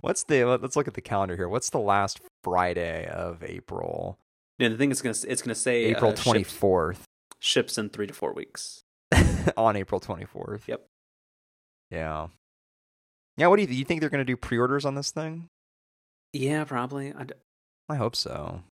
What's 0.00 0.24
the? 0.24 0.44
Let's 0.44 0.76
look 0.76 0.88
at 0.88 0.94
the 0.94 1.00
calendar 1.00 1.36
here. 1.36 1.48
What's 1.48 1.70
the 1.70 1.78
last 1.78 2.20
Friday 2.44 3.06
of 3.06 3.42
April? 3.42 4.18
Yeah, 4.58 4.68
the 4.68 4.76
thing 4.76 4.90
is 4.90 5.02
gonna 5.02 5.16
it's 5.26 5.42
gonna 5.42 5.54
say 5.54 5.84
April 5.84 6.12
twenty 6.12 6.44
uh, 6.44 6.48
fourth. 6.48 7.04
Ships, 7.38 7.72
ships 7.72 7.78
in 7.78 7.90
three 7.90 8.06
to 8.06 8.14
four 8.14 8.32
weeks. 8.32 8.82
On 9.56 9.76
April 9.76 10.00
twenty 10.00 10.24
fourth. 10.24 10.68
Yep. 10.68 10.86
Yeah. 11.90 12.28
Yeah. 13.36 13.46
What 13.48 13.56
do 13.56 13.62
you? 13.62 13.68
You 13.68 13.84
think 13.84 14.00
they're 14.00 14.10
gonna 14.10 14.24
do 14.24 14.36
pre 14.36 14.58
orders 14.58 14.84
on 14.84 14.94
this 14.94 15.10
thing? 15.10 15.48
Yeah, 16.32 16.64
probably. 16.64 17.12
I, 17.12 17.24
d- 17.24 17.34
I 17.88 17.96
hope 17.96 18.16
so. 18.16 18.62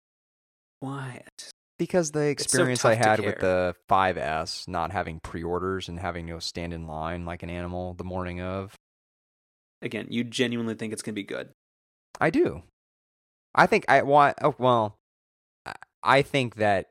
Why? 0.80 1.22
Because 1.78 2.12
the 2.12 2.26
experience 2.26 2.82
so 2.82 2.90
I 2.90 2.94
had 2.94 3.20
with 3.20 3.40
the 3.40 3.74
5S 3.88 4.68
not 4.68 4.92
having 4.92 5.20
pre-orders 5.20 5.88
and 5.88 5.98
having 5.98 6.26
to 6.28 6.40
stand 6.40 6.72
in 6.72 6.86
line 6.86 7.24
like 7.24 7.42
an 7.42 7.50
animal 7.50 7.94
the 7.94 8.04
morning 8.04 8.40
of. 8.40 8.74
Again, 9.82 10.06
you 10.10 10.24
genuinely 10.24 10.74
think 10.74 10.92
it's 10.92 11.02
going 11.02 11.14
to 11.14 11.20
be 11.20 11.24
good. 11.24 11.50
I 12.20 12.30
do. 12.30 12.62
I 13.54 13.66
think 13.66 13.84
I 13.88 14.02
want 14.02 14.36
oh, 14.42 14.54
well 14.58 14.98
I 16.02 16.22
think 16.22 16.56
that 16.56 16.88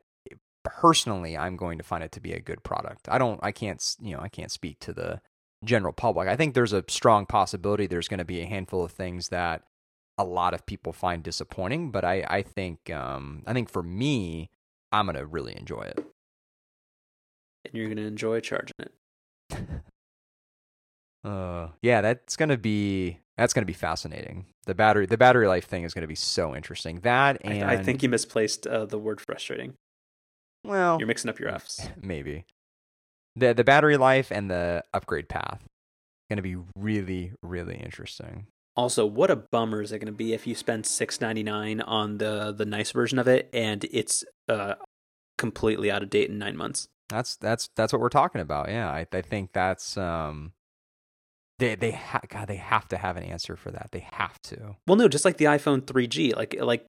personally 0.64 1.36
I'm 1.36 1.56
going 1.56 1.78
to 1.78 1.84
find 1.84 2.02
it 2.02 2.12
to 2.12 2.20
be 2.20 2.32
a 2.32 2.40
good 2.40 2.62
product. 2.62 3.08
I 3.08 3.18
don't 3.18 3.40
I 3.42 3.52
can't, 3.52 3.82
you 4.00 4.16
know, 4.16 4.22
I 4.22 4.28
can't 4.28 4.50
speak 4.50 4.80
to 4.80 4.92
the 4.92 5.20
general 5.64 5.92
public. 5.92 6.28
I 6.28 6.36
think 6.36 6.54
there's 6.54 6.72
a 6.72 6.84
strong 6.88 7.26
possibility 7.26 7.86
there's 7.86 8.08
going 8.08 8.18
to 8.18 8.24
be 8.24 8.40
a 8.40 8.46
handful 8.46 8.84
of 8.84 8.92
things 8.92 9.28
that 9.28 9.62
a 10.16 10.24
lot 10.24 10.54
of 10.54 10.64
people 10.66 10.92
find 10.92 11.22
disappointing, 11.22 11.90
but 11.90 12.04
I 12.04 12.24
I 12.28 12.42
think 12.42 12.90
um 12.90 13.42
I 13.46 13.52
think 13.52 13.70
for 13.70 13.82
me 13.82 14.50
I'm 14.94 15.06
gonna 15.06 15.26
really 15.26 15.56
enjoy 15.56 15.82
it. 15.82 15.98
And 17.64 17.74
you're 17.74 17.88
gonna 17.88 18.02
enjoy 18.02 18.38
charging 18.38 18.76
it. 18.78 18.92
uh, 21.24 21.68
yeah, 21.82 22.00
that's 22.00 22.36
gonna 22.36 22.56
be 22.56 23.18
that's 23.36 23.52
gonna 23.52 23.66
be 23.66 23.72
fascinating. 23.72 24.46
The 24.66 24.74
battery 24.76 25.06
the 25.06 25.18
battery 25.18 25.48
life 25.48 25.66
thing 25.66 25.82
is 25.82 25.92
gonna 25.94 26.06
be 26.06 26.14
so 26.14 26.54
interesting. 26.54 27.00
That 27.00 27.38
and 27.40 27.64
I, 27.64 27.72
I 27.72 27.82
think 27.82 28.04
you 28.04 28.08
misplaced 28.08 28.68
uh, 28.68 28.86
the 28.86 28.98
word 28.98 29.20
frustrating. 29.20 29.74
Well, 30.62 30.98
you're 31.00 31.08
mixing 31.08 31.28
up 31.28 31.40
your 31.40 31.48
F's. 31.48 31.88
Maybe 32.00 32.44
the 33.34 33.52
the 33.52 33.64
battery 33.64 33.96
life 33.96 34.30
and 34.30 34.48
the 34.48 34.84
upgrade 34.94 35.28
path 35.28 35.64
going 36.30 36.36
to 36.36 36.42
be 36.42 36.56
really 36.76 37.32
really 37.42 37.76
interesting. 37.76 38.46
Also, 38.76 39.06
what 39.06 39.30
a 39.30 39.36
bummer 39.36 39.82
is 39.82 39.92
it 39.92 39.98
going 39.98 40.06
to 40.06 40.12
be 40.12 40.32
if 40.32 40.46
you 40.46 40.54
spend 40.54 40.84
six 40.84 41.20
ninety 41.20 41.42
nine 41.42 41.80
on 41.80 42.18
the 42.18 42.52
the 42.52 42.64
nice 42.66 42.90
version 42.90 43.18
of 43.18 43.28
it 43.28 43.48
and 43.52 43.84
it's 43.90 44.24
uh, 44.48 44.74
completely 45.38 45.90
out 45.90 46.02
of 46.02 46.10
date 46.10 46.28
in 46.28 46.38
nine 46.38 46.56
months? 46.56 46.88
That's 47.08 47.36
that's 47.36 47.68
that's 47.76 47.92
what 47.92 48.00
we're 48.00 48.08
talking 48.08 48.40
about. 48.40 48.68
Yeah, 48.68 48.90
I, 48.90 49.06
I 49.12 49.20
think 49.20 49.52
that's 49.52 49.96
um, 49.96 50.52
they 51.58 51.74
they 51.74 51.92
ha- 51.92 52.20
God 52.28 52.48
they 52.48 52.56
have 52.56 52.88
to 52.88 52.96
have 52.96 53.16
an 53.16 53.22
answer 53.22 53.56
for 53.56 53.70
that. 53.70 53.90
They 53.92 54.06
have 54.12 54.40
to. 54.44 54.76
Well, 54.86 54.96
no, 54.96 55.08
just 55.08 55.24
like 55.24 55.36
the 55.36 55.44
iPhone 55.44 55.82
3G, 55.82 56.34
like 56.34 56.56
like 56.60 56.84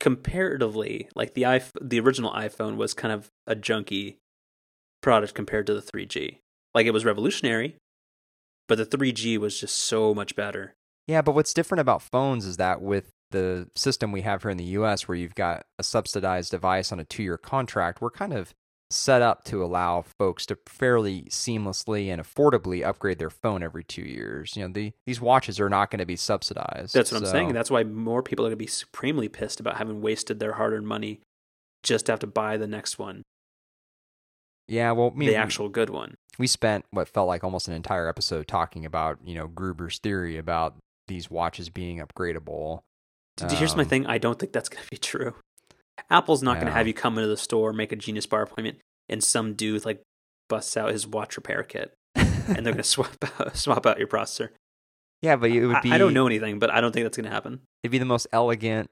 comparatively, 0.00 1.08
like 1.14 1.34
the 1.34 1.42
iPhone, 1.42 1.88
the 1.88 2.00
original 2.00 2.32
iPhone 2.32 2.76
was 2.76 2.94
kind 2.94 3.12
of 3.12 3.28
a 3.46 3.54
junky 3.54 4.16
product 5.02 5.34
compared 5.34 5.66
to 5.66 5.74
the 5.74 5.82
3G. 5.82 6.38
Like 6.74 6.86
it 6.86 6.92
was 6.92 7.04
revolutionary, 7.04 7.76
but 8.66 8.78
the 8.78 8.86
3G 8.86 9.38
was 9.38 9.58
just 9.60 9.76
so 9.76 10.14
much 10.14 10.36
better. 10.36 10.74
Yeah, 11.08 11.22
but 11.22 11.34
what's 11.34 11.54
different 11.54 11.80
about 11.80 12.02
phones 12.02 12.44
is 12.44 12.58
that 12.58 12.80
with 12.80 13.10
the 13.30 13.68
system 13.74 14.12
we 14.12 14.22
have 14.22 14.42
here 14.42 14.50
in 14.50 14.58
the 14.58 14.64
US 14.64 15.08
where 15.08 15.16
you've 15.16 15.34
got 15.34 15.66
a 15.78 15.82
subsidized 15.82 16.50
device 16.50 16.92
on 16.92 17.00
a 17.00 17.04
2-year 17.04 17.38
contract, 17.38 18.00
we're 18.00 18.10
kind 18.10 18.32
of 18.32 18.54
set 18.90 19.20
up 19.20 19.44
to 19.44 19.62
allow 19.62 20.00
folks 20.00 20.46
to 20.46 20.56
fairly 20.66 21.24
seamlessly 21.24 22.08
and 22.08 22.22
affordably 22.22 22.82
upgrade 22.86 23.18
their 23.18 23.28
phone 23.28 23.62
every 23.62 23.84
2 23.84 24.00
years. 24.00 24.56
You 24.56 24.62
know, 24.66 24.72
the, 24.72 24.92
these 25.06 25.20
watches 25.20 25.60
are 25.60 25.68
not 25.68 25.90
going 25.90 25.98
to 25.98 26.06
be 26.06 26.16
subsidized. 26.16 26.94
That's 26.94 27.12
what 27.12 27.20
I'm 27.22 27.26
saying. 27.26 27.52
That's 27.52 27.70
why 27.70 27.84
more 27.84 28.22
people 28.22 28.46
are 28.46 28.48
going 28.48 28.58
to 28.58 28.64
be 28.64 28.66
supremely 28.66 29.28
pissed 29.28 29.60
about 29.60 29.76
having 29.76 30.00
wasted 30.00 30.40
their 30.40 30.52
hard-earned 30.52 30.86
money 30.86 31.20
just 31.82 32.06
to 32.06 32.12
have 32.12 32.20
to 32.20 32.26
buy 32.26 32.56
the 32.56 32.66
next 32.66 32.98
one, 32.98 33.22
Yeah, 34.66 34.92
well, 34.92 35.10
mean, 35.14 35.28
the 35.28 35.36
actual 35.36 35.68
good 35.68 35.90
one. 35.90 36.14
we 36.38 36.46
spent 36.46 36.84
what 36.90 37.08
felt 37.08 37.28
like 37.28 37.44
almost 37.44 37.68
an 37.68 37.74
entire 37.74 38.08
episode 38.08 38.48
talking 38.48 38.84
about, 38.84 39.18
you 39.24 39.34
know, 39.34 39.48
Gruber's 39.48 39.98
theory 39.98 40.38
about 40.38 40.76
these 41.08 41.30
watches 41.30 41.68
being 41.70 41.98
upgradable. 41.98 42.80
D- 43.36 43.54
Here's 43.56 43.76
my 43.76 43.82
Um, 43.82 43.88
thing. 43.88 44.06
I 44.06 44.18
don't 44.18 44.38
think 44.38 44.52
that's 44.52 44.68
going 44.68 44.82
to 44.84 44.90
be 44.90 44.96
true. 45.12 45.34
Apple's 46.10 46.42
not 46.42 46.54
going 46.54 46.66
to 46.66 46.72
have 46.72 46.86
you 46.86 46.94
come 46.94 47.18
into 47.18 47.28
the 47.28 47.36
store, 47.36 47.72
make 47.72 47.90
a 47.92 47.96
Genius 47.96 48.26
Bar 48.26 48.42
appointment, 48.42 48.78
and 49.08 49.22
some 49.22 49.54
dude 49.54 49.84
like 49.84 50.00
busts 50.48 50.76
out 50.76 50.92
his 50.92 51.06
watch 51.06 51.36
repair 51.36 51.62
kit, 51.64 51.92
and 52.14 52.64
they're 52.64 52.72
going 52.72 52.76
to 52.78 52.82
swap 52.84 53.10
out, 53.40 53.56
swap 53.56 53.84
out 53.86 53.98
your 53.98 54.06
processor. 54.08 54.50
yeah, 55.22 55.36
but 55.36 55.50
it 55.50 55.66
would 55.66 55.76
I, 55.76 55.80
be. 55.80 55.92
I 55.92 55.98
don't 55.98 56.14
know 56.14 56.26
anything, 56.26 56.58
but 56.60 56.70
I 56.70 56.80
don't 56.80 56.92
think 56.92 57.04
that's 57.04 57.16
going 57.16 57.26
to 57.28 57.32
happen. 57.32 57.60
It'd 57.82 57.90
be 57.92 57.98
the 57.98 58.04
most 58.04 58.26
elegant 58.32 58.88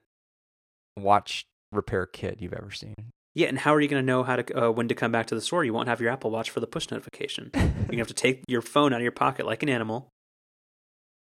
watch 0.99 1.45
repair 1.73 2.07
kit 2.07 2.39
you've 2.41 2.53
ever 2.55 2.71
seen. 2.71 2.95
Yeah, 3.35 3.49
and 3.49 3.59
how 3.59 3.75
are 3.75 3.81
you 3.81 3.89
going 3.89 4.03
to 4.03 4.07
know 4.07 4.23
how 4.23 4.37
to 4.37 4.67
uh, 4.67 4.71
when 4.71 4.89
to 4.89 4.95
come 4.95 5.12
back 5.12 5.27
to 5.27 5.35
the 5.35 5.41
store? 5.43 5.62
You 5.64 5.75
won't 5.75 5.89
have 5.89 6.01
your 6.01 6.11
Apple 6.11 6.31
Watch 6.31 6.49
for 6.51 6.61
the 6.61 6.67
push 6.67 6.91
notification. 6.91 7.51
You're 7.55 7.62
going 7.64 7.89
to 7.91 7.97
have 7.99 8.07
to 8.09 8.14
take 8.14 8.43
your 8.49 8.62
phone 8.62 8.93
out 8.95 8.97
of 8.97 9.03
your 9.03 9.12
pocket 9.12 9.45
like 9.47 9.62
an 9.62 9.69
animal. 9.69 10.09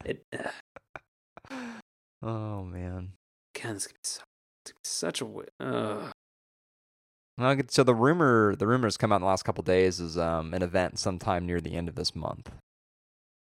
It, 0.06 0.24
uh, 0.38 0.50
oh 2.26 2.64
man. 2.64 3.14
God, 3.62 3.76
this 3.76 3.88
could 3.88 3.96
be 3.96 4.00
so, 4.04 4.22
it's 4.66 4.72
gonna 4.72 4.80
be 4.82 4.88
such 4.88 5.22
a. 5.22 5.28
Uh, 5.64 6.12
so 7.70 7.84
the 7.84 7.96
rumor, 7.96 8.56
the 8.56 8.68
rumors 8.68 8.98
come 8.98 9.12
out 9.12 9.18
in 9.18 9.22
the 9.22 9.28
last 9.28 9.44
couple 9.44 9.64
days 9.64 10.00
is 10.00 10.18
um, 10.18 10.54
an 10.54 10.62
event 10.62 11.00
sometime 11.00 11.46
near 11.46 11.62
the 11.62 11.76
end 11.76 11.88
of 11.88 11.96
this 11.96 12.16
month 12.16 12.52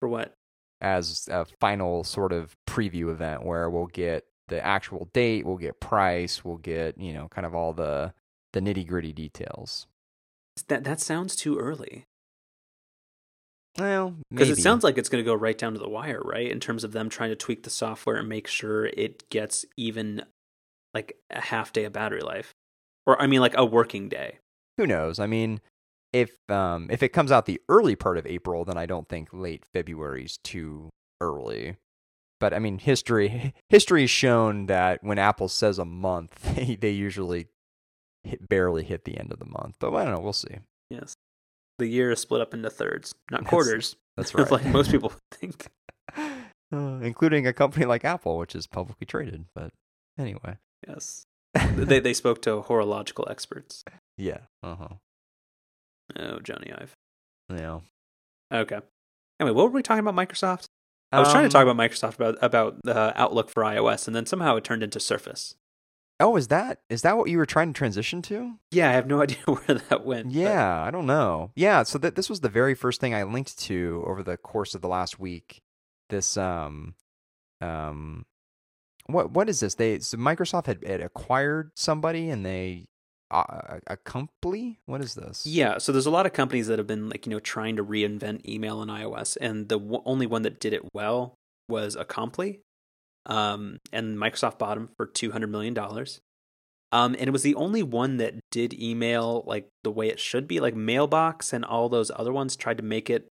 for 0.01 0.09
what? 0.09 0.35
as 0.83 1.28
a 1.30 1.47
final 1.61 2.03
sort 2.03 2.33
of 2.33 2.57
preview 2.66 3.11
event 3.11 3.45
where 3.45 3.70
we'll 3.70 3.87
get 3.87 4.26
the 4.49 4.62
actual 4.66 5.09
date, 5.14 5.47
we'll 5.47 5.57
get 5.57 5.80
price, 5.80 6.45
we'll 6.45 6.59
get 6.59 6.99
you 6.99 7.14
know 7.14 7.28
kind 7.28 7.47
of 7.47 7.55
all 7.55 7.72
the 7.72 8.12
the 8.53 8.61
nitty 8.61 8.87
gritty 8.87 9.12
details. 9.12 9.87
That 10.68 10.85
that 10.85 11.01
sounds 11.01 11.37
too 11.37 11.59
early. 11.59 12.05
Well, 13.78 14.14
Because 14.30 14.50
it 14.50 14.58
sounds 14.58 14.84
like 14.84 14.98
it's 14.98 15.08
going 15.08 15.24
to 15.24 15.28
go 15.28 15.34
right 15.34 15.56
down 15.56 15.72
to 15.72 15.78
the 15.78 15.88
wire, 15.88 16.20
right? 16.22 16.50
In 16.50 16.60
terms 16.60 16.84
of 16.84 16.92
them 16.92 17.08
trying 17.08 17.30
to 17.30 17.36
tweak 17.36 17.62
the 17.62 17.70
software 17.70 18.16
and 18.16 18.28
make 18.28 18.46
sure 18.46 18.86
it 18.86 19.28
gets 19.30 19.64
even 19.76 20.24
like 20.92 21.16
a 21.30 21.40
half 21.40 21.72
day 21.72 21.84
of 21.84 21.92
battery 21.92 22.20
life, 22.20 22.52
or 23.06 23.20
I 23.20 23.26
mean, 23.26 23.40
like 23.40 23.56
a 23.56 23.64
working 23.64 24.08
day. 24.08 24.38
who 24.76 24.86
knows? 24.86 25.18
I 25.18 25.26
mean, 25.26 25.60
if 26.12 26.36
um 26.50 26.88
if 26.90 27.02
it 27.02 27.10
comes 27.10 27.32
out 27.32 27.46
the 27.46 27.60
early 27.68 27.96
part 27.96 28.18
of 28.18 28.26
April, 28.26 28.64
then 28.64 28.76
I 28.76 28.84
don't 28.86 29.08
think 29.08 29.30
late 29.32 29.64
February's 29.72 30.38
too 30.44 30.90
early. 31.20 31.76
But 32.40 32.52
I 32.52 32.58
mean, 32.58 32.78
history 32.78 33.54
history 33.70 34.02
has 34.02 34.10
shown 34.10 34.66
that 34.66 35.02
when 35.02 35.18
Apple 35.18 35.48
says 35.48 35.78
a 35.78 35.84
month, 35.86 36.54
they, 36.54 36.74
they 36.80 36.90
usually 36.90 37.46
hit, 38.24 38.48
barely 38.48 38.84
hit 38.84 39.04
the 39.04 39.18
end 39.18 39.32
of 39.32 39.38
the 39.38 39.46
month. 39.46 39.76
But 39.80 39.94
I 39.94 40.04
don't 40.04 40.14
know. 40.14 40.20
We'll 40.20 40.32
see. 40.34 40.58
The 41.78 41.86
year 41.86 42.10
is 42.12 42.20
split 42.20 42.40
up 42.40 42.54
into 42.54 42.70
thirds, 42.70 43.14
not 43.30 43.44
quarters, 43.46 43.96
That's 44.16 44.34
right. 44.36 44.50
like 44.50 44.64
most 44.66 44.90
people 44.90 45.12
think. 45.32 45.66
Uh, 46.16 46.98
including 47.02 47.46
a 47.46 47.52
company 47.52 47.84
like 47.86 48.04
Apple, 48.04 48.38
which 48.38 48.54
is 48.54 48.66
publicly 48.66 49.06
traded. 49.06 49.44
But 49.54 49.70
anyway, 50.18 50.56
Yes, 50.86 51.24
they 51.74 52.00
they 52.00 52.14
spoke 52.14 52.40
to 52.42 52.62
horological 52.62 53.30
experts. 53.30 53.82
yeah. 54.16 54.38
Uh 54.62 54.74
huh. 54.76 54.88
Oh, 56.18 56.38
Jony 56.38 56.72
Ive. 56.80 56.92
Yeah. 57.48 57.80
Okay. 58.52 58.80
Anyway, 59.40 59.54
what 59.54 59.64
were 59.64 59.70
we 59.70 59.82
talking 59.82 60.06
about? 60.06 60.14
Microsoft. 60.14 60.66
I 61.10 61.20
was 61.20 61.30
trying 61.30 61.44
to 61.44 61.50
talk 61.50 61.62
Um, 61.66 61.68
about 61.68 61.90
Microsoft 61.90 62.14
about 62.14 62.38
about 62.42 62.76
the 62.84 63.12
Outlook 63.20 63.50
for 63.50 63.62
iOS, 63.64 64.06
and 64.06 64.16
then 64.16 64.24
somehow 64.26 64.56
it 64.56 64.64
turned 64.64 64.82
into 64.82 64.98
Surface. 65.00 65.54
Oh, 66.22 66.36
is 66.36 66.48
that 66.48 66.80
is 66.88 67.02
that 67.02 67.18
what 67.18 67.28
you 67.28 67.36
were 67.36 67.44
trying 67.46 67.72
to 67.74 67.76
transition 67.76 68.22
to? 68.22 68.54
Yeah, 68.70 68.88
I 68.88 68.92
have 68.92 69.06
no 69.06 69.20
idea 69.26 69.38
where 69.44 69.78
that 69.90 70.06
went. 70.06 70.26
but- 70.26 70.32
Yeah, 70.32 70.82
I 70.82 70.90
don't 70.90 71.06
know. 71.06 71.50
Yeah, 71.56 71.82
so 71.82 71.98
th- 71.98 72.14
this 72.14 72.30
was 72.30 72.40
the 72.40 72.48
very 72.48 72.74
first 72.74 73.00
thing 73.00 73.12
I 73.14 73.24
linked 73.24 73.58
to 73.60 74.04
over 74.06 74.22
the 74.22 74.36
course 74.36 74.74
of 74.74 74.80
the 74.80 74.88
last 74.88 75.18
week. 75.18 75.60
This 76.08 76.36
um 76.36 76.94
um 77.60 78.24
what 79.06 79.32
what 79.32 79.48
is 79.48 79.60
this? 79.60 79.74
They 79.74 79.98
so 79.98 80.16
Microsoft 80.16 80.66
had, 80.66 80.84
had 80.86 81.00
acquired 81.00 81.72
somebody 81.74 82.30
and 82.30 82.46
they 82.46 82.86
uh, 83.30 83.78
a 83.86 83.96
company. 83.96 84.78
What 84.86 85.00
is 85.00 85.14
this? 85.14 85.46
Yeah, 85.46 85.78
so 85.78 85.90
there's 85.90 86.06
a 86.06 86.10
lot 86.10 86.26
of 86.26 86.32
companies 86.34 86.66
that 86.66 86.78
have 86.78 86.86
been 86.86 87.08
like 87.08 87.26
you 87.26 87.30
know 87.30 87.40
trying 87.40 87.76
to 87.76 87.84
reinvent 87.84 88.46
email 88.46 88.80
and 88.82 88.90
iOS, 88.90 89.36
and 89.40 89.68
the 89.68 89.78
w- 89.78 90.02
only 90.04 90.26
one 90.26 90.42
that 90.42 90.60
did 90.60 90.72
it 90.74 90.82
well 90.92 91.34
was 91.68 91.96
Acompli, 91.96 92.60
um, 93.26 93.78
and 93.92 94.18
Microsoft 94.18 94.58
bought 94.58 94.76
them 94.76 94.90
for 94.96 95.06
two 95.06 95.32
hundred 95.32 95.50
million 95.50 95.74
dollars. 95.74 96.20
Um, 96.92 97.14
and 97.18 97.26
it 97.26 97.32
was 97.32 97.42
the 97.42 97.54
only 97.54 97.82
one 97.82 98.18
that 98.18 98.34
did 98.50 98.74
email 98.74 99.44
like 99.46 99.68
the 99.82 99.90
way 99.90 100.08
it 100.08 100.20
should 100.20 100.46
be. 100.46 100.60
Like 100.60 100.76
Mailbox 100.76 101.52
and 101.52 101.64
all 101.64 101.88
those 101.88 102.10
other 102.14 102.32
ones 102.32 102.54
tried 102.54 102.76
to 102.76 102.82
make 102.82 103.08
it. 103.08 103.28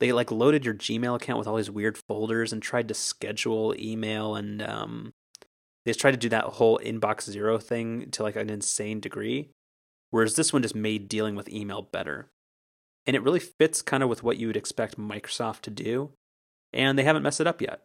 They 0.00 0.12
like 0.12 0.30
loaded 0.30 0.64
your 0.64 0.74
Gmail 0.74 1.16
account 1.16 1.38
with 1.38 1.46
all 1.46 1.56
these 1.56 1.70
weird 1.70 1.98
folders 2.08 2.52
and 2.52 2.62
tried 2.62 2.88
to 2.88 2.94
schedule 2.94 3.74
email 3.78 4.36
and 4.36 4.62
um, 4.62 5.12
they 5.84 5.92
tried 5.92 6.12
to 6.12 6.16
do 6.16 6.28
that 6.30 6.44
whole 6.44 6.78
inbox 6.78 7.30
zero 7.30 7.58
thing 7.58 8.10
to 8.12 8.22
like 8.22 8.36
an 8.36 8.50
insane 8.50 9.00
degree. 9.00 9.50
Whereas 10.10 10.36
this 10.36 10.52
one 10.52 10.62
just 10.62 10.74
made 10.74 11.08
dealing 11.08 11.34
with 11.34 11.48
email 11.48 11.82
better. 11.82 12.28
And 13.06 13.16
it 13.16 13.22
really 13.22 13.40
fits 13.40 13.82
kind 13.82 14.02
of 14.02 14.08
with 14.08 14.22
what 14.22 14.36
you 14.38 14.46
would 14.46 14.56
expect 14.56 14.98
Microsoft 14.98 15.62
to 15.62 15.70
do. 15.70 16.12
And 16.72 16.98
they 16.98 17.04
haven't 17.04 17.22
messed 17.22 17.40
it 17.40 17.46
up 17.46 17.60
yet. 17.60 17.82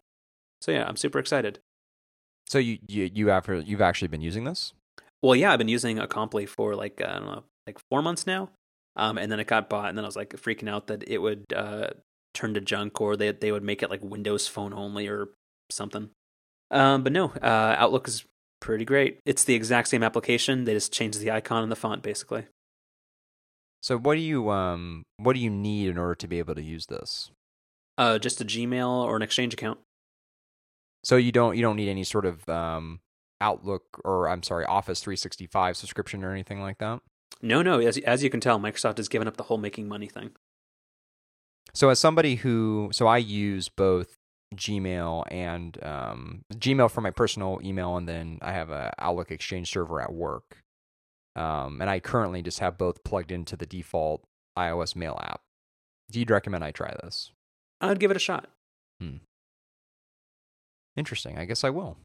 So 0.64 0.72
yeah, 0.72 0.86
I'm 0.88 0.96
super 0.96 1.20
excited. 1.20 1.60
So 2.48 2.58
you 2.58 2.78
you 2.88 3.10
you 3.14 3.30
after 3.30 3.60
you've 3.60 3.82
actually 3.82 4.08
been 4.08 4.22
using 4.22 4.46
this? 4.46 4.72
Well, 5.22 5.36
yeah, 5.36 5.52
I've 5.52 5.58
been 5.58 5.68
using 5.68 5.98
Acompli 5.98 6.48
for 6.48 6.74
like 6.74 7.02
I 7.06 7.20
don't 7.20 7.26
know, 7.26 7.44
like 7.68 7.80
four 7.92 8.02
months 8.02 8.26
now. 8.26 8.50
Um, 8.96 9.18
and 9.18 9.30
then 9.30 9.42
it 9.42 9.48
got 9.48 9.70
bought, 9.70 9.90
and 9.90 9.98
then 9.98 10.06
I 10.06 10.08
was 10.08 10.16
like 10.16 10.30
freaking 10.36 10.70
out 10.70 10.88
that 10.88 11.04
it 11.06 11.18
would 11.18 11.44
uh, 11.54 11.90
turn 12.34 12.54
to 12.54 12.62
junk, 12.62 13.02
or 13.02 13.18
they 13.18 13.32
they 13.32 13.52
would 13.52 13.64
make 13.64 13.84
it 13.84 13.90
like 13.90 14.02
Windows 14.02 14.48
Phone 14.48 14.74
only 14.74 15.10
or 15.10 15.32
something. 15.70 16.12
Um, 16.72 17.04
but 17.04 17.12
no, 17.12 17.34
uh, 17.42 17.76
Outlook 17.78 18.08
is 18.08 18.24
pretty 18.62 18.86
great. 18.86 19.20
It's 19.26 19.44
the 19.44 19.56
exact 19.56 19.90
same 19.90 20.02
application. 20.02 20.64
They 20.64 20.76
just 20.76 20.94
changed 20.94 21.20
the 21.20 21.32
icon 21.32 21.64
and 21.64 21.72
the 21.72 21.76
font, 21.76 22.04
basically. 22.04 22.46
So 23.82 23.98
what 23.98 24.16
do 24.16 24.22
you 24.22 24.50
um 24.50 25.04
what 25.18 25.34
do 25.34 25.42
you 25.42 25.50
need 25.50 25.90
in 25.90 25.98
order 25.98 26.16
to 26.16 26.28
be 26.28 26.40
able 26.40 26.56
to 26.56 26.64
use 26.64 26.86
this? 26.86 27.32
Uh, 27.98 28.18
just 28.18 28.40
a 28.40 28.46
Gmail 28.46 28.88
or 28.88 29.18
an 29.18 29.22
Exchange 29.22 29.54
account. 29.54 29.80
So 31.04 31.18
you 31.18 31.32
don't 31.32 31.56
you 31.56 31.62
don't 31.62 31.76
need 31.76 31.90
any 31.90 32.04
sort 32.04 32.26
of 32.26 32.48
um 32.50 33.00
Outlook 33.42 34.00
or 34.06 34.30
I'm 34.30 34.44
sorry 34.44 34.66
Office 34.66 35.02
365 35.02 35.76
subscription 35.76 36.24
or 36.24 36.32
anything 36.32 36.62
like 36.62 36.78
that. 36.78 37.02
No, 37.42 37.62
no. 37.62 37.80
As 37.80 37.98
as 38.00 38.24
you 38.24 38.30
can 38.30 38.40
tell, 38.40 38.60
Microsoft 38.60 38.98
has 38.98 39.10
given 39.10 39.28
up 39.28 39.38
the 39.38 39.44
whole 39.44 39.58
making 39.58 39.88
money 39.88 40.08
thing. 40.08 40.32
So 41.74 41.90
as 41.90 42.00
somebody 42.00 42.36
who 42.36 42.90
so 42.94 43.08
I 43.08 43.18
use 43.18 43.68
both 43.70 44.16
Gmail 44.56 45.24
and 45.32 45.84
um, 45.84 46.46
Gmail 46.54 46.90
for 46.90 47.02
my 47.02 47.12
personal 47.12 47.60
email, 47.64 47.98
and 47.98 48.08
then 48.08 48.40
I 48.42 48.54
have 48.54 48.70
a 48.70 48.94
Outlook 49.00 49.32
Exchange 49.32 49.70
server 49.72 50.02
at 50.02 50.14
work. 50.14 50.58
Um, 51.36 51.82
and 51.82 51.90
I 51.90 52.00
currently 52.00 52.44
just 52.44 52.60
have 52.60 52.78
both 52.78 53.04
plugged 53.04 53.32
into 53.32 53.56
the 53.56 53.66
default 53.66 54.24
iOS 54.58 54.96
Mail 54.96 55.20
app. 55.22 55.42
Do 56.12 56.20
you 56.20 56.26
recommend 56.30 56.64
I 56.64 56.72
try 56.72 56.94
this? 57.02 57.32
I'd 57.82 58.00
give 58.00 58.12
it 58.12 58.18
a 58.18 58.20
shot. 58.20 58.50
Interesting. 60.96 61.38
I 61.38 61.46
guess 61.46 61.64
I 61.64 61.70
will. 61.70 61.98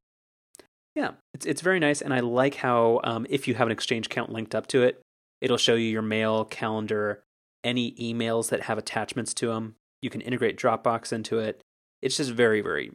Yeah, 0.94 1.12
it's 1.34 1.46
it's 1.46 1.60
very 1.60 1.78
nice, 1.78 2.00
and 2.00 2.12
I 2.12 2.20
like 2.20 2.56
how 2.56 3.00
um, 3.04 3.26
if 3.30 3.46
you 3.46 3.54
have 3.54 3.68
an 3.68 3.72
Exchange 3.72 4.06
account 4.06 4.30
linked 4.30 4.54
up 4.54 4.66
to 4.68 4.82
it, 4.82 5.00
it'll 5.40 5.56
show 5.56 5.74
you 5.74 5.88
your 5.88 6.02
mail, 6.02 6.44
calendar, 6.44 7.22
any 7.62 7.92
emails 7.92 8.48
that 8.50 8.62
have 8.62 8.78
attachments 8.78 9.32
to 9.34 9.48
them. 9.48 9.76
You 10.02 10.10
can 10.10 10.20
integrate 10.20 10.58
Dropbox 10.58 11.12
into 11.12 11.38
it. 11.38 11.60
It's 12.02 12.16
just 12.16 12.30
very 12.30 12.60
very 12.60 12.90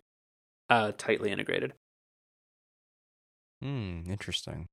uh, 0.69 0.91
tightly 0.97 1.31
integrated. 1.31 1.73
Hmm. 3.61 4.01
Interesting. 4.09 4.67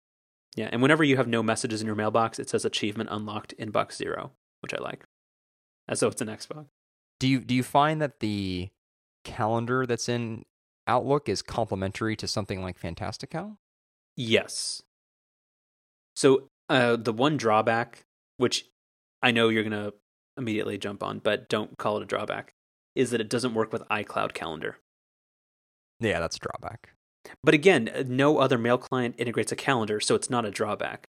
Yeah, 0.56 0.68
and 0.72 0.82
whenever 0.82 1.04
you 1.04 1.16
have 1.16 1.28
no 1.28 1.42
messages 1.42 1.80
in 1.80 1.86
your 1.86 1.94
mailbox, 1.94 2.40
it 2.40 2.50
says 2.50 2.64
achievement 2.64 3.10
unlocked 3.12 3.54
inbox 3.58 3.92
zero, 3.92 4.32
which 4.60 4.74
I 4.74 4.78
like, 4.78 5.04
as 5.88 6.00
though 6.00 6.08
it's 6.08 6.20
an 6.20 6.28
Xbox. 6.28 6.66
Do 7.20 7.28
you 7.28 7.40
do 7.40 7.54
you 7.54 7.62
find 7.62 8.02
that 8.02 8.18
the 8.18 8.70
calendar 9.24 9.86
that's 9.86 10.08
in 10.08 10.44
Outlook 10.90 11.28
is 11.28 11.40
complementary 11.40 12.16
to 12.16 12.26
something 12.26 12.62
like 12.62 12.76
Fantastical? 12.76 13.58
Yes. 14.16 14.82
So 16.16 16.48
uh, 16.68 16.96
the 16.96 17.12
one 17.12 17.36
drawback, 17.36 18.00
which 18.38 18.66
I 19.22 19.30
know 19.30 19.50
you're 19.50 19.62
gonna 19.62 19.92
immediately 20.36 20.78
jump 20.78 21.04
on, 21.04 21.20
but 21.20 21.48
don't 21.48 21.78
call 21.78 21.98
it 21.98 22.02
a 22.02 22.06
drawback, 22.06 22.54
is 22.96 23.12
that 23.12 23.20
it 23.20 23.30
doesn't 23.30 23.54
work 23.54 23.72
with 23.72 23.86
iCloud 23.88 24.34
Calendar. 24.34 24.78
Yeah, 26.00 26.18
that's 26.18 26.36
a 26.36 26.40
drawback. 26.40 26.90
But 27.44 27.54
again, 27.54 27.88
no 28.08 28.38
other 28.38 28.58
mail 28.58 28.76
client 28.76 29.14
integrates 29.16 29.52
a 29.52 29.56
calendar, 29.56 30.00
so 30.00 30.16
it's 30.16 30.28
not 30.28 30.44
a 30.44 30.50
drawback. 30.50 31.06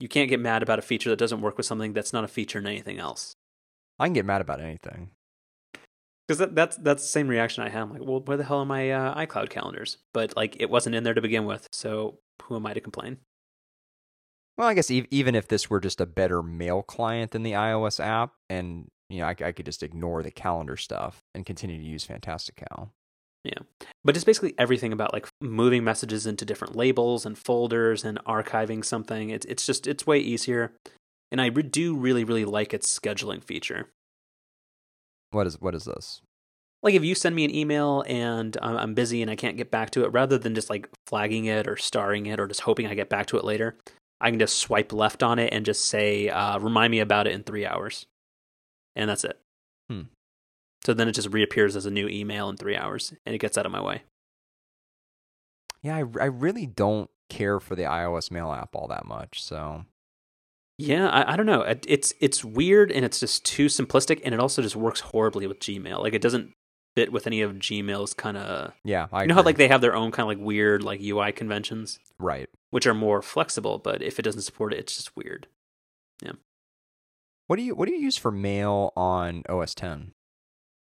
You 0.00 0.08
can't 0.08 0.30
get 0.30 0.40
mad 0.40 0.62
about 0.62 0.78
a 0.78 0.82
feature 0.82 1.10
that 1.10 1.18
doesn't 1.18 1.42
work 1.42 1.58
with 1.58 1.66
something 1.66 1.92
that's 1.92 2.14
not 2.14 2.24
a 2.24 2.28
feature 2.28 2.60
in 2.60 2.66
anything 2.66 2.98
else. 2.98 3.34
I 3.98 4.06
can 4.06 4.14
get 4.14 4.24
mad 4.24 4.40
about 4.40 4.62
anything. 4.62 5.10
Because 6.26 6.38
that, 6.38 6.54
that's 6.54 6.76
that's 6.76 7.02
the 7.02 7.08
same 7.08 7.28
reaction 7.28 7.62
I 7.62 7.68
had. 7.68 7.82
I'm 7.82 7.92
like, 7.92 8.02
well, 8.02 8.20
where 8.20 8.36
the 8.36 8.44
hell 8.44 8.58
are 8.60 8.66
my 8.66 8.90
uh, 8.90 9.26
iCloud 9.26 9.48
calendars? 9.48 9.98
But 10.12 10.34
like, 10.36 10.56
it 10.58 10.70
wasn't 10.70 10.96
in 10.96 11.04
there 11.04 11.14
to 11.14 11.22
begin 11.22 11.44
with, 11.44 11.68
so 11.72 12.18
who 12.42 12.56
am 12.56 12.66
I 12.66 12.74
to 12.74 12.80
complain? 12.80 13.18
Well, 14.58 14.68
I 14.68 14.74
guess 14.74 14.90
e- 14.90 15.06
even 15.10 15.34
if 15.34 15.48
this 15.48 15.68
were 15.70 15.80
just 15.80 16.00
a 16.00 16.06
better 16.06 16.42
mail 16.42 16.82
client 16.82 17.30
than 17.32 17.42
the 17.42 17.52
iOS 17.52 18.00
app, 18.00 18.32
and 18.48 18.88
you 19.08 19.20
know, 19.20 19.26
I, 19.26 19.36
I 19.44 19.52
could 19.52 19.66
just 19.66 19.82
ignore 19.82 20.22
the 20.22 20.30
calendar 20.30 20.76
stuff 20.76 21.22
and 21.34 21.46
continue 21.46 21.78
to 21.78 21.84
use 21.84 22.04
Fantastical. 22.04 22.92
Yeah. 23.44 23.62
But 24.04 24.14
just 24.14 24.26
basically 24.26 24.54
everything 24.58 24.92
about 24.92 25.12
like 25.12 25.28
moving 25.40 25.84
messages 25.84 26.26
into 26.26 26.44
different 26.44 26.74
labels 26.74 27.24
and 27.24 27.38
folders 27.38 28.04
and 28.04 28.18
archiving 28.24 28.84
something. 28.84 29.30
It's 29.30 29.46
it's 29.46 29.64
just 29.64 29.86
it's 29.86 30.06
way 30.06 30.18
easier. 30.18 30.72
And 31.30 31.40
I 31.40 31.50
do 31.50 31.96
really 31.96 32.24
really 32.24 32.44
like 32.44 32.74
its 32.74 32.98
scheduling 32.98 33.44
feature. 33.44 33.90
What 35.30 35.46
is 35.46 35.60
what 35.60 35.74
is 35.74 35.84
this? 35.84 36.22
Like 36.82 36.94
if 36.94 37.04
you 37.04 37.14
send 37.14 37.34
me 37.34 37.44
an 37.44 37.54
email 37.54 38.04
and 38.06 38.56
I'm 38.62 38.76
I'm 38.76 38.94
busy 38.94 39.22
and 39.22 39.30
I 39.30 39.36
can't 39.36 39.56
get 39.56 39.70
back 39.70 39.90
to 39.90 40.04
it, 40.04 40.12
rather 40.12 40.38
than 40.38 40.54
just 40.54 40.70
like 40.70 40.88
flagging 41.06 41.46
it 41.46 41.66
or 41.66 41.76
starring 41.76 42.26
it 42.26 42.38
or 42.38 42.46
just 42.46 42.60
hoping 42.62 42.86
I 42.86 42.94
get 42.94 43.08
back 43.08 43.26
to 43.26 43.38
it 43.38 43.44
later, 43.44 43.76
I 44.20 44.30
can 44.30 44.38
just 44.38 44.58
swipe 44.58 44.92
left 44.92 45.22
on 45.22 45.38
it 45.38 45.52
and 45.52 45.64
just 45.64 45.86
say, 45.86 46.28
uh, 46.28 46.58
"Remind 46.58 46.90
me 46.90 47.00
about 47.00 47.26
it 47.26 47.32
in 47.32 47.42
three 47.42 47.66
hours," 47.66 48.06
and 48.94 49.10
that's 49.10 49.24
it. 49.24 49.38
Hmm. 49.90 50.02
So 50.84 50.94
then 50.94 51.08
it 51.08 51.12
just 51.12 51.32
reappears 51.32 51.74
as 51.74 51.86
a 51.86 51.90
new 51.90 52.08
email 52.08 52.48
in 52.48 52.56
three 52.56 52.76
hours, 52.76 53.12
and 53.24 53.34
it 53.34 53.38
gets 53.38 53.58
out 53.58 53.66
of 53.66 53.72
my 53.72 53.82
way. 53.82 54.02
Yeah, 55.82 55.96
I, 55.96 56.04
I 56.20 56.26
really 56.26 56.66
don't 56.66 57.10
care 57.28 57.58
for 57.58 57.74
the 57.74 57.82
iOS 57.82 58.30
mail 58.30 58.52
app 58.52 58.74
all 58.74 58.88
that 58.88 59.04
much. 59.04 59.42
So 59.42 59.84
Yeah, 60.78 61.08
I, 61.08 61.32
I 61.32 61.36
don't 61.36 61.46
know. 61.46 61.62
It, 61.62 61.84
it's 61.88 62.12
it's 62.20 62.44
weird 62.44 62.92
and 62.92 63.04
it's 63.04 63.20
just 63.20 63.44
too 63.44 63.66
simplistic, 63.66 64.20
and 64.24 64.34
it 64.34 64.40
also 64.40 64.60
just 64.62 64.76
works 64.76 65.00
horribly 65.00 65.46
with 65.46 65.58
Gmail. 65.60 66.00
Like 66.02 66.12
it 66.14 66.20
doesn't 66.22 66.52
fit 66.94 67.12
with 67.12 67.26
any 67.26 67.40
of 67.42 67.52
Gmail's 67.54 68.12
kind 68.14 68.36
of. 68.36 68.72
yeah, 68.84 69.06
I 69.12 69.22
You 69.22 69.28
know 69.28 69.34
how 69.36 69.42
like 69.42 69.56
they 69.56 69.68
have 69.68 69.80
their 69.80 69.94
own 69.94 70.10
kind 70.12 70.24
of 70.30 70.38
like 70.38 70.44
weird 70.46 70.82
like 70.82 71.00
UI 71.02 71.32
conventions, 71.32 71.98
right. 72.18 72.48
which 72.70 72.86
are 72.86 72.94
more 72.94 73.22
flexible, 73.22 73.78
but 73.78 74.02
if 74.02 74.18
it 74.18 74.22
doesn't 74.22 74.42
support 74.42 74.72
it, 74.74 74.78
it's 74.80 74.96
just 74.96 75.16
weird. 75.16 75.46
Yeah. 76.22 76.32
What 77.46 77.56
do 77.56 77.62
you 77.62 77.74
what 77.74 77.86
do 77.88 77.94
you 77.94 78.00
use 78.00 78.16
for 78.18 78.30
mail 78.30 78.92
on 78.96 79.44
OS 79.48 79.74
X? 79.80 80.02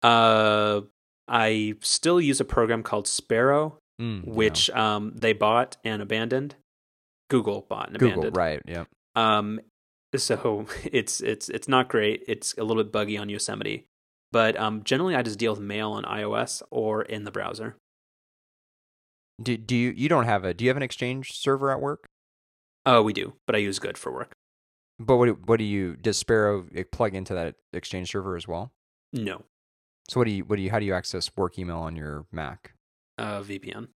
Uh, 0.03 0.81
I 1.27 1.75
still 1.81 2.21
use 2.21 2.39
a 2.39 2.45
program 2.45 2.83
called 2.83 3.07
Sparrow, 3.07 3.77
Mm, 3.99 4.27
yeah. 4.27 4.33
which 4.33 4.69
um 4.71 5.13
they 5.15 5.33
bought 5.33 5.77
and 5.83 6.01
abandoned. 6.03 6.55
Google 7.29 7.65
bought 7.67 7.89
and 7.89 7.97
Google, 7.97 8.19
abandoned. 8.27 8.37
right? 8.37 8.61
Yep. 8.67 8.87
Um, 9.15 9.59
so 10.15 10.65
it's 10.83 11.21
it's 11.21 11.49
it's 11.49 11.67
not 11.67 11.89
great. 11.89 12.23
It's 12.27 12.53
a 12.57 12.63
little 12.63 12.83
bit 12.83 12.91
buggy 12.91 13.17
on 13.17 13.29
Yosemite, 13.29 13.85
but 14.31 14.57
um, 14.57 14.83
generally 14.83 15.15
I 15.15 15.21
just 15.21 15.39
deal 15.39 15.51
with 15.53 15.61
mail 15.61 15.91
on 15.91 16.03
iOS 16.03 16.61
or 16.71 17.01
in 17.01 17.23
the 17.23 17.31
browser. 17.31 17.75
Do 19.41 19.55
do 19.57 19.75
you 19.75 19.91
you 19.95 20.09
don't 20.09 20.25
have 20.25 20.43
a 20.45 20.53
do 20.53 20.65
you 20.65 20.69
have 20.69 20.77
an 20.77 20.83
Exchange 20.83 21.33
server 21.37 21.71
at 21.71 21.79
work? 21.81 22.05
Oh, 22.85 23.01
we 23.03 23.13
do, 23.13 23.33
but 23.45 23.55
I 23.55 23.59
use 23.59 23.79
Good 23.79 23.97
for 23.97 24.11
work. 24.11 24.33
But 24.99 25.17
what 25.17 25.25
do- 25.27 25.39
what 25.45 25.57
do 25.57 25.63
you 25.63 25.95
does 25.95 26.17
Sparrow 26.17 26.65
eh, 26.73 26.83
plug 26.91 27.13
into 27.13 27.33
that 27.35 27.55
Exchange 27.73 28.09
server 28.11 28.35
as 28.35 28.47
well? 28.47 28.71
No, 29.13 29.43
So 30.09 30.19
what 30.19 30.25
do 30.25 30.31
you 30.31 30.43
what 30.43 30.55
do 30.55 30.61
you 30.63 30.71
how 30.71 30.79
do 30.79 30.85
you 30.85 30.93
access 30.93 31.29
work 31.37 31.59
email 31.59 31.77
on 31.77 31.95
your 31.95 32.25
Mac 32.31 32.73
uh, 33.17 33.41
VPN. 33.41 33.87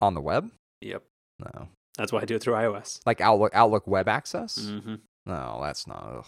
on 0.00 0.14
the 0.14 0.20
web? 0.20 0.50
Yep, 0.80 1.02
No, 1.38 1.68
that's 1.98 2.12
why 2.12 2.20
I 2.20 2.24
do 2.24 2.36
it 2.36 2.42
through 2.42 2.54
iOS. 2.54 3.00
like 3.04 3.20
Outlook 3.20 3.52
Outlook 3.54 3.86
web 3.86 4.08
access? 4.08 4.58
Mm-hmm. 4.58 4.94
No, 5.26 5.58
that's 5.62 5.86
not. 5.86 6.02
Ugh. 6.18 6.26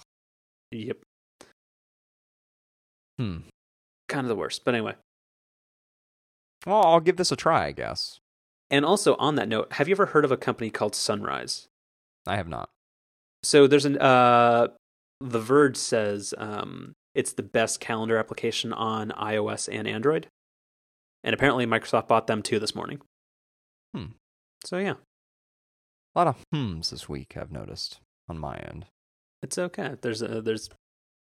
Yep, 0.73 0.99
Hmm. 3.18 3.39
kind 4.09 4.25
of 4.25 4.29
the 4.29 4.37
worst. 4.37 4.64
But 4.64 4.75
anyway, 4.75 4.95
Well, 6.66 6.83
I'll 6.85 7.01
give 7.01 7.16
this 7.16 7.33
a 7.33 7.37
try. 7.37 7.66
I 7.66 7.73
guess 7.73 8.18
and 8.73 8.85
also 8.85 9.16
on 9.16 9.35
that 9.35 9.49
note, 9.49 9.73
have 9.73 9.89
you 9.89 9.95
ever 9.95 10.07
heard 10.07 10.25
of 10.25 10.31
a 10.31 10.37
company 10.37 10.71
called 10.71 10.95
Sunrise? 10.95 11.66
I 12.27 12.37
have 12.37 12.47
not. 12.47 12.68
So 13.43 13.66
there's 13.66 13.85
an 13.85 13.99
uh, 13.99 14.68
The 15.21 15.41
Verge 15.41 15.77
says 15.77 16.33
um, 16.39 16.93
it's 17.14 17.33
the 17.33 17.43
best 17.43 17.81
calendar 17.81 18.16
application 18.16 18.73
on 18.73 19.11
iOS 19.11 19.68
and 19.73 19.89
Android, 19.89 20.29
and 21.25 21.35
apparently 21.35 21.66
Microsoft 21.66 22.07
bought 22.07 22.27
them 22.29 22.43
too 22.43 22.59
this 22.61 22.75
morning. 22.77 23.01
Hmm. 23.95 24.12
So 24.64 24.79
yeah, 24.79 24.95
A 26.15 26.19
lot 26.19 26.27
of 26.27 26.37
hums 26.53 26.91
this 26.91 27.09
week. 27.09 27.37
I've 27.37 27.53
noticed 27.53 28.01
on 28.29 28.39
my 28.39 28.57
end. 28.57 28.87
it's 29.43 29.59
okay. 29.59 29.97
There's 30.01 30.23
a, 30.23 30.41
there's 30.43 30.69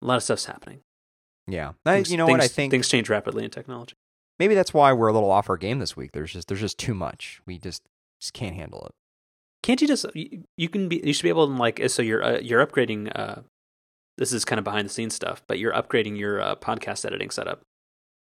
a 0.02 0.06
lot 0.06 0.16
of 0.16 0.22
stuff's 0.22 0.44
happening. 0.46 0.80
Yeah, 1.46 1.72
Things- 1.84 2.10
you 2.10 2.16
know 2.16 2.26
what 2.26 2.40
I 2.40 2.48
think. 2.48 2.70
things 2.70 2.88
change 2.88 3.08
rapidly 3.10 3.44
in 3.44 3.50
technology. 3.50 3.94
maybe 4.38 4.54
that's 4.54 4.72
why 4.74 4.92
we're 4.92 5.08
a 5.08 5.12
little 5.12 5.30
off 5.30 5.48
our 5.50 5.56
game 5.56 5.78
this 5.78 5.96
week. 5.96 6.12
There's 6.12 6.32
just 6.32 6.48
there's 6.48 6.60
just 6.60 6.78
too 6.78 6.94
much. 6.94 7.40
We 7.46 7.58
just 7.58 7.82
just 8.20 8.32
can't 8.32 8.54
handle 8.56 8.84
it. 8.86 8.92
Can't 9.62 9.80
you 9.80 9.86
just 9.88 10.06
you, 10.14 10.44
you 10.56 10.68
can 10.68 10.88
be 10.88 11.00
you 11.04 11.12
should 11.12 11.22
be 11.22 11.28
able 11.28 11.46
to 11.46 11.52
like 11.54 11.88
so 11.90 12.02
you're 12.02 12.22
uh, 12.24 12.38
you're 12.40 12.64
upgrading. 12.66 13.12
Uh, 13.14 13.42
this 14.16 14.32
is 14.32 14.44
kind 14.44 14.58
of 14.58 14.64
behind 14.64 14.86
the 14.88 14.92
scenes 14.92 15.14
stuff, 15.14 15.42
but 15.48 15.58
you're 15.58 15.72
upgrading 15.72 16.18
your 16.18 16.40
uh, 16.40 16.54
podcast 16.56 17.04
editing 17.04 17.30
setup. 17.30 17.60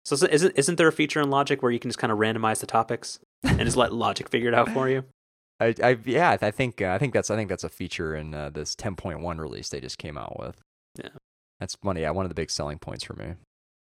So 0.05 0.15
isn't 0.25 0.53
isn't 0.57 0.75
there 0.77 0.87
a 0.87 0.91
feature 0.93 1.19
in 1.21 1.29
Logic 1.29 1.61
where 1.61 1.71
you 1.71 1.79
can 1.79 1.89
just 1.89 1.99
kind 1.99 2.11
of 2.11 2.19
randomize 2.19 2.59
the 2.59 2.67
topics 2.67 3.19
and 3.43 3.59
just 3.59 3.75
let 3.77 3.91
Logic 3.93 4.27
figure 4.29 4.47
it 4.47 4.53
out 4.55 4.69
for 4.69 4.87
you? 4.89 5.03
I, 5.59 5.75
I 5.83 5.97
yeah, 6.05 6.37
I 6.41 6.51
think 6.51 6.81
uh, 6.81 6.91
I 6.91 6.97
think 6.97 7.13
that's 7.13 7.29
I 7.29 7.35
think 7.35 7.49
that's 7.49 7.63
a 7.63 7.69
feature 7.69 8.15
in 8.15 8.33
uh, 8.33 8.49
this 8.49 8.75
10.1 8.75 9.39
release 9.39 9.69
they 9.69 9.81
just 9.81 9.97
came 9.97 10.17
out 10.17 10.39
with. 10.39 10.61
Yeah. 10.97 11.09
that's 11.59 11.77
one 11.81 11.97
yeah 11.97 12.09
one 12.11 12.25
of 12.25 12.29
the 12.29 12.35
big 12.35 12.49
selling 12.49 12.79
points 12.79 13.03
for 13.03 13.13
me. 13.13 13.35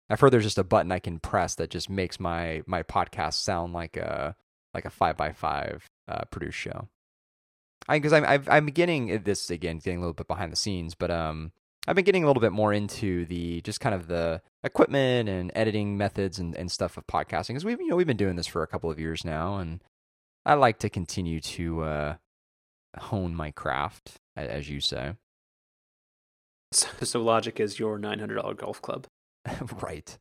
I've 0.10 0.20
heard 0.20 0.32
there's 0.32 0.44
just 0.44 0.58
a 0.58 0.64
button 0.64 0.92
I 0.92 1.00
can 1.00 1.20
press 1.20 1.56
that 1.56 1.70
just 1.70 1.90
makes 1.90 2.20
my 2.20 2.64
my 2.66 2.84
podcast 2.84 3.36
sound 3.36 3.74
like 3.74 3.96
a 3.96 4.36
like 4.74 4.86
a 4.86 4.90
five 4.90 5.18
by 5.18 5.32
five 5.32 5.86
uh, 6.08 6.26
produced 6.30 6.58
show. 6.58 6.90
I 7.88 7.98
because 7.98 8.14
I'm 8.14 8.26
I've, 8.26 8.50
I'm 8.50 8.66
getting 8.68 9.12
uh, 9.12 9.20
this 9.24 9.50
again 9.50 9.78
getting 9.78 9.98
a 9.98 10.02
little 10.02 10.14
bit 10.14 10.28
behind 10.28 10.52
the 10.52 10.58
scenes, 10.58 10.96
but 10.96 11.10
um 11.10 11.52
I've 11.88 11.96
been 11.96 12.06
getting 12.06 12.24
a 12.24 12.28
little 12.28 12.42
bit 12.42 12.52
more 12.52 12.74
into 12.74 13.26
the 13.26 13.62
just 13.62 13.80
kind 13.80 13.96
of 13.96 14.08
the 14.08 14.42
equipment 14.64 15.30
and 15.30 15.52
editing 15.56 15.98
methods 15.98 16.38
and, 16.38 16.56
and 16.56 16.72
stuff 16.72 16.96
of 16.98 17.08
podcasting 17.08 17.50
because 17.50 17.66
we've 17.66 17.80
you 17.80 17.88
know 17.88 17.96
we've 17.96 18.06
been 18.06 18.18
doing 18.18 18.36
this 18.36 18.48
for 18.48 18.62
a 18.62 18.68
couple 18.68 18.92
of 18.92 19.00
years 19.00 19.26
now 19.26 19.58
and 19.58 19.82
I 20.46 20.56
like 20.56 20.80
to 20.80 20.90
continue 20.90 21.40
to 21.40 21.84
uh, 21.84 22.16
hone 22.98 23.36
my 23.36 23.52
craft, 23.52 24.20
as 24.36 24.70
you 24.70 24.80
say. 24.80 25.14
So, 26.72 26.88
so 27.04 27.22
Logic 27.22 27.60
is 27.60 27.80
your 27.80 27.98
nine 27.98 28.20
hundred 28.20 28.36
dollar 28.36 28.54
golf 28.54 28.82
club. 28.82 29.08
right. 29.82 30.18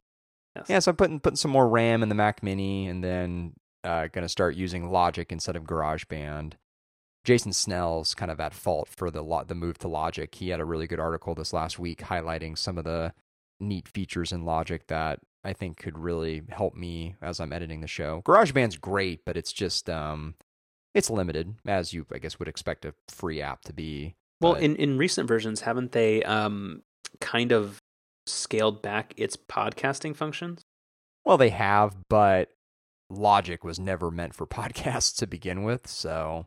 Yes. 0.56 0.66
Yeah, 0.68 0.78
so 0.80 0.90
I'm 0.90 0.96
putting 0.96 1.20
putting 1.20 1.36
some 1.36 1.52
more 1.52 1.68
RAM 1.68 2.02
in 2.02 2.08
the 2.08 2.14
Mac 2.14 2.42
Mini, 2.42 2.88
and 2.88 3.04
then 3.04 3.54
uh, 3.84 4.08
going 4.08 4.24
to 4.24 4.28
start 4.28 4.56
using 4.56 4.90
Logic 4.90 5.30
instead 5.30 5.56
of 5.56 5.64
GarageBand. 5.64 6.54
Jason 7.22 7.52
Snell's 7.52 8.14
kind 8.14 8.30
of 8.30 8.40
at 8.40 8.54
fault 8.54 8.88
for 8.88 9.10
the 9.10 9.22
lo- 9.22 9.44
the 9.44 9.54
move 9.54 9.78
to 9.78 9.88
Logic. 9.88 10.34
He 10.34 10.48
had 10.48 10.60
a 10.60 10.64
really 10.64 10.86
good 10.86 11.00
article 11.00 11.34
this 11.34 11.52
last 11.52 11.78
week 11.78 12.00
highlighting 12.00 12.56
some 12.58 12.78
of 12.78 12.84
the 12.84 13.12
neat 13.60 13.88
features 13.88 14.32
in 14.32 14.44
Logic 14.44 14.86
that 14.88 15.20
I 15.45 15.53
think 15.53 15.78
could 15.78 15.99
really 15.99 16.43
help 16.49 16.74
me 16.74 17.16
as 17.22 17.41
I'm 17.41 17.53
editing 17.53 17.80
the 17.80 17.86
show. 17.86 18.22
GarageBand's 18.26 18.76
great, 18.76 19.24
but 19.24 19.36
it's 19.36 19.53
just 19.53 19.88
um, 19.88 20.34
it's 20.95 21.11
limited 21.11 21.55
as 21.66 21.93
you 21.93 22.07
I 22.12 22.18
guess 22.18 22.38
would 22.38 22.49
expect 22.49 22.84
a 22.84 22.95
free 23.09 23.41
app 23.41 23.62
to 23.62 23.72
be. 23.72 24.16
Well, 24.41 24.55
but- 24.55 24.62
in 24.62 24.76
in 24.76 24.99
recent 24.99 25.28
versions, 25.28 25.62
haven't 25.62 25.93
they 25.93 26.22
um 26.24 26.82
kind 27.20 27.53
of 27.53 27.78
scaled 28.26 28.82
back 28.82 29.14
its 29.16 29.36
podcasting 29.36 30.14
functions? 30.14 30.62
Well, 31.24 31.36
they 31.38 31.51
have, 31.51 31.97
but 32.09 32.49
Logic 33.11 33.62
was 33.64 33.78
never 33.78 34.11
meant 34.11 34.34
for 34.34 34.47
podcasts 34.47 35.16
to 35.16 35.26
begin 35.26 35.62
with. 35.64 35.86
So, 35.86 36.47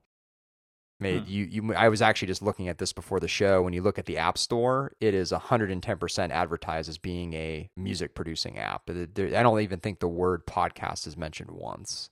made 1.00 1.24
Hmm. 1.24 1.30
you 1.30 1.44
you. 1.46 1.74
I 1.74 1.90
was 1.90 2.02
actually 2.02 2.28
just 2.30 2.42
looking 2.42 2.68
at 2.68 2.78
this 2.78 2.94
before 2.94 3.20
the 3.20 3.28
show. 3.28 3.62
When 3.62 3.74
you 3.74 3.82
look 3.82 3.98
at 4.00 4.06
the 4.06 4.18
App 4.18 4.38
Store, 4.38 4.92
it 5.00 5.14
is 5.14 5.32
110 5.32 5.98
percent 5.98 6.32
advertised 6.32 6.90
as 6.90 6.98
being 6.98 7.34
a 7.34 7.70
music 7.76 8.16
producing 8.16 8.58
app. 8.58 8.90
I 8.90 9.06
don't 9.44 9.60
even 9.62 9.80
think 9.80 10.00
the 10.00 10.08
word 10.08 10.46
podcast 10.46 11.06
is 11.08 11.18
mentioned 11.18 11.52
once. 11.52 12.10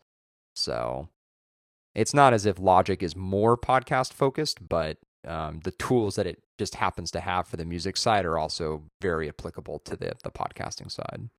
So, 0.56 1.08
it's 1.96 2.14
not 2.14 2.34
as 2.34 2.46
if 2.46 2.60
Logic 2.60 3.02
is 3.02 3.16
more 3.16 3.58
podcast 3.58 4.14
focused, 4.14 4.68
but 4.68 4.98
um, 5.26 5.60
the 5.64 5.72
tools 5.72 6.16
that 6.16 6.26
it 6.28 6.42
just 6.58 6.76
happens 6.76 7.12
to 7.12 7.20
have 7.22 7.48
for 7.48 7.58
the 7.58 7.66
music 7.66 7.96
side 7.96 8.26
are 8.26 8.38
also 8.38 8.84
very 9.02 9.30
applicable 9.30 9.80
to 9.80 9.96
the 9.96 10.14
the 10.24 10.32
podcasting 10.32 10.92
side. 10.92 11.30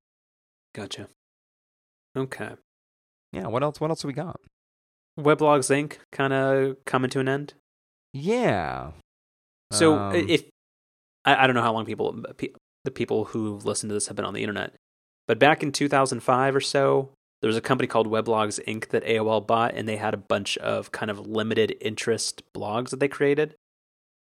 Gotcha. 0.73 1.09
Okay. 2.15 2.51
Yeah. 3.31 3.47
What 3.47 3.63
else? 3.63 3.79
What 3.81 3.89
else 3.89 4.01
have 4.03 4.07
we 4.09 4.13
got? 4.13 4.39
Weblogs 5.19 5.69
Inc. 5.69 5.97
kind 6.11 6.33
of 6.33 6.77
coming 6.85 7.09
to 7.11 7.19
an 7.19 7.27
end. 7.27 7.53
Yeah. 8.13 8.91
So 9.71 9.95
Um, 9.97 10.15
if 10.15 10.43
I, 11.25 11.43
I 11.43 11.47
don't 11.47 11.55
know 11.55 11.61
how 11.61 11.73
long 11.73 11.85
people 11.85 12.23
the 12.83 12.91
people 12.91 13.25
who 13.25 13.59
listen 13.63 13.89
to 13.89 13.93
this 13.93 14.07
have 14.07 14.15
been 14.15 14.25
on 14.25 14.33
the 14.33 14.41
internet, 14.41 14.73
but 15.27 15.39
back 15.39 15.63
in 15.63 15.71
2005 15.71 16.55
or 16.55 16.61
so, 16.61 17.11
there 17.41 17.47
was 17.47 17.57
a 17.57 17.61
company 17.61 17.87
called 17.87 18.07
Weblogs 18.07 18.63
Inc. 18.65 18.89
that 18.89 19.05
AOL 19.05 19.45
bought, 19.45 19.73
and 19.73 19.87
they 19.87 19.97
had 19.97 20.13
a 20.13 20.17
bunch 20.17 20.57
of 20.57 20.91
kind 20.91 21.09
of 21.09 21.27
limited 21.27 21.75
interest 21.81 22.41
blogs 22.53 22.89
that 22.89 22.99
they 22.99 23.07
created. 23.07 23.55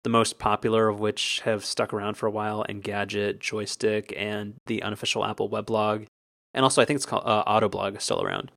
The 0.04 0.10
most 0.10 0.40
popular 0.40 0.88
of 0.88 1.00
which 1.00 1.42
have 1.42 1.64
stuck 1.64 1.94
around 1.94 2.16
for 2.16 2.26
a 2.26 2.32
while, 2.32 2.66
Engadget, 2.68 3.40
Joystiq, 3.40 4.14
and 4.18 4.56
the 4.66 4.82
unofficial 4.82 5.24
Apple 5.24 5.50
weblog, 5.50 6.08
and 6.54 6.64
also 6.64 6.82
I 6.82 6.86
think 6.86 6.98
it's 6.98 7.06
called 7.06 7.24
uh, 7.26 7.44
Autoblog 7.46 7.98
is 7.98 8.04
still 8.04 8.22
around. 8.22 8.52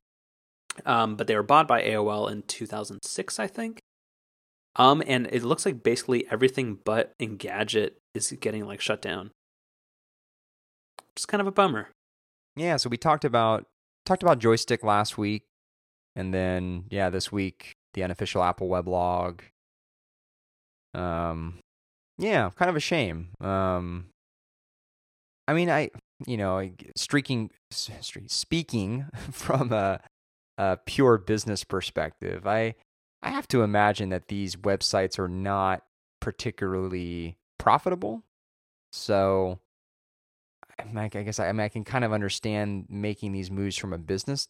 Um, 0.85 1.15
but 1.15 1.27
they 1.27 1.35
were 1.35 1.43
bought 1.43 1.67
by 1.67 1.81
AOL 1.81 2.31
in 2.31 2.43
2006, 2.43 3.39
I 3.39 3.47
think. 3.47 3.79
Um, 4.75 5.01
and 5.07 5.27
it 5.31 5.43
looks 5.43 5.65
like 5.65 5.83
basically 5.83 6.27
everything 6.29 6.79
but 6.83 7.13
Engadget 7.19 7.91
is 8.13 8.31
getting 8.41 8.65
like 8.65 8.81
shut 8.81 9.01
down. 9.01 9.31
Just 11.15 11.27
kind 11.27 11.39
of 11.39 11.47
a 11.47 11.51
bummer. 11.51 11.89
Yeah, 12.57 12.75
so 12.77 12.89
we 12.89 12.97
talked 12.97 13.23
about 13.23 13.65
talked 14.05 14.23
about 14.23 14.39
Joystiq 14.39 14.83
last 14.83 15.17
week, 15.17 15.43
and 16.15 16.33
then 16.33 16.85
yeah, 16.89 17.09
this 17.09 17.31
week 17.31 17.73
the 17.93 18.03
unofficial 18.03 18.43
Apple 18.43 18.67
weblog. 18.67 19.41
Um, 20.93 21.59
yeah, 22.17 22.49
kind 22.55 22.69
of 22.69 22.75
a 22.75 22.81
shame. 22.81 23.29
Um, 23.39 24.07
I 25.47 25.53
mean, 25.53 25.69
I 25.69 25.89
you 26.25 26.37
know, 26.37 26.69
streaking, 26.95 27.51
speaking 27.71 29.05
from 29.31 29.71
a, 29.71 29.99
a 30.57 30.77
pure 30.85 31.17
business 31.17 31.63
perspective, 31.63 32.47
I 32.47 32.75
I 33.21 33.29
have 33.31 33.47
to 33.49 33.63
imagine 33.63 34.09
that 34.09 34.27
these 34.27 34.55
websites 34.55 35.17
are 35.17 35.27
not 35.27 35.83
particularly 36.19 37.37
profitable. 37.57 38.23
So 38.91 39.59
I 40.77 41.07
guess 41.07 41.39
I, 41.39 41.51
mean, 41.51 41.61
I 41.61 41.69
can 41.69 41.83
kind 41.83 42.03
of 42.03 42.13
understand 42.13 42.85
making 42.89 43.31
these 43.31 43.49
moves 43.49 43.77
from 43.77 43.93
a 43.93 43.97
business 43.97 44.47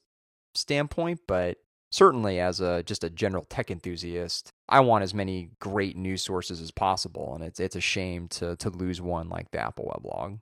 standpoint, 0.55 1.21
but 1.27 1.57
certainly 1.91 2.39
as 2.39 2.59
a 2.59 2.83
just 2.83 3.03
a 3.03 3.09
general 3.09 3.45
tech 3.45 3.71
enthusiast, 3.71 4.49
I 4.67 4.79
want 4.81 5.03
as 5.03 5.13
many 5.13 5.51
great 5.59 5.95
news 5.95 6.23
sources 6.23 6.61
as 6.61 6.71
possible, 6.71 7.33
and 7.35 7.43
it's 7.43 7.59
it's 7.59 7.75
a 7.75 7.81
shame 7.81 8.27
to 8.29 8.55
to 8.57 8.69
lose 8.69 9.01
one 9.01 9.29
like 9.29 9.51
the 9.51 9.59
Apple 9.59 9.91
Weblog. 9.95 10.39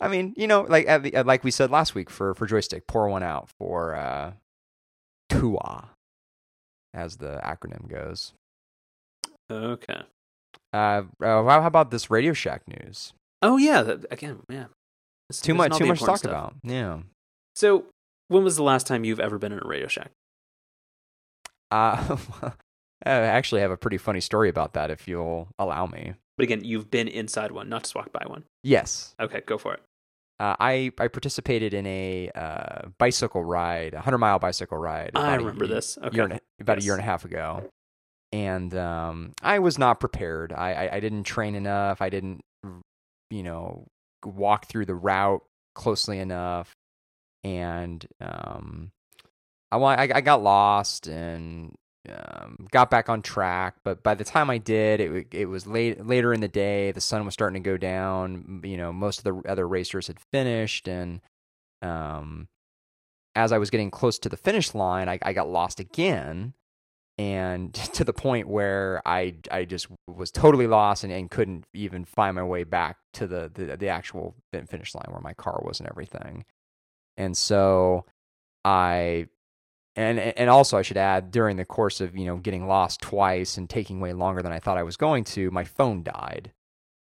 I 0.00 0.08
mean, 0.08 0.34
you 0.36 0.46
know, 0.46 0.62
like 0.62 0.86
like 1.26 1.44
we 1.44 1.50
said 1.50 1.70
last 1.70 1.94
week 1.94 2.10
for 2.10 2.34
for 2.34 2.46
Joystiq, 2.46 2.86
pour 2.86 3.08
one 3.08 3.22
out 3.22 3.50
for 3.58 3.94
uh, 3.94 4.32
TUAW, 5.40 5.84
as 6.94 7.16
the 7.16 7.40
acronym 7.44 7.88
goes. 7.88 8.32
Okay. 9.50 10.00
Uh, 10.72 11.02
uh, 11.22 11.44
how 11.44 11.66
about 11.66 11.90
this 11.90 12.10
Radio 12.10 12.32
Shack 12.32 12.62
news? 12.66 13.12
Oh 13.42 13.56
yeah, 13.56 13.94
again, 14.10 14.40
yeah. 14.50 14.66
This, 15.28 15.40
too 15.40 15.54
much, 15.54 15.76
too 15.76 15.86
much 15.86 16.00
to 16.00 16.06
talk 16.06 16.18
stuff. 16.18 16.30
about. 16.30 16.54
Yeah. 16.62 17.00
So, 17.54 17.86
when 18.28 18.44
was 18.44 18.56
the 18.56 18.62
last 18.62 18.86
time 18.86 19.04
you've 19.04 19.20
ever 19.20 19.38
been 19.38 19.52
in 19.52 19.60
a 19.62 19.66
Radio 19.66 19.88
Shack? 19.88 20.10
Uh, 21.70 22.16
I 23.04 23.10
actually 23.10 23.60
have 23.60 23.70
a 23.70 23.76
pretty 23.76 23.98
funny 23.98 24.20
story 24.20 24.48
about 24.48 24.72
that, 24.74 24.90
if 24.90 25.06
you'll 25.08 25.48
allow 25.58 25.86
me. 25.86 26.14
But 26.36 26.44
again, 26.44 26.64
you've 26.64 26.90
been 26.90 27.08
inside 27.08 27.52
one, 27.52 27.68
not 27.68 27.82
just 27.82 27.94
walked 27.94 28.12
by 28.12 28.24
one. 28.26 28.44
Yes. 28.62 29.14
Okay, 29.20 29.42
go 29.46 29.58
for 29.58 29.74
it. 29.74 29.82
Uh, 30.38 30.54
I 30.60 30.92
I 30.98 31.08
participated 31.08 31.72
in 31.72 31.86
a 31.86 32.30
uh, 32.34 32.88
bicycle 32.98 33.42
ride, 33.42 33.94
a 33.94 34.00
hundred 34.00 34.18
mile 34.18 34.38
bicycle 34.38 34.76
ride. 34.76 35.12
I 35.14 35.36
remember 35.36 35.66
this. 35.66 35.96
Okay. 35.96 36.20
A, 36.20 36.40
about 36.60 36.76
yes. 36.76 36.82
a 36.82 36.84
year 36.84 36.94
and 36.94 37.00
a 37.02 37.06
half 37.06 37.24
ago, 37.24 37.70
and 38.32 38.74
um, 38.74 39.32
I 39.42 39.60
was 39.60 39.78
not 39.78 39.98
prepared. 39.98 40.52
I, 40.52 40.72
I, 40.72 40.96
I 40.96 41.00
didn't 41.00 41.24
train 41.24 41.54
enough. 41.54 42.02
I 42.02 42.10
didn't, 42.10 42.42
you 43.30 43.42
know, 43.42 43.86
walk 44.24 44.66
through 44.66 44.84
the 44.84 44.94
route 44.94 45.42
closely 45.74 46.18
enough, 46.18 46.74
and 47.42 48.06
um, 48.20 48.90
I 49.72 49.76
I, 49.76 50.08
I 50.16 50.20
got 50.20 50.42
lost 50.42 51.06
and 51.06 51.74
um, 52.08 52.66
got 52.70 52.90
back 52.90 53.08
on 53.08 53.22
track. 53.22 53.76
But 53.84 54.02
by 54.02 54.14
the 54.14 54.24
time 54.24 54.50
I 54.50 54.58
did, 54.58 55.00
it 55.00 55.26
it 55.32 55.46
was 55.46 55.66
late 55.66 56.04
later 56.04 56.32
in 56.32 56.40
the 56.40 56.48
day. 56.48 56.92
The 56.92 57.00
sun 57.00 57.24
was 57.24 57.34
starting 57.34 57.62
to 57.62 57.68
go 57.68 57.76
down. 57.76 58.60
You 58.64 58.76
know, 58.76 58.92
most 58.92 59.18
of 59.18 59.24
the 59.24 59.50
other 59.50 59.66
racers 59.66 60.06
had 60.06 60.18
finished, 60.32 60.88
and 60.88 61.20
um, 61.82 62.48
as 63.34 63.52
I 63.52 63.58
was 63.58 63.70
getting 63.70 63.90
close 63.90 64.18
to 64.20 64.28
the 64.28 64.36
finish 64.36 64.74
line, 64.74 65.08
I, 65.08 65.18
I 65.22 65.32
got 65.32 65.48
lost 65.48 65.80
again, 65.80 66.54
and 67.18 67.74
to 67.94 68.04
the 68.04 68.12
point 68.12 68.48
where 68.48 69.02
I 69.04 69.34
I 69.50 69.64
just 69.64 69.88
was 70.06 70.30
totally 70.30 70.66
lost 70.66 71.04
and, 71.04 71.12
and 71.12 71.30
couldn't 71.30 71.64
even 71.74 72.04
find 72.04 72.36
my 72.36 72.44
way 72.44 72.64
back 72.64 72.98
to 73.14 73.26
the, 73.26 73.50
the 73.52 73.76
the 73.76 73.88
actual 73.88 74.34
finish 74.52 74.94
line 74.94 75.06
where 75.08 75.20
my 75.20 75.34
car 75.34 75.60
was 75.64 75.80
and 75.80 75.88
everything. 75.88 76.44
And 77.16 77.36
so 77.36 78.04
I 78.64 79.28
and 79.96 80.18
and 80.18 80.50
also 80.50 80.76
I 80.76 80.82
should 80.82 80.98
add 80.98 81.30
during 81.30 81.56
the 81.56 81.64
course 81.64 82.00
of 82.00 82.16
you 82.16 82.26
know 82.26 82.36
getting 82.36 82.68
lost 82.68 83.00
twice 83.00 83.56
and 83.56 83.68
taking 83.68 83.98
way 83.98 84.12
longer 84.12 84.42
than 84.42 84.52
I 84.52 84.60
thought 84.60 84.78
I 84.78 84.82
was 84.82 84.96
going 84.96 85.24
to, 85.24 85.50
my 85.50 85.64
phone 85.64 86.02
died, 86.02 86.52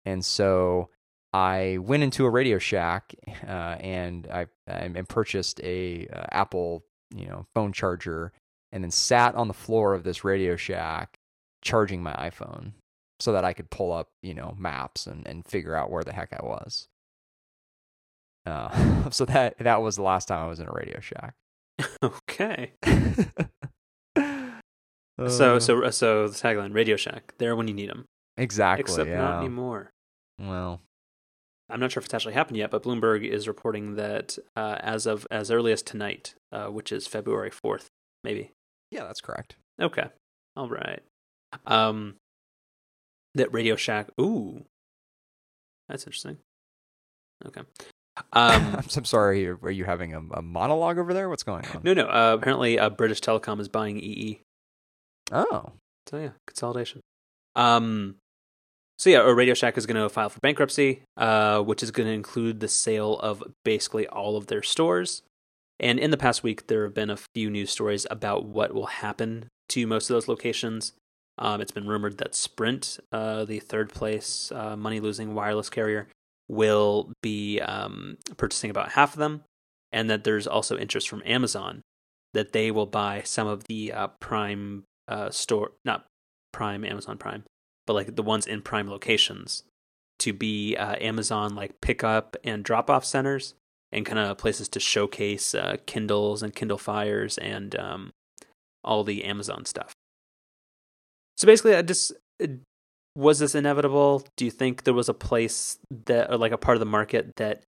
and 0.06 0.24
so 0.24 0.88
I 1.32 1.78
went 1.80 2.02
into 2.02 2.24
a 2.24 2.30
Radio 2.30 2.58
Shack 2.58 3.14
uh, 3.46 3.76
and 3.80 4.26
I 4.26 4.46
and 4.66 5.08
purchased 5.08 5.60
a 5.62 6.08
uh, 6.08 6.24
Apple 6.32 6.84
you 7.14 7.26
know 7.26 7.46
phone 7.54 7.72
charger, 7.72 8.32
and 8.72 8.82
then 8.82 8.90
sat 8.90 9.34
on 9.34 9.48
the 9.48 9.54
floor 9.54 9.92
of 9.94 10.02
this 10.02 10.24
Radio 10.24 10.56
Shack 10.56 11.18
charging 11.60 12.02
my 12.02 12.14
iPhone 12.14 12.72
so 13.20 13.32
that 13.32 13.44
I 13.44 13.52
could 13.52 13.68
pull 13.68 13.92
up 13.92 14.08
you 14.22 14.32
know 14.32 14.54
maps 14.58 15.06
and 15.06 15.26
and 15.26 15.46
figure 15.46 15.74
out 15.74 15.90
where 15.90 16.04
the 16.04 16.14
heck 16.14 16.32
I 16.32 16.42
was. 16.42 16.88
Uh, 18.46 19.10
so 19.10 19.26
that 19.26 19.58
that 19.58 19.82
was 19.82 19.96
the 19.96 20.02
last 20.02 20.28
time 20.28 20.42
I 20.42 20.48
was 20.48 20.60
in 20.60 20.68
a 20.68 20.72
Radio 20.72 21.00
Shack. 21.00 21.34
okay. 22.02 22.72
uh, 24.16 25.28
so 25.28 25.58
so 25.58 25.84
uh, 25.84 25.90
so 25.90 26.28
the 26.28 26.34
tagline 26.34 26.74
Radio 26.74 26.96
Shack 26.96 27.34
there 27.38 27.54
when 27.56 27.68
you 27.68 27.74
need 27.74 27.90
them. 27.90 28.04
Exactly. 28.36 28.82
Except 28.82 29.08
yeah. 29.08 29.18
not 29.18 29.38
anymore. 29.38 29.90
Well, 30.38 30.80
I'm 31.68 31.80
not 31.80 31.92
sure 31.92 32.00
if 32.00 32.06
it's 32.06 32.14
actually 32.14 32.34
happened 32.34 32.56
yet, 32.56 32.70
but 32.70 32.82
Bloomberg 32.82 33.26
is 33.28 33.48
reporting 33.48 33.96
that 33.96 34.38
uh, 34.56 34.76
as 34.80 35.06
of 35.06 35.26
as 35.30 35.50
early 35.50 35.72
as 35.72 35.82
tonight, 35.82 36.34
uh, 36.52 36.66
which 36.66 36.92
is 36.92 37.06
February 37.06 37.50
4th, 37.50 37.86
maybe. 38.24 38.52
Yeah, 38.90 39.04
that's 39.04 39.20
correct. 39.20 39.56
Okay. 39.80 40.06
All 40.56 40.68
right. 40.68 41.02
Um, 41.66 42.16
that 43.34 43.52
Radio 43.52 43.76
Shack. 43.76 44.08
Ooh, 44.20 44.64
that's 45.88 46.04
interesting. 46.04 46.38
Okay. 47.46 47.62
Um, 48.32 48.80
I'm 48.96 49.04
sorry. 49.04 49.48
Are 49.48 49.70
you 49.70 49.84
having 49.84 50.14
a, 50.14 50.20
a, 50.34 50.42
monologue 50.42 50.98
over 50.98 51.14
there? 51.14 51.28
What's 51.28 51.42
going 51.42 51.64
on? 51.66 51.80
No, 51.82 51.94
no. 51.94 52.06
Uh, 52.06 52.36
apparently, 52.38 52.78
uh, 52.78 52.90
British 52.90 53.20
Telecom 53.20 53.60
is 53.60 53.68
buying 53.68 53.98
EE. 53.98 54.40
Oh, 55.32 55.72
so 56.08 56.18
yeah, 56.18 56.30
consolidation. 56.46 57.00
Um, 57.54 58.16
so 58.98 59.10
yeah, 59.10 59.18
Radio 59.18 59.54
Shack 59.54 59.78
is 59.78 59.86
going 59.86 60.00
to 60.00 60.08
file 60.08 60.28
for 60.28 60.40
bankruptcy, 60.40 61.02
uh, 61.16 61.60
which 61.62 61.82
is 61.82 61.90
going 61.90 62.08
to 62.08 62.12
include 62.12 62.60
the 62.60 62.68
sale 62.68 63.18
of 63.20 63.44
basically 63.64 64.06
all 64.08 64.36
of 64.36 64.46
their 64.48 64.62
stores. 64.62 65.22
And 65.78 65.98
in 65.98 66.10
the 66.10 66.16
past 66.16 66.42
week, 66.42 66.66
there 66.66 66.82
have 66.84 66.94
been 66.94 67.10
a 67.10 67.18
few 67.34 67.50
news 67.50 67.70
stories 67.70 68.06
about 68.10 68.44
what 68.44 68.74
will 68.74 68.86
happen 68.86 69.48
to 69.68 69.86
most 69.86 70.10
of 70.10 70.14
those 70.14 70.26
locations. 70.26 70.92
Um, 71.38 71.60
it's 71.60 71.70
been 71.70 71.86
rumored 71.86 72.18
that 72.18 72.34
Sprint, 72.34 72.98
uh, 73.12 73.44
the 73.44 73.60
third 73.60 73.90
place 73.92 74.50
uh, 74.50 74.76
money 74.76 74.98
losing 74.98 75.34
wireless 75.34 75.70
carrier, 75.70 76.08
will 76.48 77.12
be 77.22 77.60
um, 77.60 78.16
purchasing 78.36 78.70
about 78.70 78.92
half 78.92 79.12
of 79.12 79.18
them, 79.18 79.42
and 79.92 80.08
that 80.10 80.24
there's 80.24 80.46
also 80.46 80.76
interest 80.76 81.08
from 81.08 81.22
Amazon 81.24 81.82
that 82.34 82.52
they 82.52 82.70
will 82.70 82.86
buy 82.86 83.22
some 83.24 83.46
of 83.46 83.64
the 83.64 83.92
uh, 83.92 84.08
Prime 84.20 84.84
uh, 85.06 85.30
store, 85.30 85.72
not 85.84 86.06
Prime, 86.52 86.84
Amazon 86.84 87.18
Prime, 87.18 87.44
but 87.86 87.94
like 87.94 88.14
the 88.16 88.22
ones 88.22 88.46
in 88.46 88.62
Prime 88.62 88.88
locations 88.88 89.64
to 90.18 90.32
be 90.32 90.76
uh, 90.76 90.96
Amazon 91.00 91.54
like 91.54 91.80
pickup 91.80 92.36
and 92.44 92.64
drop 92.64 92.90
off 92.90 93.04
centers 93.04 93.54
and 93.92 94.04
kind 94.04 94.18
of 94.18 94.36
places 94.36 94.68
to 94.68 94.80
showcase 94.80 95.54
uh, 95.54 95.76
Kindles 95.86 96.42
and 96.42 96.54
Kindle 96.54 96.78
Fires 96.78 97.38
and 97.38 97.74
um, 97.76 98.10
all 98.84 99.04
the 99.04 99.24
Amazon 99.24 99.64
stuff. 99.64 99.92
So 101.36 101.46
basically, 101.46 101.74
I 101.74 101.82
just 101.82 102.12
was 103.18 103.40
this 103.40 103.56
inevitable? 103.56 104.24
Do 104.36 104.44
you 104.44 104.50
think 104.52 104.84
there 104.84 104.94
was 104.94 105.08
a 105.08 105.14
place 105.14 105.76
that, 106.06 106.30
or 106.30 106.36
like 106.36 106.52
a 106.52 106.56
part 106.56 106.76
of 106.76 106.80
the 106.80 106.86
market 106.86 107.34
that 107.36 107.64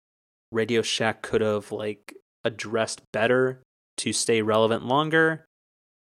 Radio 0.53 0.81
Shack 0.81 1.23
could 1.23 1.41
have 1.41 1.73
like 1.73 2.15
addressed 2.45 3.03
better 3.13 3.61
to 3.97 4.13
stay 4.13 4.43
relevant 4.43 4.87
longer? 4.87 5.45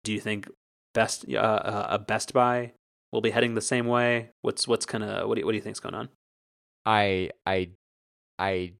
Do 0.04 0.12
you 0.12 0.20
think 0.20 0.48
Best 0.94 1.24
uh, 1.28 1.36
uh, 1.36 1.86
a 1.90 1.98
Best 1.98 2.32
Buy 2.32 2.74
will 3.12 3.20
be 3.20 3.32
heading 3.32 3.56
the 3.56 3.60
same 3.60 3.88
way? 3.88 4.30
What's 4.42 4.68
what's 4.68 4.86
kind 4.86 5.02
of 5.02 5.28
what 5.28 5.34
do 5.34 5.40
you, 5.40 5.46
what 5.46 5.50
do 5.50 5.56
you 5.56 5.62
think's 5.62 5.80
going 5.80 5.96
on? 5.96 6.10
I 6.86 7.30
I 7.44 7.70
I 8.38 8.74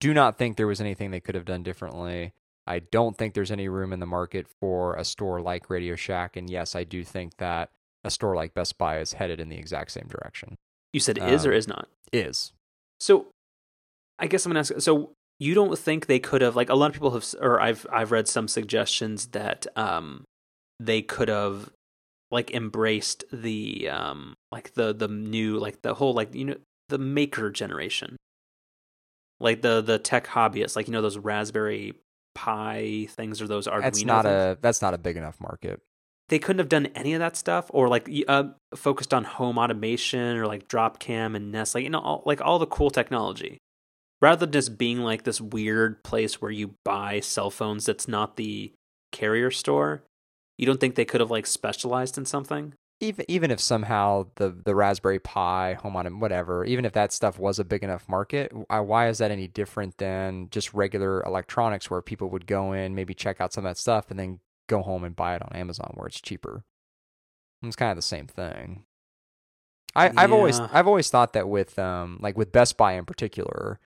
do 0.00 0.14
not 0.14 0.38
think 0.38 0.56
there 0.56 0.66
was 0.66 0.80
anything 0.80 1.10
they 1.10 1.20
could 1.20 1.34
have 1.34 1.44
done 1.44 1.62
differently. 1.62 2.32
I 2.66 2.78
don't 2.78 3.18
think 3.18 3.34
there's 3.34 3.50
any 3.50 3.68
room 3.68 3.92
in 3.92 4.00
the 4.00 4.06
market 4.06 4.46
for 4.62 4.94
a 4.94 5.04
store 5.04 5.42
like 5.42 5.68
Radio 5.68 5.94
Shack, 5.94 6.38
and 6.38 6.48
yes, 6.48 6.74
I 6.74 6.84
do 6.84 7.04
think 7.04 7.36
that 7.36 7.68
a 8.04 8.10
store 8.10 8.36
like 8.36 8.54
Best 8.54 8.78
Buy 8.78 8.98
is 8.98 9.14
headed 9.14 9.40
in 9.40 9.48
the 9.48 9.56
exact 9.56 9.90
same 9.90 10.06
direction. 10.08 10.56
You 10.92 11.00
said 11.00 11.18
is 11.18 11.44
um, 11.44 11.50
or 11.50 11.54
is 11.54 11.66
not? 11.66 11.88
Is 12.12 12.52
So, 13.00 13.26
I 14.18 14.26
guess 14.26 14.44
I'm 14.44 14.50
gonna 14.50 14.60
ask. 14.60 14.80
So, 14.80 15.12
you 15.40 15.54
don't 15.54 15.76
think 15.78 16.06
they 16.06 16.20
could 16.20 16.42
have 16.42 16.54
like 16.54 16.68
a 16.68 16.74
lot 16.74 16.86
of 16.86 16.92
people 16.92 17.10
have, 17.10 17.26
or 17.40 17.60
I've 17.60 17.86
I've 17.92 18.12
read 18.12 18.28
some 18.28 18.48
suggestions 18.48 19.28
that 19.28 19.66
um 19.76 20.24
they 20.78 21.02
could 21.02 21.28
have 21.28 21.70
like 22.30 22.52
embraced 22.52 23.24
the 23.32 23.88
um 23.88 24.34
like 24.52 24.74
the 24.74 24.92
the 24.94 25.08
new 25.08 25.58
like 25.58 25.82
the 25.82 25.94
whole 25.94 26.12
like 26.12 26.34
you 26.34 26.44
know 26.44 26.56
the 26.88 26.98
maker 26.98 27.50
generation 27.50 28.16
like 29.40 29.62
the 29.62 29.80
the 29.80 29.98
tech 29.98 30.26
hobbyists 30.26 30.76
like 30.76 30.86
you 30.86 30.92
know 30.92 31.02
those 31.02 31.18
raspberry 31.18 31.94
pi 32.34 33.06
things 33.10 33.40
or 33.40 33.46
those 33.46 33.66
arduino 33.66 33.82
that's 33.82 34.04
not 34.04 34.24
things? 34.24 34.34
a 34.34 34.58
that's 34.60 34.82
not 34.82 34.94
a 34.94 34.98
big 34.98 35.16
enough 35.16 35.40
market. 35.40 35.80
They 36.28 36.38
couldn't 36.38 36.60
have 36.60 36.70
done 36.70 36.86
any 36.94 37.12
of 37.12 37.20
that 37.20 37.36
stuff 37.36 37.66
or 37.68 37.88
like 37.88 38.08
uh, 38.28 38.44
focused 38.74 39.12
on 39.12 39.24
home 39.24 39.58
automation 39.58 40.36
or 40.36 40.46
like 40.46 40.68
Dropcam 40.68 41.36
and 41.36 41.52
nest 41.52 41.74
like 41.74 41.84
you 41.84 41.90
know 41.90 42.00
all, 42.00 42.22
like 42.24 42.40
all 42.40 42.58
the 42.58 42.66
cool 42.66 42.90
technology. 42.90 43.58
Rather 44.22 44.46
than 44.46 44.52
just 44.52 44.78
being 44.78 45.00
like 45.00 45.24
this 45.24 45.40
weird 45.40 46.02
place 46.02 46.40
where 46.40 46.50
you 46.50 46.76
buy 46.84 47.20
cell 47.20 47.50
phones 47.50 47.84
that's 47.84 48.08
not 48.08 48.36
the 48.36 48.72
carrier 49.12 49.50
store 49.50 50.02
you 50.58 50.66
don't 50.66 50.80
think 50.80 50.94
they 50.94 51.04
could 51.04 51.20
have 51.20 51.30
like 51.30 51.46
specialized 51.46 52.18
in 52.18 52.24
something? 52.24 52.74
Even 53.00 53.24
even 53.28 53.50
if 53.50 53.60
somehow 53.60 54.26
the 54.36 54.50
the 54.50 54.74
Raspberry 54.74 55.18
Pi, 55.18 55.74
home 55.74 55.96
on 55.96 56.20
whatever, 56.20 56.64
even 56.64 56.84
if 56.84 56.92
that 56.92 57.12
stuff 57.12 57.38
was 57.38 57.58
a 57.58 57.64
big 57.64 57.82
enough 57.82 58.08
market, 58.08 58.52
why 58.68 59.08
is 59.08 59.18
that 59.18 59.30
any 59.30 59.48
different 59.48 59.98
than 59.98 60.48
just 60.50 60.72
regular 60.72 61.22
electronics 61.24 61.90
where 61.90 62.00
people 62.02 62.30
would 62.30 62.46
go 62.46 62.72
in, 62.72 62.94
maybe 62.94 63.14
check 63.14 63.40
out 63.40 63.52
some 63.52 63.66
of 63.66 63.70
that 63.70 63.78
stuff, 63.78 64.10
and 64.10 64.18
then 64.18 64.38
go 64.68 64.82
home 64.82 65.04
and 65.04 65.16
buy 65.16 65.36
it 65.36 65.42
on 65.42 65.56
Amazon 65.56 65.92
where 65.94 66.06
it's 66.06 66.20
cheaper? 66.20 66.64
It's 67.62 67.76
kind 67.76 67.90
of 67.90 67.96
the 67.96 68.02
same 68.02 68.26
thing. 68.26 68.84
I, 69.96 70.12
I've 70.16 70.32
always 70.32 70.58
I've 70.58 70.88
always 70.88 71.08
thought 71.08 71.34
that 71.34 71.48
with 71.48 71.78
um 71.78 72.18
like 72.20 72.36
with 72.36 72.52
Best 72.52 72.76
Buy 72.76 72.94
in 72.94 73.04
particular, 73.04 73.78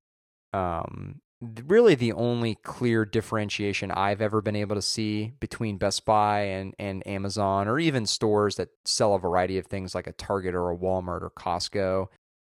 um 0.53 1.21
really 1.67 1.95
the 1.95 2.13
only 2.13 2.57
clear 2.57 3.05
differentiation 3.05 3.91
I've 3.91 4.21
ever 4.21 4.43
been 4.43 4.57
able 4.57 4.75
to 4.75 4.83
see 4.83 5.35
between 5.39 5.79
Best 5.79 6.05
Buy 6.05 6.41
and, 6.41 6.75
and 6.79 7.07
Amazon 7.07 7.69
or 7.69 7.79
even 7.79 8.07
stores 8.07 8.57
that 8.57 8.71
sell 8.85 9.15
a 9.15 9.19
variety 9.21 9.57
of 9.59 9.67
things 9.67 9.95
like 9.95 10.09
a 10.09 10.13
Target 10.13 10.55
or 10.55 10.71
a 10.71 10.77
Walmart 10.77 11.23
or 11.23 11.31
Costco 11.31 12.09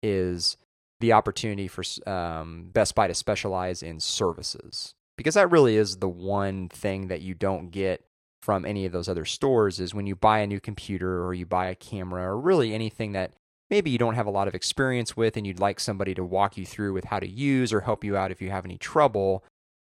is 0.02 0.56
the 1.02 1.12
opportunity 1.12 1.68
for 1.68 1.84
um, 2.10 2.70
Best 2.72 2.96
Buy 2.96 3.08
to 3.08 3.14
specialize 3.14 3.84
in 3.84 4.00
services 4.00 4.94
because 5.18 5.34
that 5.34 5.52
really 5.52 5.76
is 5.76 5.98
the 5.98 6.08
one 6.08 6.70
thing 6.70 7.08
that 7.08 7.22
you 7.22 7.34
don't 7.34 7.72
get 7.72 8.06
from 8.42 8.66
any 8.66 8.86
of 8.86 8.92
those 8.92 9.10
other 9.10 9.26
stores 9.26 9.80
is 9.80 9.94
when 9.94 10.08
you 10.08 10.16
buy 10.16 10.40
a 10.40 10.48
new 10.48 10.60
computer 10.60 11.24
or 11.26 11.34
you 11.34 11.46
buy 11.46 11.68
a 11.68 11.76
camera 11.76 12.24
or 12.24 12.40
really 12.40 12.74
anything 12.74 13.12
that 13.12 13.34
maybe 13.70 13.90
you 13.90 13.98
don't 13.98 14.16
have 14.16 14.28
a 14.28 14.32
lot 14.32 14.48
of 14.48 14.56
experience 14.56 15.16
with 15.16 15.38
and 15.38 15.46
you'd 15.46 15.60
like 15.60 15.80
somebody 15.80 16.14
to 16.14 16.24
walk 16.24 16.58
you 16.58 16.66
through 16.66 16.94
with 16.94 17.06
how 17.06 17.20
to 17.20 17.30
use 17.30 17.74
or 17.74 17.82
help 17.82 18.04
you 18.04 18.16
out 18.16 18.32
if 18.32 18.42
you 18.42 18.50
have 18.50 18.66
any 18.66 18.78
trouble 18.78 19.44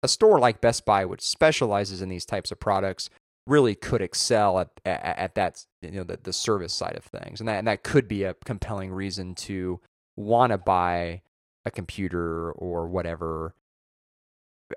a 0.04 0.08
store 0.08 0.40
like 0.40 0.62
best 0.62 0.86
buy 0.86 1.06
which 1.06 1.22
specializes 1.22 2.02
in 2.02 2.10
these 2.10 2.26
types 2.26 2.52
of 2.52 2.60
products 2.60 3.10
really 3.48 3.76
could 3.76 4.02
excel 4.02 4.60
at 4.60 4.70
at, 4.86 5.04
at 5.04 5.36
that 5.36 5.66
you 5.82 5.92
know 5.92 6.04
the, 6.04 6.20
the 6.22 6.34
service 6.34 6.74
side 6.74 6.96
of 6.96 7.04
things. 7.04 7.40
And 7.40 7.48
that 7.48 7.58
and 7.58 7.68
that 7.68 7.84
could 7.84 8.08
be 8.08 8.24
a 8.24 8.36
compelling 8.46 8.92
reason 8.92 9.36
to 9.36 9.80
want 10.16 10.52
to 10.52 10.58
buy 10.58 11.22
a 11.66 11.72
computer 11.72 12.52
or 12.52 12.88
whatever 12.88 13.56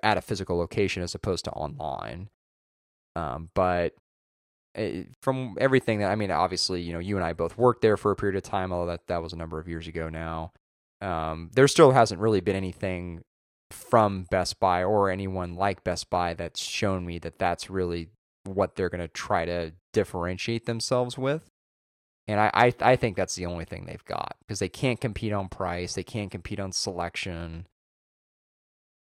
at 0.03 0.17
a 0.17 0.21
physical 0.21 0.57
location 0.57 1.01
as 1.01 1.15
opposed 1.15 1.45
to 1.45 1.51
online 1.51 2.29
um, 3.17 3.49
but 3.55 3.93
eh, 4.75 5.03
from 5.23 5.57
everything 5.59 5.99
that 5.99 6.11
I 6.11 6.15
mean, 6.15 6.29
obviously, 6.29 6.81
you 6.81 6.93
know, 6.93 6.99
you 6.99 7.15
and 7.15 7.25
I 7.25 7.33
both 7.33 7.57
worked 7.57 7.81
there 7.81 7.97
for 7.97 8.11
a 8.11 8.15
period 8.15 8.37
of 8.37 8.43
time, 8.43 8.71
although 8.71 8.91
that 8.91 9.07
that 9.07 9.23
was 9.23 9.33
a 9.33 9.37
number 9.37 9.59
of 9.59 9.67
years 9.67 9.87
ago 9.87 10.09
now. 10.09 10.51
Um, 11.01 11.49
there 11.53 11.67
still 11.67 11.91
hasn't 11.91 12.21
really 12.21 12.41
been 12.41 12.55
anything 12.55 13.23
from 13.71 14.27
Best 14.29 14.59
Buy 14.59 14.83
or 14.83 15.09
anyone 15.09 15.55
like 15.55 15.83
Best 15.83 16.09
Buy 16.09 16.33
that's 16.35 16.61
shown 16.61 17.05
me 17.05 17.17
that 17.19 17.39
that's 17.39 17.69
really 17.69 18.09
what 18.45 18.75
they're 18.75 18.89
going 18.89 19.01
to 19.01 19.07
try 19.07 19.45
to 19.45 19.73
differentiate 19.93 20.65
themselves 20.65 21.17
with. 21.17 21.49
And 22.27 22.39
I, 22.39 22.51
I, 22.53 22.73
I 22.81 22.95
think 22.95 23.15
that's 23.15 23.35
the 23.35 23.45
only 23.45 23.65
thing 23.65 23.85
they've 23.85 24.05
got 24.05 24.35
because 24.41 24.59
they 24.59 24.69
can't 24.69 25.01
compete 25.01 25.33
on 25.33 25.49
price, 25.49 25.95
they 25.95 26.03
can't 26.03 26.31
compete 26.31 26.59
on 26.59 26.71
selection. 26.71 27.67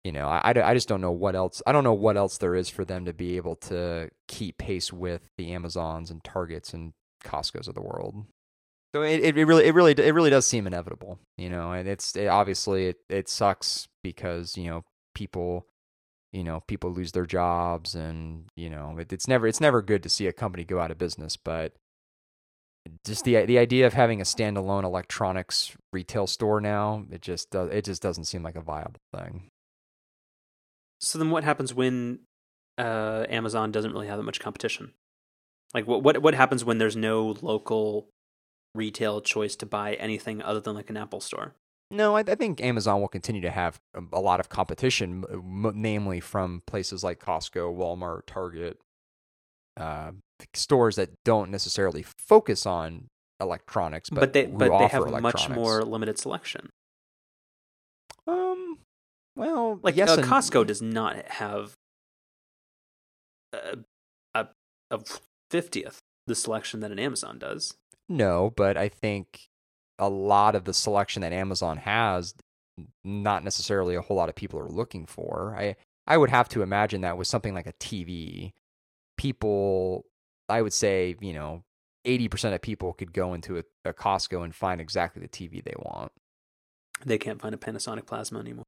You 0.04 0.12
know, 0.12 0.28
I, 0.28 0.50
I, 0.50 0.74
just 0.74 0.90
don't 0.90 1.00
know 1.00 1.12
what 1.12 1.34
else. 1.34 1.62
I 1.66 1.72
don't 1.72 1.86
know 1.86 1.94
what 1.94 2.18
else 2.18 2.38
there 2.38 2.56
is 2.56 2.68
for 2.68 2.84
them 2.84 3.06
to 3.06 3.14
be 3.14 3.38
able 3.38 3.56
to 3.56 4.10
keep 4.28 4.58
pace 4.58 4.92
with 4.92 5.22
the 5.38 5.54
Amazons 5.54 6.12
and 6.12 6.22
Targets 6.22 6.74
and 6.74 6.92
Costco's 7.24 7.70
of 7.70 7.76
the 7.76 7.82
world. 7.82 8.26
So 8.94 9.02
it, 9.02 9.22
it, 9.22 9.38
it 9.38 9.46
really 9.46 9.66
it 9.66 9.74
really 9.74 9.94
it 9.94 10.14
really 10.14 10.30
does 10.30 10.46
seem 10.46 10.68
inevitable, 10.68 11.20
you 11.38 11.50
know, 11.50 11.72
and 11.72 11.88
it's 11.88 12.16
it, 12.16 12.28
obviously 12.28 12.88
it, 12.88 12.98
it 13.10 13.28
sucks 13.30 13.88
because 14.04 14.56
you 14.56 14.70
know 14.70 14.84
people 15.16 15.66
you 16.32 16.44
know 16.44 16.62
people 16.68 16.92
lose 16.92 17.14
their 17.14 17.26
jobs 17.26 17.96
and 17.96 18.46
you 18.56 18.70
know 18.70 18.98
it, 19.00 19.12
it's 19.12 19.28
never 19.28 19.48
it's 19.48 19.62
never 19.62 19.82
good 19.82 20.04
to 20.04 20.10
see 20.10 20.28
a 20.28 20.34
company 20.34 20.64
go 20.64 20.80
out 20.80 20.92
of 20.92 21.00
business, 21.00 21.38
but 21.38 21.74
just 23.06 23.24
the 23.24 23.46
the 23.46 23.58
idea 23.58 23.88
of 23.88 23.94
having 23.94 24.20
a 24.20 24.26
standalone 24.26 24.84
electronics 24.84 25.76
retail 25.92 26.28
store 26.28 26.60
now 26.60 27.06
it 27.10 27.22
just 27.22 27.50
does 27.50 27.70
it 27.72 27.86
just 27.86 28.02
doesn't 28.02 28.26
seem 28.26 28.44
like 28.44 28.56
a 28.56 28.62
viable 28.62 29.00
thing. 29.16 29.50
So 31.04 31.20
then 31.20 31.30
what 31.30 31.44
happens 31.44 31.74
when 31.74 32.20
uh 32.78 33.26
amazon 33.30 33.72
doesn't 33.72 33.92
really 33.92 34.08
have 34.08 34.18
that 34.18 34.24
much 34.24 34.40
competition? 34.40 34.94
Like 35.74 35.88
what 35.88 36.04
what 36.04 36.22
what 36.22 36.34
happens 36.34 36.64
when 36.64 36.78
there's 36.78 36.96
no 36.96 37.36
local 37.42 38.10
retail 38.76 39.22
choice 39.22 39.56
to 39.58 39.66
buy 39.66 39.94
anything 39.96 40.42
other 40.42 40.60
than 40.60 40.76
like 40.76 40.90
an 40.90 40.98
apple 40.98 41.20
store? 41.20 41.56
No, 41.92 42.16
I, 42.16 42.22
I 42.22 42.36
think 42.36 42.60
Amazon 42.62 43.02
will 43.02 43.08
continue 43.08 43.42
to 43.42 43.52
have 43.52 43.80
a, 44.12 44.20
lot 44.20 44.40
of 44.40 44.50
competition, 44.50 45.24
m- 45.32 45.74
namely 45.76 46.20
from 46.22 46.64
places 46.66 47.04
like 47.04 47.20
Costco, 47.20 47.78
Walmart, 47.78 48.22
Target, 48.26 48.80
uh, 49.78 50.14
stores 50.56 50.96
that 50.96 51.12
don't 51.24 51.52
necessarily 51.52 52.04
focus 52.04 52.66
on 52.66 53.10
electronics, 53.40 54.10
but, 54.10 54.22
but, 54.22 54.34
they 54.34 54.46
but 54.48 54.80
they 54.80 54.88
have 54.88 55.08
much 55.22 55.50
more 55.50 55.84
limited 55.84 56.18
selection 56.18 56.70
well, 59.36 59.80
like 59.82 59.96
yes, 59.96 60.10
uh, 60.10 60.16
and- 60.20 60.24
costco 60.24 60.66
does 60.66 60.82
not 60.82 61.28
have 61.30 61.74
a, 63.54 63.78
a, 64.34 64.48
a 64.92 65.00
50th 65.52 65.98
the 66.28 66.36
selection 66.36 66.80
that 66.80 66.92
an 66.92 67.00
amazon 67.00 67.38
does 67.38 67.76
No, 68.10 68.52
but 68.56 68.78
I 68.78 68.90
think 68.90 69.48
a 70.00 70.10
lot 70.10 70.56
of 70.56 70.66
the 70.66 70.74
selection 70.74 71.22
that 71.22 71.32
Amazon 71.32 71.78
has, 71.78 72.34
not 73.04 73.44
necessarily 73.44 73.94
a 73.96 74.02
whole 74.02 74.18
lot 74.18 74.28
of 74.30 74.36
people 74.36 74.60
are 74.60 74.68
looking 74.68 75.06
for. 75.06 75.56
I 75.58 75.76
I 76.08 76.18
would 76.18 76.32
have 76.32 76.50
to 76.50 76.64
imagine 76.64 77.02
that 77.02 77.18
with 77.18 77.28
something 77.28 77.54
like 77.54 77.68
a 77.68 77.74
TV, 77.74 78.52
people, 79.18 80.06
I 80.50 80.62
would 80.64 80.74
say, 80.74 81.16
you 81.22 81.34
know, 81.34 81.64
eighty 82.06 82.28
percent 82.28 82.56
of 82.56 82.62
people 82.62 82.94
could 82.94 83.14
go 83.14 83.34
into 83.36 83.60
a, 83.60 83.64
a 83.86 83.94
Costco 83.94 84.44
and 84.44 84.54
find 84.56 84.82
exactly 84.82 85.22
the 85.22 85.30
TV 85.30 85.64
they 85.64 85.76
want. 85.78 86.12
they 87.06 87.18
can't 87.20 87.40
find 87.40 87.54
a 87.54 87.58
panasonic 87.58 88.06
plasma 88.08 88.40
anymore 88.40 88.66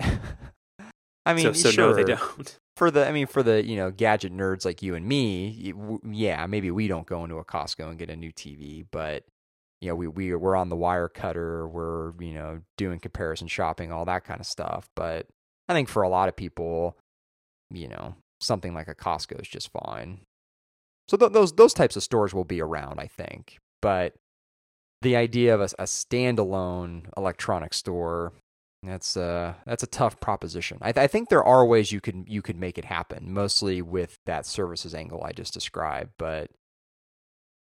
I 1.26 1.34
mean, 1.34 1.44
so, 1.44 1.52
so 1.52 1.70
sure. 1.70 1.88
no 1.88 1.94
they 1.94 2.04
don't 2.04 2.58
for 2.76 2.90
the 2.90 3.06
I 3.06 3.12
mean 3.12 3.26
for 3.26 3.42
the 3.42 3.64
you 3.64 3.76
know 3.76 3.90
gadget 3.90 4.32
nerds 4.32 4.64
like 4.64 4.82
you 4.82 4.94
and 4.94 5.06
me, 5.06 5.72
yeah, 6.04 6.46
maybe 6.46 6.70
we 6.70 6.88
don't 6.88 7.06
go 7.06 7.24
into 7.24 7.36
a 7.36 7.44
Costco 7.44 7.88
and 7.88 7.98
get 7.98 8.10
a 8.10 8.16
new 8.16 8.32
TV, 8.32 8.84
but 8.90 9.24
you 9.80 9.88
know 9.88 9.94
we 9.94 10.08
we 10.08 10.34
we're 10.34 10.56
on 10.56 10.68
the 10.68 10.76
Wirecutter, 10.76 11.68
we're 11.70 12.12
you 12.20 12.34
know 12.34 12.60
doing 12.76 12.98
comparison 12.98 13.48
shopping, 13.48 13.92
all 13.92 14.04
that 14.04 14.24
kind 14.24 14.40
of 14.40 14.46
stuff. 14.46 14.88
But 14.96 15.26
I 15.68 15.74
think 15.74 15.88
for 15.88 16.02
a 16.02 16.08
lot 16.08 16.28
of 16.28 16.36
people, 16.36 16.96
you 17.70 17.88
know, 17.88 18.14
something 18.40 18.74
like 18.74 18.88
a 18.88 18.94
Costco 18.94 19.40
is 19.40 19.48
just 19.48 19.70
fine. 19.72 20.20
So 21.08 21.16
th- 21.16 21.32
those 21.32 21.52
those 21.52 21.74
types 21.74 21.96
of 21.96 22.02
stores 22.02 22.34
will 22.34 22.44
be 22.44 22.60
around, 22.60 23.00
I 23.00 23.06
think, 23.06 23.58
but 23.80 24.14
the 25.02 25.16
idea 25.16 25.54
of 25.54 25.60
a, 25.60 25.68
a 25.78 25.84
standalone 25.84 27.06
electronic 27.16 27.74
store 27.74 28.32
that's 28.88 29.16
uh 29.16 29.54
that's 29.66 29.82
a 29.82 29.88
tough 29.88 30.20
proposition. 30.20 30.78
I, 30.80 30.92
th- 30.92 31.04
I 31.04 31.06
think 31.06 31.28
there 31.28 31.44
are 31.44 31.64
ways 31.64 31.92
you 31.92 32.00
could 32.00 32.24
you 32.26 32.42
could 32.42 32.56
make 32.56 32.78
it 32.78 32.84
happen, 32.84 33.32
mostly 33.32 33.82
with 33.82 34.18
that 34.26 34.46
services 34.46 34.94
angle 34.94 35.22
I 35.24 35.32
just 35.32 35.54
described, 35.54 36.12
but 36.18 36.50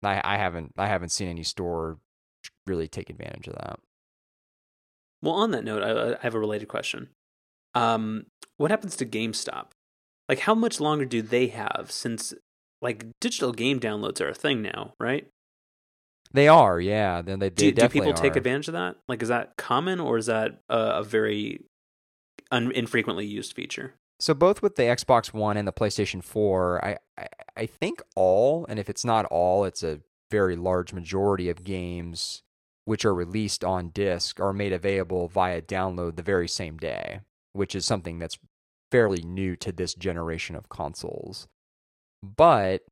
I, 0.02 0.20
I 0.24 0.36
haven't 0.36 0.72
I 0.78 0.88
haven't 0.88 1.10
seen 1.10 1.28
any 1.28 1.42
store 1.42 1.98
really 2.66 2.88
take 2.88 3.10
advantage 3.10 3.48
of 3.48 3.54
that. 3.54 3.78
Well, 5.22 5.34
on 5.34 5.52
that 5.52 5.64
note, 5.64 5.82
I, 5.82 6.14
I 6.14 6.16
have 6.22 6.34
a 6.34 6.40
related 6.40 6.66
question. 6.66 7.10
Um, 7.74 8.26
what 8.56 8.70
happens 8.70 8.96
to 8.96 9.06
GameStop? 9.06 9.68
Like, 10.28 10.40
how 10.40 10.54
much 10.54 10.80
longer 10.80 11.04
do 11.04 11.22
they 11.22 11.46
have 11.48 11.90
since, 11.90 12.34
like, 12.80 13.06
digital 13.20 13.52
game 13.52 13.78
downloads 13.78 14.20
are 14.20 14.28
a 14.28 14.34
thing 14.34 14.62
now, 14.62 14.94
right? 14.98 15.28
They 16.32 16.48
are, 16.48 16.80
yeah. 16.80 17.22
Then 17.22 17.38
they, 17.38 17.50
Do, 17.50 17.66
they 17.72 17.82
do 17.82 17.88
people 17.88 18.12
take 18.14 18.34
are. 18.34 18.38
advantage 18.38 18.68
of 18.68 18.74
that? 18.74 18.96
Like, 19.08 19.22
is 19.22 19.28
that 19.28 19.56
common 19.56 20.00
or 20.00 20.16
is 20.18 20.26
that 20.26 20.60
a, 20.68 20.78
a 20.96 21.02
very 21.02 21.64
un- 22.50 22.72
infrequently 22.72 23.26
used 23.26 23.54
feature? 23.54 23.94
So 24.20 24.34
both 24.34 24.62
with 24.62 24.76
the 24.76 24.84
Xbox 24.84 25.34
One 25.34 25.56
and 25.56 25.66
the 25.66 25.72
PlayStation 25.72 26.22
4, 26.22 26.84
I, 26.84 26.96
I 27.18 27.26
I 27.56 27.66
think 27.66 28.00
all, 28.16 28.64
and 28.68 28.78
if 28.78 28.88
it's 28.88 29.04
not 29.04 29.26
all, 29.26 29.64
it's 29.64 29.82
a 29.82 30.00
very 30.30 30.56
large 30.56 30.92
majority 30.94 31.50
of 31.50 31.64
games 31.64 32.42
which 32.86 33.04
are 33.04 33.14
released 33.14 33.62
on 33.62 33.90
disc, 33.90 34.40
are 34.40 34.52
made 34.52 34.72
available 34.72 35.28
via 35.28 35.60
download 35.60 36.16
the 36.16 36.22
very 36.22 36.48
same 36.48 36.78
day, 36.78 37.20
which 37.52 37.74
is 37.74 37.84
something 37.84 38.18
that's 38.18 38.38
fairly 38.90 39.22
new 39.22 39.54
to 39.56 39.70
this 39.70 39.94
generation 39.94 40.56
of 40.56 40.68
consoles. 40.68 41.46
But 42.22 42.82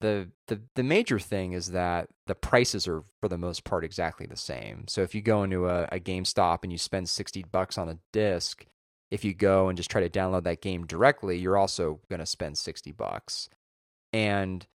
the 0.00 0.28
the 0.48 0.60
the 0.76 0.82
major 0.82 1.18
thing 1.18 1.52
is 1.52 1.72
that 1.72 2.08
the 2.26 2.34
prices 2.34 2.88
are 2.88 3.02
for 3.20 3.28
the 3.28 3.38
most 3.38 3.64
part 3.64 3.84
exactly 3.84 4.26
the 4.26 4.36
same. 4.36 4.84
So 4.88 5.02
if 5.02 5.14
you 5.14 5.22
go 5.22 5.42
into 5.42 5.68
a, 5.68 5.84
a 5.92 6.00
GameStop 6.00 6.60
and 6.62 6.72
you 6.72 6.78
spend 6.78 7.08
sixty 7.08 7.42
bucks 7.42 7.76
on 7.78 7.88
a 7.88 7.98
disc, 8.12 8.64
if 9.10 9.24
you 9.24 9.34
go 9.34 9.68
and 9.68 9.76
just 9.76 9.90
try 9.90 10.00
to 10.00 10.10
download 10.10 10.44
that 10.44 10.62
game 10.62 10.86
directly, 10.86 11.38
you're 11.38 11.58
also 11.58 12.00
going 12.08 12.20
to 12.20 12.26
spend 12.26 12.58
sixty 12.58 12.92
bucks. 12.92 13.48
And 14.12 14.66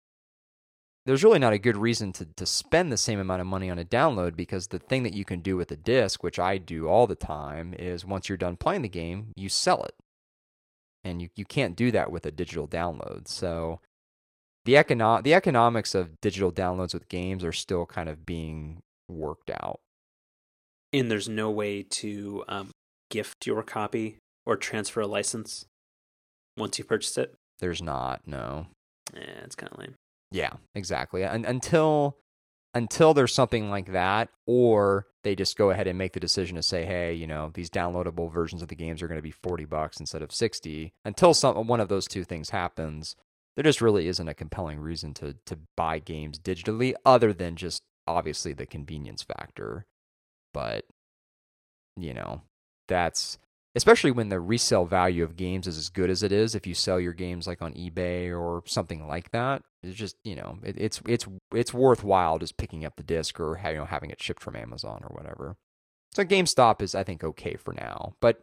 there's 1.06 1.24
really 1.24 1.40
not 1.40 1.54
a 1.54 1.60
good 1.60 1.78
reason 1.78 2.12
to 2.14 2.26
to 2.26 2.46
spend 2.46 2.92
the 2.92 2.98
same 2.98 3.20
amount 3.20 3.42
of 3.42 3.48
money 3.48 3.70
on 3.70 3.80
a 3.80 3.86
download 3.86 4.36
because 4.36 4.68
the 4.68 4.80
thing 4.80 5.04
that 5.04 5.14
you 5.14 5.26
can 5.26 5.40
do 5.40 5.58
with 5.58 5.72
a 5.72 5.76
disc, 5.76 6.24
which 6.24 6.40
I 6.40 6.58
do 6.58 6.88
all 6.88 7.08
the 7.08 7.16
time, 7.16 7.74
is 7.78 8.06
once 8.06 8.30
you're 8.30 8.38
done 8.38 8.58
playing 8.58 8.84
the 8.84 8.90
game, 8.90 9.34
you 9.36 9.50
sell 9.50 9.84
it. 9.84 9.96
And 11.04 11.22
you, 11.22 11.30
you 11.36 11.46
can't 11.46 11.76
do 11.76 11.92
that 11.92 12.12
with 12.12 12.26
a 12.26 12.32
digital 12.32 12.68
download. 12.68 13.28
So 13.28 13.80
the 14.66 14.74
econo- 14.74 15.24
the 15.24 15.34
economics 15.34 15.96
of 15.96 16.20
digital 16.22 16.52
downloads 16.52 16.94
with 16.94 17.08
games 17.08 17.44
are 17.44 17.54
still 17.54 17.86
kind 17.86 18.10
of 18.10 18.26
being 18.26 18.82
worked 19.08 19.50
out. 19.50 19.80
And 20.92 21.10
there's 21.10 21.30
no 21.30 21.50
way 21.50 21.84
to 21.84 22.44
um, 22.48 22.70
gift 23.10 23.46
your 23.46 23.64
copy 23.64 24.18
or 24.46 24.56
transfer 24.56 25.02
a 25.02 25.08
license 25.08 25.66
once 26.58 26.78
you 26.80 26.86
purchase 26.86 27.18
it. 27.18 27.34
There's 27.60 27.82
not, 27.82 28.22
no. 28.26 28.68
Yeah, 29.14 29.44
it's 29.44 29.56
kind 29.56 29.72
of 29.72 29.80
lame. 29.80 29.96
Yeah, 30.32 30.54
exactly. 30.74 31.24
And 31.24 31.46
until 31.46 32.18
until 32.74 33.14
there's 33.14 33.34
something 33.34 33.70
like 33.70 33.94
that, 33.94 34.30
or 34.46 35.06
they 35.24 35.36
just 35.36 35.58
go 35.58 35.70
ahead 35.70 35.88
and 35.88 35.98
make 35.98 36.14
the 36.14 36.20
decision 36.20 36.56
to 36.58 36.62
say, 36.62 36.84
hey, 36.86 37.14
you 37.14 37.26
know, 37.26 37.52
these 37.54 37.70
downloadable 37.70 38.32
versions 38.32 38.62
of 38.62 38.68
the 38.68 38.76
games 38.76 39.02
are 39.02 39.08
going 39.08 39.18
to 39.18 39.22
be 39.22 39.32
forty 39.32 39.66
bucks 39.66 40.00
instead 40.00 40.22
of 40.22 40.34
sixty. 40.34 40.94
Until 41.06 41.34
some 41.34 41.68
one 41.68 41.80
of 41.80 41.90
those 41.90 42.08
two 42.08 42.24
things 42.24 42.50
happens, 42.50 43.16
there 43.56 43.64
just 43.64 43.82
really 43.82 44.08
isn't 44.08 44.28
a 44.28 44.34
compelling 44.34 44.80
reason 44.80 45.14
to 45.16 45.36
to 45.46 45.58
buy 45.78 46.00
games 46.00 46.40
digitally, 46.40 46.94
other 47.06 47.34
than 47.34 47.56
just 47.56 47.82
obviously 48.08 48.54
the 48.54 48.66
convenience 48.66 49.24
factor. 49.24 49.86
But 50.54 50.86
you 51.98 52.14
know, 52.14 52.42
that's 52.88 53.38
especially 53.76 54.12
when 54.12 54.30
the 54.30 54.40
resale 54.40 54.86
value 54.86 55.24
of 55.24 55.36
games 55.36 55.68
is 55.68 55.78
as 55.78 55.90
good 55.90 56.10
as 56.10 56.24
it 56.24 56.32
is 56.32 56.56
if 56.56 56.66
you 56.66 56.74
sell 56.74 57.00
your 57.00 57.14
games 57.14 57.46
like 57.46 57.62
on 57.62 57.74
ebay 57.74 58.30
or 58.32 58.64
something 58.66 59.06
like 59.08 59.32
that 59.32 59.62
it's 59.84 59.96
just 59.98 60.16
you 60.24 60.36
know 60.36 60.58
it, 60.64 60.76
it's 60.78 61.02
it's 61.08 61.28
it's 61.54 61.74
worthwhile 61.74 62.40
just 62.40 62.58
picking 62.58 62.86
up 62.86 62.96
the 62.96 63.04
disc 63.04 63.40
or 63.40 63.60
you 63.66 63.74
know 63.76 63.86
having 63.86 64.10
it 64.10 64.22
shipped 64.22 64.42
from 64.42 64.56
amazon 64.56 65.02
or 65.04 65.14
whatever 65.16 65.56
so 66.14 66.24
gamestop 66.24 66.82
is 66.82 66.96
i 66.96 67.04
think 67.04 67.24
okay 67.24 67.56
for 67.56 67.74
now 67.74 68.14
but 68.22 68.42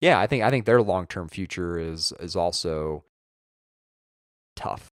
yeah 0.00 0.20
i 0.20 0.26
think 0.26 0.42
i 0.42 0.50
think 0.50 0.66
their 0.66 0.82
long-term 0.82 1.28
future 1.28 1.78
is 1.78 2.12
is 2.20 2.36
also 2.36 3.02
tough 4.56 4.88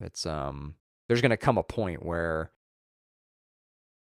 it's 0.00 0.26
um 0.26 0.74
there's 1.08 1.22
going 1.22 1.30
to 1.30 1.36
come 1.36 1.56
a 1.58 1.62
point 1.62 2.04
where 2.04 2.50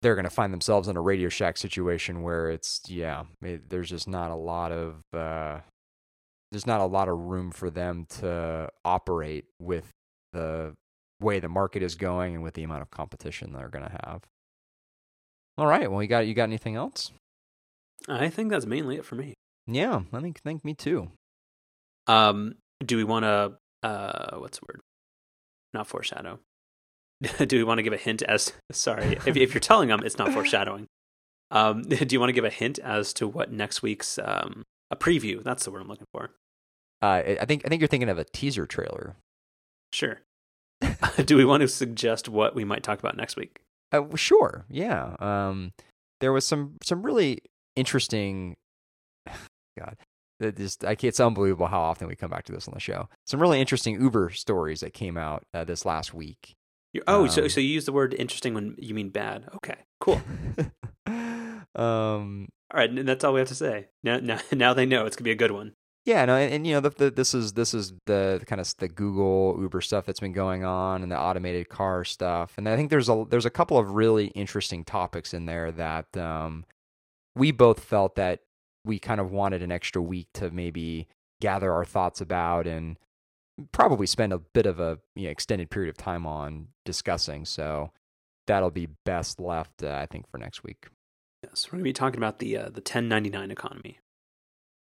they're 0.03 0.14
going 0.14 0.24
to 0.24 0.30
find 0.30 0.53
themselves 0.53 0.89
in 0.89 0.97
a 0.97 1.01
Radio 1.01 1.28
Shack 1.28 1.57
situation 1.57 2.22
where 2.22 2.51
it's 2.51 2.80
yeah, 2.87 3.24
it, 3.41 3.70
there's 3.70 3.89
just 3.89 4.09
not 4.09 4.30
a 4.30 4.37
lot 4.37 4.72
of 4.72 4.97
uh, 5.14 5.61
there's 6.51 6.66
not 6.66 6.80
a 6.80 6.87
lot 6.87 7.09
of 7.09 7.16
room 7.16 7.51
for 7.53 7.70
them 7.70 8.07
to 8.20 8.68
operate 8.85 9.47
with 9.61 9.89
the 10.33 10.74
way 11.20 11.39
the 11.39 11.49
market 11.49 11.83
is 11.83 11.95
going 11.95 12.35
and 12.35 12.43
with 12.43 12.55
the 12.55 12.64
amount 12.64 12.83
of 12.83 12.91
competition 12.91 13.53
they're 13.53 13.68
going 13.68 13.85
to 13.85 13.99
have. 14.05 14.22
All 15.57 15.66
right, 15.66 15.91
well, 15.91 16.03
you 16.03 16.09
got 16.09 16.26
you 16.26 16.35
got 16.35 16.45
anything 16.45 16.76
else? 16.76 17.12
I 18.09 18.28
think 18.28 18.51
that's 18.51 18.66
mainly 18.66 18.97
it 18.97 19.05
for 19.05 19.14
me. 19.14 19.35
Yeah, 19.68 20.03
I 20.12 20.20
think 20.20 20.41
think 20.41 20.64
me 20.64 20.74
too. 20.74 21.12
Um, 22.09 22.57
do 22.85 22.97
we 22.97 23.05
want 23.05 23.24
to 23.24 23.53
uh, 23.83 24.37
what's 24.39 24.59
the 24.59 24.66
word? 24.68 24.80
Not 25.74 25.87
foreshadow. 25.87 26.39
do 27.47 27.57
we 27.57 27.64
want 27.64 27.78
to 27.78 27.83
give 27.83 27.93
a 27.93 27.99
hint 27.99 28.22
as 28.22 28.53
sorry 28.72 29.05
if, 29.26 29.37
if 29.37 29.55
you're 29.55 29.61
telling 29.61 29.89
them 29.89 30.03
it's 30.05 30.18
not 30.18 30.33
foreshadowing. 30.33 30.87
Um, 31.51 31.83
do 31.83 32.07
you 32.11 32.20
want 32.20 32.30
to 32.30 32.35
give 32.35 32.45
a 32.45 32.51
hint 32.51 32.78
as 32.80 33.12
to 33.14 33.28
what 33.28 33.53
next 33.53 33.83
week's 33.83 34.18
um, 34.22 34.64
a 34.91 34.97
preview 34.97 35.43
that's 35.43 35.64
the 35.64 35.70
word 35.70 35.83
i'm 35.83 35.89
looking 35.89 36.07
for. 36.12 36.30
Uh, 37.01 37.22
i 37.41 37.45
think 37.45 37.62
i 37.64 37.68
think 37.68 37.80
you're 37.80 37.89
thinking 37.89 38.09
of 38.09 38.18
a 38.18 38.24
teaser 38.24 38.66
trailer. 38.66 39.16
Sure. 39.93 40.20
Do 41.24 41.37
we 41.37 41.45
want 41.45 41.61
to 41.61 41.68
suggest 41.68 42.28
what 42.28 42.55
we 42.57 42.64
might 42.64 42.83
talk 42.83 42.99
about 42.99 43.16
next 43.16 43.37
week? 43.37 43.61
Uh, 43.93 44.03
sure 44.16 44.64
yeah 44.68 45.16
um, 45.20 45.72
there 46.20 46.33
was 46.33 46.47
some 46.47 46.76
some 46.83 47.03
really 47.03 47.39
interesting 47.76 48.57
god 49.78 49.97
it 50.43 50.57
just 50.57 50.84
I, 50.84 50.97
it's 51.01 51.20
unbelievable 51.20 51.66
how 51.66 51.80
often 51.80 52.09
we 52.09 52.16
come 52.16 52.30
back 52.30 52.45
to 52.45 52.53
this 52.53 52.68
on 52.68 52.74
the 52.74 52.80
show 52.80 53.09
some 53.26 53.40
really 53.40 53.61
interesting 53.61 54.01
uber 54.01 54.30
stories 54.30 54.80
that 54.80 54.93
came 54.93 55.16
out 55.16 55.45
uh, 55.55 55.64
this 55.64 55.84
last 55.84 56.12
week 56.12 56.57
you're, 56.93 57.05
oh, 57.07 57.22
um, 57.22 57.28
so 57.30 57.49
so 57.49 57.61
you 57.61 57.68
use 57.68 57.86
the 57.86 57.93
word 57.93 58.14
interesting 58.14 58.55
when 58.55 58.74
you 58.78 58.95
mean 58.95 59.09
bad. 59.09 59.49
Okay, 59.57 59.76
cool. 59.99 60.20
um, 61.07 62.49
all 62.70 62.78
right, 62.78 62.90
and 62.90 63.09
that's 63.09 63.24
all 63.24 63.32
we 63.32 63.40
have 63.40 63.49
to 63.49 63.55
say. 63.55 63.88
Now, 64.03 64.18
now, 64.18 64.40
now 64.53 64.74
they 64.74 64.86
know 64.86 65.07
it's 65.07 65.16
gonna 65.16 65.24
be 65.24 65.30
a 65.32 65.36
good 65.36 65.53
one. 65.53 65.72
Yeah, 66.05 66.24
no, 66.24 66.34
and, 66.36 66.53
and 66.53 66.66
you 66.66 66.74
know, 66.74 66.80
the, 66.80 66.90
the, 66.90 67.11
this 67.11 67.32
is 67.32 67.55
this 67.55 67.72
is 67.72 67.93
the, 68.07 68.36
the 68.40 68.47
kind 68.47 68.61
of 68.61 68.74
the 68.78 68.88
Google 68.88 69.57
Uber 69.59 69.80
stuff 69.80 70.05
that's 70.05 70.20
been 70.20 70.32
going 70.32 70.64
on, 70.64 71.03
and 71.03 71.11
the 71.11 71.18
automated 71.18 71.70
car 71.70 72.05
stuff, 72.05 72.55
and 72.59 72.68
I 72.68 72.76
think 72.76 72.90
there's 72.90 73.09
a 73.09 73.24
there's 73.28 73.47
a 73.47 73.51
couple 73.51 73.78
of 73.78 73.93
really 73.93 74.26
interesting 74.28 74.84
topics 74.84 75.32
in 75.32 75.47
there 75.47 75.72
that 75.72 76.14
um, 76.16 76.66
we 77.34 77.53
both 77.53 77.82
felt 77.82 78.16
that 78.16 78.40
we 78.85 78.99
kind 78.99 79.20
of 79.20 79.30
wanted 79.30 79.62
an 79.62 79.72
extra 79.72 80.03
week 80.03 80.28
to 80.35 80.51
maybe 80.51 81.09
gather 81.41 81.72
our 81.72 81.85
thoughts 81.85 82.20
about 82.20 82.66
and 82.66 82.97
probably 83.72 84.07
spend 84.07 84.33
a 84.33 84.39
bit 84.39 84.66
of 84.66 84.80
a 84.80 84.99
you 85.14 85.24
know, 85.24 85.30
extended 85.30 85.70
period 85.70 85.91
of 85.91 85.97
time 85.97 86.26
on 86.26 86.68
discussing. 86.85 87.45
So 87.45 87.91
that'll 88.47 88.70
be 88.70 88.89
best 89.05 89.41
left, 89.41 89.83
uh, 89.83 89.99
I 90.01 90.07
think, 90.07 90.28
for 90.30 90.39
next 90.39 90.64
week. 90.64 90.87
Yes, 91.45 91.66
we're 91.66 91.78
going 91.78 91.85
to 91.85 91.89
be 91.89 91.93
talking 91.93 92.18
about 92.18 92.39
the 92.39 92.57
uh, 92.57 92.64
the 92.64 92.80
1099 92.80 93.51
economy. 93.51 93.99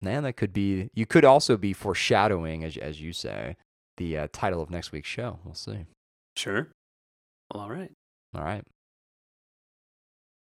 And 0.02 0.26
that 0.26 0.38
could 0.38 0.54
be. 0.54 0.90
You 0.94 1.06
could 1.06 1.26
also 1.26 1.58
be 1.58 1.74
foreshadowing, 1.74 2.64
as 2.64 2.78
as 2.78 3.02
you 3.02 3.12
say, 3.12 3.58
the 3.98 4.18
uh, 4.18 4.28
title 4.32 4.62
of 4.62 4.70
next 4.70 4.92
week's 4.92 5.10
show. 5.10 5.40
We'll 5.44 5.56
see. 5.56 5.86
Sure. 6.38 6.70
Well, 7.54 7.64
all 7.64 7.70
right. 7.70 7.92
All 8.36 8.44
right. 8.44 8.64